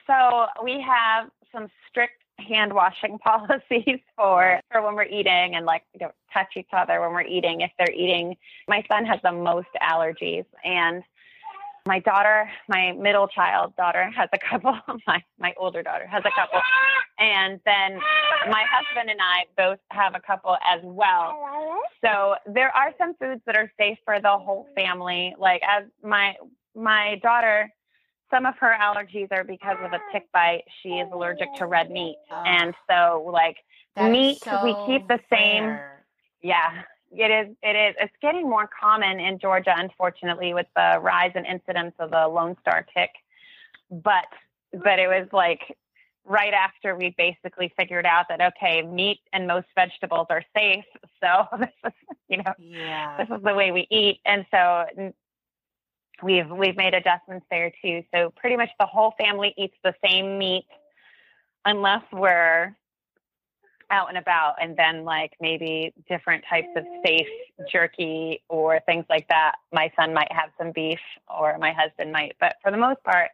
So 0.07 0.45
we 0.63 0.81
have 0.81 1.29
some 1.51 1.67
strict 1.89 2.21
hand 2.39 2.73
washing 2.73 3.17
policies 3.23 3.99
for 4.15 4.59
for 4.71 4.81
when 4.81 4.95
we're 4.95 5.03
eating 5.03 5.55
and 5.55 5.65
like 5.65 5.83
we 5.93 5.99
don't 5.99 6.15
touch 6.33 6.53
each 6.57 6.69
other 6.73 7.01
when 7.01 7.11
we're 7.11 7.21
eating 7.21 7.61
if 7.61 7.71
they're 7.77 7.93
eating 7.93 8.35
my 8.67 8.83
son 8.89 9.05
has 9.05 9.19
the 9.23 9.31
most 9.31 9.69
allergies 9.81 10.45
and 10.63 11.01
my 11.87 11.99
daughter 11.99 12.49
my 12.67 12.91
middle 12.93 13.27
child 13.27 13.75
daughter 13.75 14.09
has 14.15 14.29
a 14.33 14.37
couple 14.37 14.77
my 15.07 15.21
my 15.39 15.53
older 15.57 15.83
daughter 15.83 16.07
has 16.07 16.23
a 16.25 16.31
couple 16.35 16.59
and 17.19 17.59
then 17.65 17.99
my 18.49 18.63
husband 18.71 19.09
and 19.09 19.19
I 19.21 19.45
both 19.57 19.79
have 19.91 20.15
a 20.15 20.19
couple 20.19 20.55
as 20.67 20.81
well 20.83 21.37
so 22.03 22.35
there 22.51 22.75
are 22.75 22.91
some 22.97 23.13
foods 23.15 23.41
that 23.45 23.55
are 23.55 23.71
safe 23.77 23.97
for 24.03 24.19
the 24.19 24.37
whole 24.37 24.67
family 24.75 25.35
like 25.39 25.61
as 25.67 25.85
my 26.03 26.35
my 26.75 27.19
daughter 27.21 27.71
some 28.31 28.45
of 28.45 28.55
her 28.59 28.75
allergies 28.81 29.31
are 29.31 29.43
because 29.43 29.77
of 29.83 29.93
a 29.93 29.99
tick 30.11 30.23
bite. 30.33 30.63
She 30.81 30.89
is 30.89 31.07
allergic 31.13 31.53
to 31.57 31.67
red 31.67 31.89
meat. 31.89 32.17
Oh, 32.31 32.43
and 32.45 32.73
so 32.89 33.29
like 33.31 33.57
meat 33.95 34.39
so 34.43 34.59
we 34.63 34.75
keep 34.85 35.07
the 35.07 35.19
same. 35.31 35.65
Rare. 35.65 36.05
Yeah. 36.41 36.81
It 37.17 37.31
is 37.31 37.55
it 37.63 37.75
is 37.75 37.95
it's 37.99 38.13
getting 38.21 38.49
more 38.49 38.69
common 38.79 39.19
in 39.19 39.39
Georgia 39.39 39.73
unfortunately 39.75 40.53
with 40.53 40.67
the 40.75 40.99
rise 41.01 41.31
in 41.35 41.45
incidence 41.45 41.93
of 41.99 42.11
the 42.11 42.27
Lone 42.27 42.55
Star 42.61 42.85
tick. 42.95 43.11
But 43.89 44.27
but 44.71 44.99
it 44.99 45.07
was 45.07 45.27
like 45.31 45.77
right 46.25 46.53
after 46.53 46.95
we 46.95 47.13
basically 47.17 47.71
figured 47.77 48.05
out 48.05 48.25
that 48.29 48.41
okay, 48.41 48.81
meat 48.81 49.19
and 49.31 49.47
most 49.47 49.67
vegetables 49.75 50.27
are 50.29 50.43
safe. 50.55 50.85
So 51.23 51.45
this 51.57 51.69
is 51.83 51.93
you 52.27 52.37
know 52.37 52.53
yeah. 52.59 53.17
this 53.17 53.35
is 53.35 53.43
the 53.43 53.55
way 53.55 53.71
we 53.71 53.87
eat. 53.89 54.19
And 54.25 54.45
so 54.51 54.85
we've 56.21 56.49
we've 56.49 56.75
made 56.75 56.93
adjustments 56.93 57.45
there 57.49 57.71
too. 57.81 58.03
So 58.13 58.31
pretty 58.35 58.57
much 58.57 58.69
the 58.79 58.85
whole 58.85 59.15
family 59.17 59.53
eats 59.57 59.75
the 59.83 59.95
same 60.05 60.37
meat 60.37 60.65
unless 61.65 62.03
we're 62.11 62.75
out 63.91 64.09
and 64.09 64.17
about 64.17 64.55
and 64.61 64.75
then 64.77 65.03
like 65.03 65.33
maybe 65.39 65.93
different 66.07 66.43
types 66.49 66.69
of 66.75 66.83
safe 67.05 67.27
jerky 67.71 68.41
or 68.49 68.79
things 68.85 69.05
like 69.09 69.27
that. 69.29 69.55
My 69.71 69.91
son 69.95 70.13
might 70.13 70.31
have 70.31 70.49
some 70.57 70.71
beef 70.71 70.99
or 71.27 71.57
my 71.57 71.71
husband 71.71 72.11
might, 72.11 72.35
but 72.39 72.55
for 72.61 72.71
the 72.71 72.77
most 72.77 73.03
part, 73.03 73.31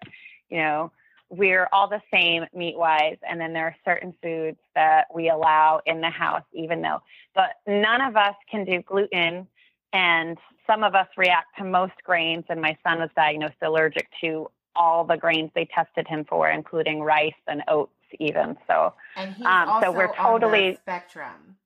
you 0.50 0.58
know, 0.58 0.92
we're 1.30 1.70
all 1.72 1.88
the 1.88 2.02
same 2.14 2.46
meat 2.54 2.78
wise 2.78 3.18
and 3.28 3.40
then 3.40 3.54
there 3.54 3.66
are 3.66 3.76
certain 3.86 4.14
foods 4.22 4.58
that 4.76 5.08
we 5.14 5.30
allow 5.30 5.80
in 5.86 6.02
the 6.02 6.10
house 6.10 6.44
even 6.52 6.82
though 6.82 7.02
but 7.34 7.52
none 7.66 8.02
of 8.02 8.18
us 8.18 8.36
can 8.50 8.66
do 8.66 8.82
gluten 8.82 9.48
and 9.94 10.38
some 10.68 10.84
of 10.84 10.96
us 10.96 11.08
react 11.18 11.58
to 11.58 11.64
most 11.64 11.94
grains, 12.04 12.46
and 12.50 12.62
my 12.62 12.78
son 12.84 13.00
was 13.00 13.10
diagnosed 13.16 13.56
allergic 13.62 14.08
to 14.22 14.50
all 14.76 15.04
the 15.04 15.18
grains 15.18 15.52
they 15.54 15.66
tested 15.66 16.08
him 16.08 16.26
for, 16.26 16.50
including 16.50 17.02
rice 17.02 17.34
and 17.48 17.62
oats, 17.68 17.92
even. 18.20 18.58
So, 18.68 18.94
and 19.16 19.34
he's 19.34 19.46
um, 19.46 19.70
also 19.70 19.88
so 19.88 19.92
we're 19.92 20.16
totally 20.16 20.78
spectrum. 20.82 21.58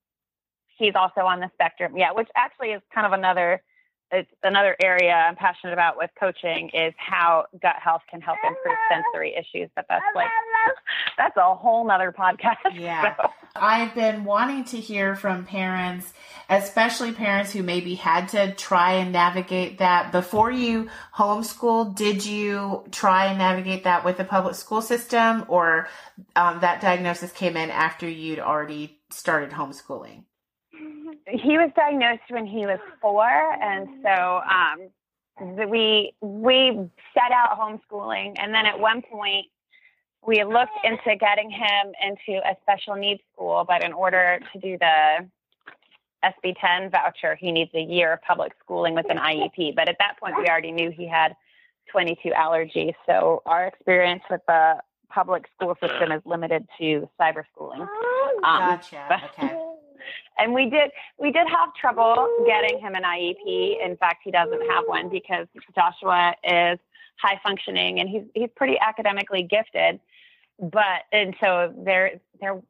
He's 0.77 0.93
also 0.95 1.21
on 1.21 1.39
the 1.39 1.49
spectrum, 1.53 1.97
yeah, 1.97 2.11
which 2.11 2.29
actually 2.35 2.69
is 2.69 2.81
kind 2.93 3.07
of 3.07 3.13
another 3.13 3.61
it's 4.11 4.29
another 4.43 4.75
area 4.81 5.11
I'm 5.11 5.35
passionate 5.35 5.73
about 5.73 5.97
with 5.97 6.09
coaching 6.19 6.69
is 6.73 6.93
how 6.97 7.45
gut 7.61 7.75
health 7.83 8.01
can 8.09 8.21
help 8.21 8.37
improve 8.43 8.77
sensory 8.89 9.33
issues. 9.35 9.69
But 9.75 9.85
that's 9.89 10.05
like 10.15 10.29
that's 11.17 11.35
a 11.37 11.55
whole 11.55 11.85
nother 11.85 12.11
podcast. 12.11 12.73
Yeah. 12.73 13.15
So. 13.55 13.61
I've 13.61 13.95
been 13.95 14.25
wanting 14.25 14.65
to 14.65 14.77
hear 14.77 15.15
from 15.15 15.45
parents, 15.45 16.11
especially 16.49 17.13
parents 17.13 17.53
who 17.53 17.63
maybe 17.63 17.95
had 17.95 18.27
to 18.29 18.53
try 18.53 18.93
and 18.93 19.13
navigate 19.13 19.77
that 19.77 20.11
before 20.11 20.51
you 20.51 20.89
homeschool. 21.15 21.95
Did 21.95 22.25
you 22.25 22.83
try 22.91 23.27
and 23.27 23.37
navigate 23.37 23.85
that 23.85 24.03
with 24.03 24.17
the 24.17 24.25
public 24.25 24.55
school 24.55 24.81
system, 24.81 25.45
or 25.47 25.87
um, 26.35 26.59
that 26.59 26.81
diagnosis 26.81 27.31
came 27.31 27.55
in 27.55 27.69
after 27.69 28.09
you'd 28.09 28.39
already 28.39 28.99
started 29.09 29.51
homeschooling? 29.51 30.23
He 31.27 31.57
was 31.57 31.71
diagnosed 31.75 32.29
when 32.29 32.45
he 32.45 32.65
was 32.65 32.79
four, 33.01 33.27
and 33.27 33.87
so 34.03 34.41
um, 34.49 35.69
we 35.69 36.13
we 36.21 36.89
set 37.13 37.31
out 37.31 37.57
homeschooling, 37.59 38.35
and 38.37 38.53
then 38.53 38.65
at 38.65 38.79
one 38.79 39.01
point 39.01 39.47
we 40.25 40.43
looked 40.43 40.77
into 40.83 41.15
getting 41.17 41.49
him 41.49 41.93
into 42.03 42.39
a 42.39 42.55
special 42.61 42.95
needs 42.95 43.21
school, 43.33 43.63
but 43.67 43.83
in 43.83 43.93
order 43.93 44.39
to 44.53 44.59
do 44.59 44.77
the 44.77 45.29
SB 46.23 46.55
10 46.59 46.89
voucher, 46.89 47.35
he 47.35 47.51
needs 47.51 47.69
a 47.75 47.81
year 47.81 48.13
of 48.13 48.21
public 48.23 48.53
schooling 48.63 48.95
with 48.95 49.05
an 49.09 49.17
IEP. 49.17 49.75
But 49.75 49.87
at 49.87 49.97
that 49.99 50.19
point, 50.19 50.35
we 50.37 50.47
already 50.47 50.71
knew 50.71 50.89
he 50.89 51.07
had 51.07 51.35
22 51.91 52.29
allergies. 52.29 52.95
So 53.05 53.43
our 53.45 53.67
experience 53.67 54.23
with 54.29 54.41
the 54.47 54.77
public 55.09 55.45
school 55.55 55.77
system 55.79 56.11
is 56.11 56.21
limited 56.25 56.67
to 56.79 57.07
cyber 57.19 57.43
schooling. 57.53 57.81
Um, 57.81 57.89
gotcha. 58.43 59.05
But, 59.07 59.45
okay 59.45 59.64
and 60.37 60.53
we 60.53 60.69
did 60.69 60.91
we 61.19 61.31
did 61.31 61.47
have 61.47 61.73
trouble 61.79 62.27
getting 62.45 62.79
him 62.79 62.95
an 62.95 63.03
IEP. 63.03 63.83
In 63.83 63.97
fact, 63.97 64.21
he 64.23 64.31
doesn't 64.31 64.61
have 64.69 64.83
one 64.87 65.09
because 65.09 65.47
Joshua 65.73 66.35
is 66.43 66.79
high 67.17 67.39
functioning 67.43 67.99
and 67.99 68.09
he's 68.09 68.23
he's 68.33 68.49
pretty 68.55 68.77
academically 68.79 69.43
gifted. 69.43 69.99
But 70.59 71.03
and 71.11 71.35
so 71.41 71.73
there 71.83 72.19
there 72.39 72.61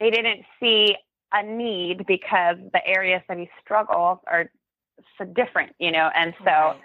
they 0.00 0.10
didn't 0.10 0.44
see 0.60 0.96
a 1.32 1.42
need 1.42 2.06
because 2.06 2.56
the 2.72 2.86
areas 2.86 3.22
that 3.28 3.38
he 3.38 3.48
struggles 3.62 4.18
are 4.26 4.50
so 5.18 5.24
different, 5.24 5.74
you 5.78 5.90
know, 5.90 6.10
and 6.14 6.34
so 6.38 6.44
right 6.44 6.76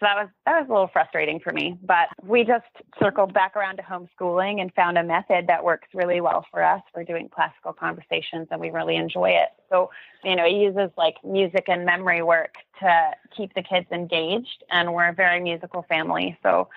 so 0.00 0.06
that 0.06 0.16
was 0.16 0.28
that 0.46 0.60
was 0.60 0.68
a 0.68 0.72
little 0.72 0.90
frustrating 0.92 1.40
for 1.40 1.52
me. 1.52 1.78
But 1.82 2.08
we 2.22 2.44
just 2.44 2.64
circled 2.98 3.32
back 3.32 3.56
around 3.56 3.76
to 3.76 3.82
homeschooling 3.82 4.60
and 4.60 4.72
found 4.74 4.98
a 4.98 5.04
method 5.04 5.46
that 5.46 5.64
works 5.64 5.88
really 5.94 6.20
well 6.20 6.44
for 6.50 6.62
us. 6.62 6.82
We're 6.94 7.04
doing 7.04 7.28
classical 7.28 7.72
conversations 7.72 8.48
and 8.50 8.60
we 8.60 8.70
really 8.70 8.96
enjoy 8.96 9.30
it. 9.30 9.48
So, 9.70 9.90
you 10.24 10.36
know, 10.36 10.44
it 10.44 10.52
uses 10.52 10.90
like 10.96 11.16
music 11.24 11.64
and 11.68 11.84
memory 11.84 12.22
work 12.22 12.54
to 12.80 13.10
keep 13.36 13.54
the 13.54 13.62
kids 13.62 13.86
engaged 13.92 14.64
and 14.70 14.92
we're 14.92 15.08
a 15.08 15.14
very 15.14 15.40
musical 15.40 15.82
family. 15.88 16.36
So 16.42 16.68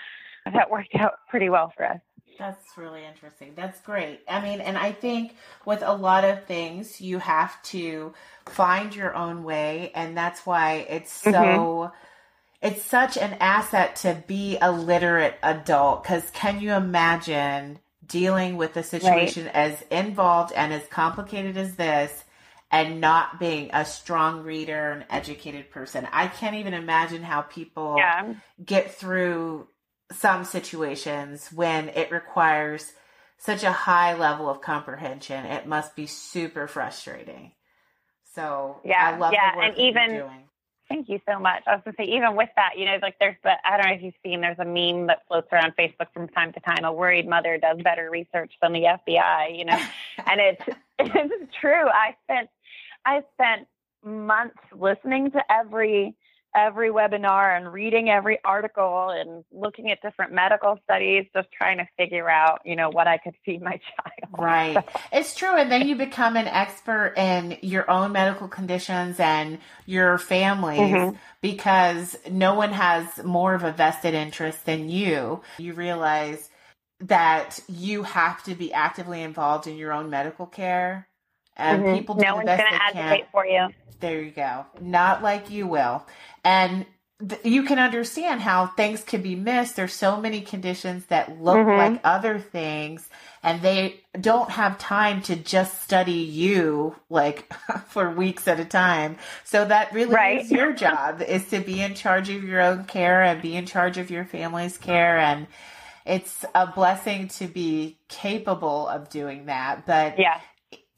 that 0.46 0.70
worked 0.70 0.96
out 0.96 1.16
pretty 1.30 1.50
well 1.50 1.74
for 1.76 1.86
us. 1.86 2.00
That's 2.38 2.78
really 2.78 3.04
interesting. 3.04 3.54
That's 3.56 3.80
great. 3.82 4.20
I 4.30 4.42
mean, 4.42 4.62
and 4.62 4.78
I 4.78 4.92
think 4.92 5.36
with 5.66 5.82
a 5.82 5.94
lot 5.94 6.24
of 6.24 6.46
things, 6.46 7.02
you 7.02 7.18
have 7.18 7.60
to 7.64 8.14
find 8.46 8.96
your 8.96 9.16
own 9.16 9.44
way. 9.44 9.92
And 9.96 10.16
that's 10.16 10.46
why 10.46 10.86
it's 10.88 11.12
so. 11.12 11.32
Mm-hmm 11.32 11.96
it's 12.62 12.84
such 12.84 13.18
an 13.18 13.38
asset 13.40 13.98
to 13.98 14.24
be 14.28 14.58
a 14.62 14.72
literate 14.72 15.36
adult 15.44 16.04
because 16.04 16.30
can 16.32 16.60
you 16.60 16.74
imagine 16.74 17.80
dealing 18.06 18.58
with 18.58 18.76
a 18.78 18.84
situation 18.84 19.46
right. 19.46 19.56
as 19.56 19.82
involved 19.92 20.54
and 20.54 20.74
as 20.74 20.86
complicated 20.88 21.58
as 21.58 21.76
this 21.76 22.24
and 22.72 23.00
not 23.00 23.40
being 23.40 23.70
a 23.74 23.86
strong 23.86 24.44
reader 24.44 24.92
and 24.92 25.06
educated 25.10 25.70
person? 25.70 26.08
I 26.12 26.28
can't 26.28 26.56
even 26.56 26.74
imagine 26.74 27.22
how 27.22 27.42
people 27.42 27.96
yeah. 27.98 28.34
get 28.64 28.96
through 28.96 29.68
some 30.12 30.44
situations 30.44 31.50
when 31.54 31.90
it 31.90 32.12
requires 32.12 32.92
such 33.38 33.64
a 33.64 33.72
high 33.72 34.16
level 34.16 34.50
of 34.50 34.62
comprehension. 34.62 35.46
It 35.46 35.68
must 35.68 35.96
be 35.96 36.08
super 36.08 36.68
frustrating. 36.68 37.52
So 38.34 38.82
yeah. 38.84 39.14
i 39.14 39.18
love 39.18 39.34
yeah. 39.34 39.52
the 39.52 39.58
work 39.58 39.68
and 39.70 39.78
even 39.78 40.47
Thank 40.90 41.10
you 41.10 41.20
so 41.28 41.38
much. 41.38 41.64
I 41.68 41.76
was 41.76 41.82
going 41.84 41.96
to 41.96 42.04
say, 42.04 42.16
even 42.16 42.36
with 42.36 42.50
that, 42.56 42.78
you 42.78 42.86
know, 42.86 42.98
like 43.02 43.18
there's 43.20 43.36
the, 43.44 43.52
I 43.66 43.76
don't 43.76 43.88
know 43.88 43.94
if 43.94 44.02
you've 44.02 44.14
seen, 44.24 44.40
there's 44.40 44.60
a 44.60 44.66
meme 44.66 45.08
that 45.08 45.28
floats 45.28 45.48
around 45.52 45.74
Facebook 45.78 46.08
from 46.14 46.30
time 46.30 46.54
to 46.54 46.60
time. 46.62 46.86
A 46.86 46.94
worried 46.94 47.28
mother 47.28 47.58
does 47.58 47.78
better 47.84 48.10
research 48.10 48.54
than 48.62 48.72
the 48.72 48.84
FBI, 48.84 49.58
you 49.58 49.66
know, 49.66 49.80
and 50.26 50.40
it's, 50.40 50.62
it's 51.00 51.54
true. 51.60 51.88
I 51.90 52.16
spent, 52.24 52.50
I 53.06 53.24
spent 53.34 53.68
months 54.04 54.60
listening 54.74 55.32
to 55.32 55.52
every 55.52 56.16
every 56.58 56.90
webinar 56.90 57.56
and 57.56 57.72
reading 57.72 58.10
every 58.10 58.40
article 58.44 59.10
and 59.10 59.44
looking 59.52 59.92
at 59.92 60.02
different 60.02 60.34
medical 60.34 60.80
studies, 60.84 61.26
just 61.34 61.48
trying 61.52 61.78
to 61.78 61.88
figure 61.98 62.30
out, 62.30 62.62
you 62.66 62.76
know, 62.76 62.90
what 62.90 63.08
I 63.08 63.18
could 63.18 63.36
feed 63.46 63.62
my 63.62 63.72
child. 63.96 64.34
Right. 64.38 64.78
it's 65.12 65.36
true. 65.36 65.56
And 65.56 65.72
then 65.72 65.88
you 65.88 65.96
become 65.96 66.36
an 66.36 66.48
expert 66.48 67.14
in 67.18 67.58
your 67.62 67.90
own 67.90 68.12
medical 68.12 68.48
conditions 68.48 69.20
and 69.20 69.60
your 69.86 70.18
families 70.18 70.80
mm-hmm. 70.80 71.16
because 71.42 72.18
no 72.30 72.56
one 72.56 72.72
has 72.72 73.24
more 73.24 73.54
of 73.54 73.64
a 73.64 73.72
vested 73.72 74.14
interest 74.14 74.66
than 74.66 74.90
you. 74.90 75.42
You 75.58 75.74
realize 75.74 76.50
that 77.00 77.60
you 77.68 78.04
have 78.04 78.44
to 78.44 78.56
be 78.56 78.74
actively 78.74 79.22
involved 79.22 79.68
in 79.68 79.78
your 79.78 79.94
own 79.94 80.10
medical 80.10 80.48
care 80.48 81.08
and 81.58 81.84
mm-hmm. 81.84 81.98
people 81.98 82.16
do 82.16 82.24
no 82.26 82.32
the 82.32 82.36
one's 82.46 82.48
going 82.48 82.60
to 82.74 82.84
advocate 82.84 83.26
for 83.32 83.46
you 83.46 83.68
there 84.00 84.22
you 84.22 84.32
go. 84.32 84.66
Not 84.80 85.24
like 85.24 85.50
you 85.50 85.68
will. 85.68 86.06
And 86.44 86.86
th- 87.28 87.42
you 87.44 87.64
can 87.64 87.80
understand 87.80 88.42
how 88.42 88.68
things 88.68 89.04
can 89.04 89.22
be 89.22 89.36
missed. 89.36 89.76
There's 89.76 89.94
so 89.94 90.20
many 90.22 90.42
conditions 90.42 91.06
that 91.08 91.42
look 91.42 91.58
Mhm. 91.58 91.78
like 91.78 92.02
other 92.04 92.40
things 92.40 93.10
and 93.44 93.62
they 93.62 94.02
don't 94.20 94.52
have 94.52 94.78
time 94.78 95.22
to 95.24 95.36
just 95.36 95.82
study 95.82 96.12
you 96.12 96.96
like 97.10 97.52
for 97.88 98.10
weeks 98.12 98.48
at 98.48 98.60
a 98.60 98.66
time. 98.66 99.18
So 99.46 99.66
that 99.66 99.94
really 99.94 100.14
Right. 100.14 100.42
is 100.42 100.52
your 100.52 100.74
job 100.74 101.22
is 101.22 101.50
to 101.50 101.60
be 101.60 101.82
in 101.82 101.96
charge 101.96 102.30
of 102.30 102.44
your 102.44 102.62
own 102.62 102.86
care 102.86 103.24
and 103.24 103.42
be 103.42 103.56
in 103.56 103.66
charge 103.66 103.98
of 103.98 104.12
your 104.12 104.26
family's 104.26 104.78
care 104.78 105.18
and 105.18 105.48
it's 106.06 106.46
a 106.56 106.68
blessing 106.68 107.28
to 107.28 107.48
be 107.48 107.98
capable 108.08 108.88
of 108.88 109.10
doing 109.10 109.48
that. 109.48 109.86
But 109.86 110.18
Yeah. 110.20 110.40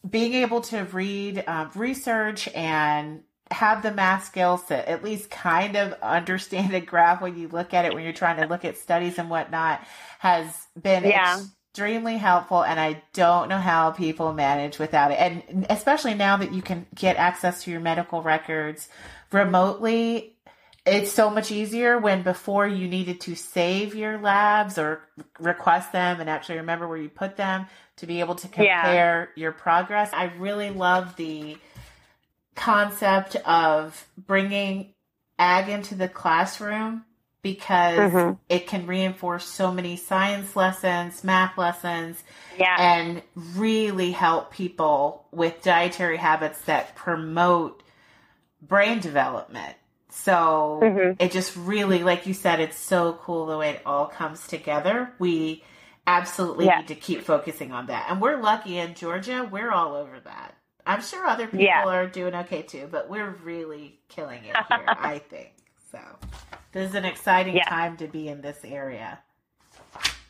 Being 0.08 0.34
able 0.36 0.62
to 0.62 0.84
read 0.86 1.44
um, 1.48 1.72
research 1.76 2.48
and 2.50 3.24
have 3.52 3.82
the 3.82 3.92
math 3.92 4.26
skills 4.26 4.64
to 4.66 4.90
at 4.90 5.04
least 5.04 5.30
kind 5.30 5.76
of 5.76 5.94
understand 6.02 6.74
a 6.74 6.80
graph 6.80 7.22
when 7.22 7.38
you 7.38 7.48
look 7.48 7.74
at 7.74 7.86
it 7.86 7.94
when 7.94 8.04
you're 8.04 8.14
trying 8.14 8.38
to 8.38 8.46
look 8.48 8.64
at 8.64 8.78
studies 8.78 9.18
and 9.18 9.30
whatnot 9.30 9.82
has 10.20 10.68
been 10.80 11.04
Yeah. 11.04 11.40
extremely 11.72 12.18
helpful 12.18 12.64
and 12.64 12.80
i 12.80 13.02
don't 13.14 13.50
know 13.50 13.58
how 13.58 13.90
people 13.92 14.34
manage 14.34 14.78
without 14.78 15.12
it 15.12 15.16
and 15.20 15.66
especially 15.70 16.14
now 16.14 16.38
that 16.38 16.54
you 16.54 16.62
can 16.62 16.86
get 16.94 17.16
access 17.18 17.64
to 17.64 17.72
your 17.72 17.80
medical 17.80 18.22
records 18.22 18.88
remotely 19.32 20.36
it's 20.90 21.12
so 21.12 21.30
much 21.30 21.52
easier 21.52 21.98
when 21.98 22.24
before 22.24 22.68
you 22.68 22.88
needed 22.88 23.22
to 23.22 23.36
save 23.36 23.96
your 23.96 24.18
labs 24.20 24.78
or 24.78 25.02
request 25.40 25.92
them 25.92 26.20
and 26.20 26.30
actually 26.30 26.58
remember 26.58 26.88
where 26.88 26.98
you 26.98 27.10
put 27.10 27.38
them 27.38 27.68
to 27.98 28.08
be 28.08 28.20
able 28.20 28.36
to 28.36 28.48
Yeah. 28.48 28.82
compare 28.82 29.30
your 29.36 29.52
progress. 29.52 30.12
I 30.14 30.26
really 30.38 30.70
love 30.70 31.16
the 31.16 31.58
concept 32.56 33.36
of 33.38 34.08
bringing 34.18 34.94
ag 35.38 35.70
into 35.70 35.96
the 35.96 36.08
classroom 36.10 37.06
because 37.42 38.12
Mhm. 38.12 38.38
it 38.50 38.68
can 38.68 38.86
reinforce 38.86 39.46
so 39.46 39.72
many 39.72 39.96
science 39.96 40.56
lessons, 40.58 41.24
math 41.24 41.58
lessons, 41.58 42.22
Yeah. 42.58 42.76
and 42.78 43.22
really 43.56 44.12
help 44.12 44.52
people 44.52 45.26
with 45.32 45.62
dietary 45.64 46.18
habits 46.18 46.60
that 46.64 46.96
promote 46.96 47.82
brain 48.62 49.00
development. 49.00 49.78
So 50.10 50.80
Mhm. 50.82 51.16
it 51.20 51.32
just 51.32 51.56
really, 51.56 52.04
like 52.04 52.26
you 52.26 52.34
said, 52.34 52.60
it's 52.60 52.78
so 52.78 53.14
cool 53.14 53.46
the 53.46 53.58
way 53.58 53.70
it 53.72 53.82
all 53.86 54.08
comes 54.08 54.48
together. 54.48 55.14
We 55.20 55.64
absolutely 56.08 56.66
Yeah. 56.66 56.80
need 56.80 56.88
to 56.88 56.96
keep 56.96 57.22
focusing 57.22 57.72
on 57.72 57.86
that. 57.88 58.08
And 58.10 58.20
we're 58.20 58.38
lucky 58.38 58.78
in 58.80 58.96
Georgia, 58.96 59.48
we're 59.50 59.72
all 59.72 59.94
over 59.96 60.20
that. 60.22 60.56
I'm 60.86 61.02
sure 61.02 61.28
other 61.28 61.46
people 61.46 61.66
Yeah. 61.66 61.86
are 61.86 62.08
doing 62.08 62.34
okay 62.34 62.64
too, 62.64 62.88
but 62.92 63.10
we're 63.10 63.30
really 63.44 64.00
killing 64.10 64.44
it 64.46 64.56
here, 64.68 64.86
I 65.00 65.20
think. 65.20 65.54
So 65.92 66.00
this 66.72 66.90
is 66.90 66.96
an 66.96 67.06
exciting 67.06 67.56
Yeah. 67.56 67.70
time 67.70 67.98
to 67.98 68.08
be 68.08 68.28
in 68.28 68.42
this 68.42 68.66
area. 68.66 69.20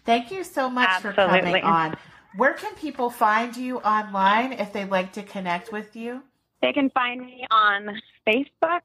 Thank 0.06 0.32
you 0.32 0.44
so 0.44 0.70
much 0.70 0.90
for 1.02 1.14
coming 1.14 1.64
on. 1.64 1.96
Where 2.36 2.54
can 2.54 2.76
people 2.76 3.10
find 3.10 3.56
you 3.56 3.80
online 3.80 4.54
if 4.54 4.74
they'd 4.74 4.90
like 4.90 5.14
to 5.14 5.24
connect 5.24 5.72
with 5.72 5.96
you? 5.96 6.24
They 6.62 6.74
can 6.74 6.90
find 6.90 7.22
me 7.22 7.46
on 7.50 8.02
Facebook 8.28 8.82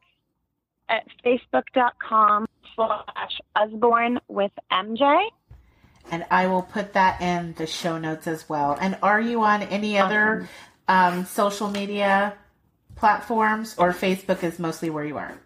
at 0.88 1.06
facebook.com 1.24 2.46
slash 2.74 3.40
Usborne 3.56 4.20
with 4.28 4.52
MJ. 4.72 5.28
And 6.10 6.24
I 6.30 6.46
will 6.46 6.62
put 6.62 6.92
that 6.92 7.20
in 7.22 7.54
the 7.54 7.66
show 7.66 7.98
notes 7.98 8.26
as 8.26 8.48
well. 8.48 8.76
And 8.78 8.98
are 9.02 9.20
you 9.20 9.42
on 9.42 9.62
any 9.62 9.98
other 9.98 10.48
um, 10.86 11.24
social 11.24 11.68
media 11.68 12.34
platforms 12.96 13.74
or 13.78 13.92
Facebook 13.92 14.42
is 14.42 14.58
mostly 14.58 14.90
where 14.90 15.04
you 15.04 15.16
are? 15.16 15.38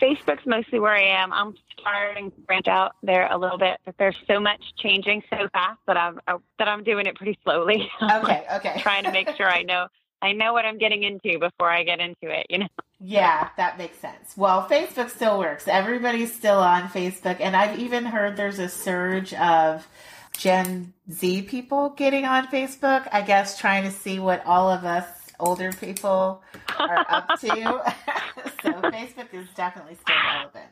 Facebook's 0.00 0.46
mostly 0.46 0.78
where 0.78 0.94
I 0.94 1.22
am. 1.22 1.32
I'm 1.32 1.54
starting 1.80 2.30
to 2.30 2.40
branch 2.42 2.68
out 2.68 2.92
there 3.02 3.30
a 3.30 3.36
little 3.36 3.58
bit, 3.58 3.78
but 3.84 3.96
there's 3.98 4.16
so 4.26 4.38
much 4.38 4.60
changing 4.76 5.22
so 5.30 5.48
fast 5.52 5.78
that 5.86 5.96
I'm 5.96 6.20
that 6.58 6.68
I'm 6.68 6.84
doing 6.84 7.06
it 7.06 7.16
pretty 7.16 7.38
slowly. 7.44 7.90
Okay, 8.02 8.44
okay. 8.56 8.80
trying 8.80 9.04
to 9.04 9.12
make 9.12 9.28
sure 9.36 9.48
I 9.48 9.62
know 9.62 9.88
I 10.20 10.32
know 10.32 10.52
what 10.52 10.64
I'm 10.64 10.78
getting 10.78 11.02
into 11.02 11.38
before 11.38 11.70
I 11.70 11.84
get 11.84 12.00
into 12.00 12.28
it. 12.28 12.46
You 12.50 12.58
know. 12.58 12.68
Yeah, 13.00 13.50
that 13.56 13.78
makes 13.78 13.98
sense. 13.98 14.36
Well, 14.36 14.68
Facebook 14.68 15.10
still 15.10 15.38
works. 15.38 15.68
Everybody's 15.68 16.34
still 16.34 16.58
on 16.58 16.88
Facebook. 16.88 17.36
And 17.40 17.54
I've 17.54 17.78
even 17.78 18.04
heard 18.04 18.36
there's 18.36 18.58
a 18.58 18.68
surge 18.68 19.32
of 19.34 19.86
Gen 20.36 20.92
Z 21.10 21.42
people 21.42 21.90
getting 21.90 22.24
on 22.24 22.48
Facebook, 22.48 23.08
I 23.12 23.22
guess 23.22 23.58
trying 23.58 23.84
to 23.84 23.90
see 23.90 24.18
what 24.18 24.44
all 24.46 24.70
of 24.70 24.84
us 24.84 25.06
older 25.40 25.72
people 25.72 26.42
are 26.78 27.06
up 27.08 27.28
to. 27.40 27.48
so 28.62 28.72
Facebook 28.72 29.32
is 29.32 29.48
definitely 29.54 29.96
still 30.02 30.16
relevant. 30.34 30.66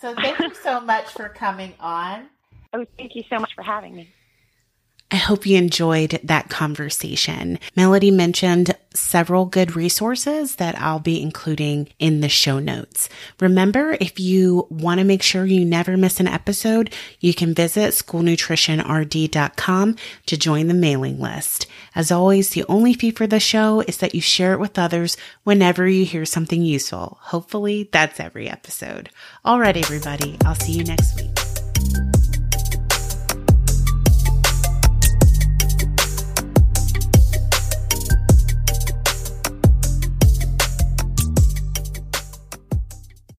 So 0.00 0.14
thank 0.14 0.38
you 0.40 0.54
so 0.62 0.80
much 0.80 1.06
for 1.10 1.28
coming 1.28 1.74
on. 1.80 2.26
Oh, 2.74 2.84
thank 2.98 3.14
you 3.14 3.22
so 3.30 3.38
much 3.38 3.54
for 3.54 3.62
having 3.62 3.94
me. 3.94 4.12
I 5.12 5.16
hope 5.16 5.44
you 5.44 5.58
enjoyed 5.58 6.18
that 6.24 6.48
conversation. 6.48 7.58
Melody 7.76 8.10
mentioned 8.10 8.74
several 8.94 9.44
good 9.44 9.76
resources 9.76 10.56
that 10.56 10.80
I'll 10.80 11.00
be 11.00 11.20
including 11.20 11.90
in 11.98 12.22
the 12.22 12.30
show 12.30 12.58
notes. 12.58 13.10
Remember, 13.38 13.98
if 14.00 14.18
you 14.18 14.66
want 14.70 15.00
to 15.00 15.04
make 15.04 15.22
sure 15.22 15.44
you 15.44 15.66
never 15.66 15.98
miss 15.98 16.18
an 16.18 16.28
episode, 16.28 16.94
you 17.20 17.34
can 17.34 17.52
visit 17.52 17.92
schoolnutritionrd.com 17.92 19.96
to 20.26 20.36
join 20.38 20.68
the 20.68 20.74
mailing 20.74 21.20
list. 21.20 21.66
As 21.94 22.10
always, 22.10 22.48
the 22.50 22.64
only 22.66 22.94
fee 22.94 23.10
for 23.10 23.26
the 23.26 23.38
show 23.38 23.82
is 23.82 23.98
that 23.98 24.14
you 24.14 24.22
share 24.22 24.54
it 24.54 24.60
with 24.60 24.78
others 24.78 25.18
whenever 25.44 25.86
you 25.86 26.06
hear 26.06 26.24
something 26.24 26.62
useful. 26.62 27.18
Hopefully, 27.20 27.90
that's 27.92 28.18
every 28.18 28.48
episode. 28.48 29.10
All 29.44 29.60
right, 29.60 29.76
everybody, 29.76 30.38
I'll 30.46 30.54
see 30.54 30.72
you 30.72 30.84
next 30.84 31.20
week. 31.20 31.28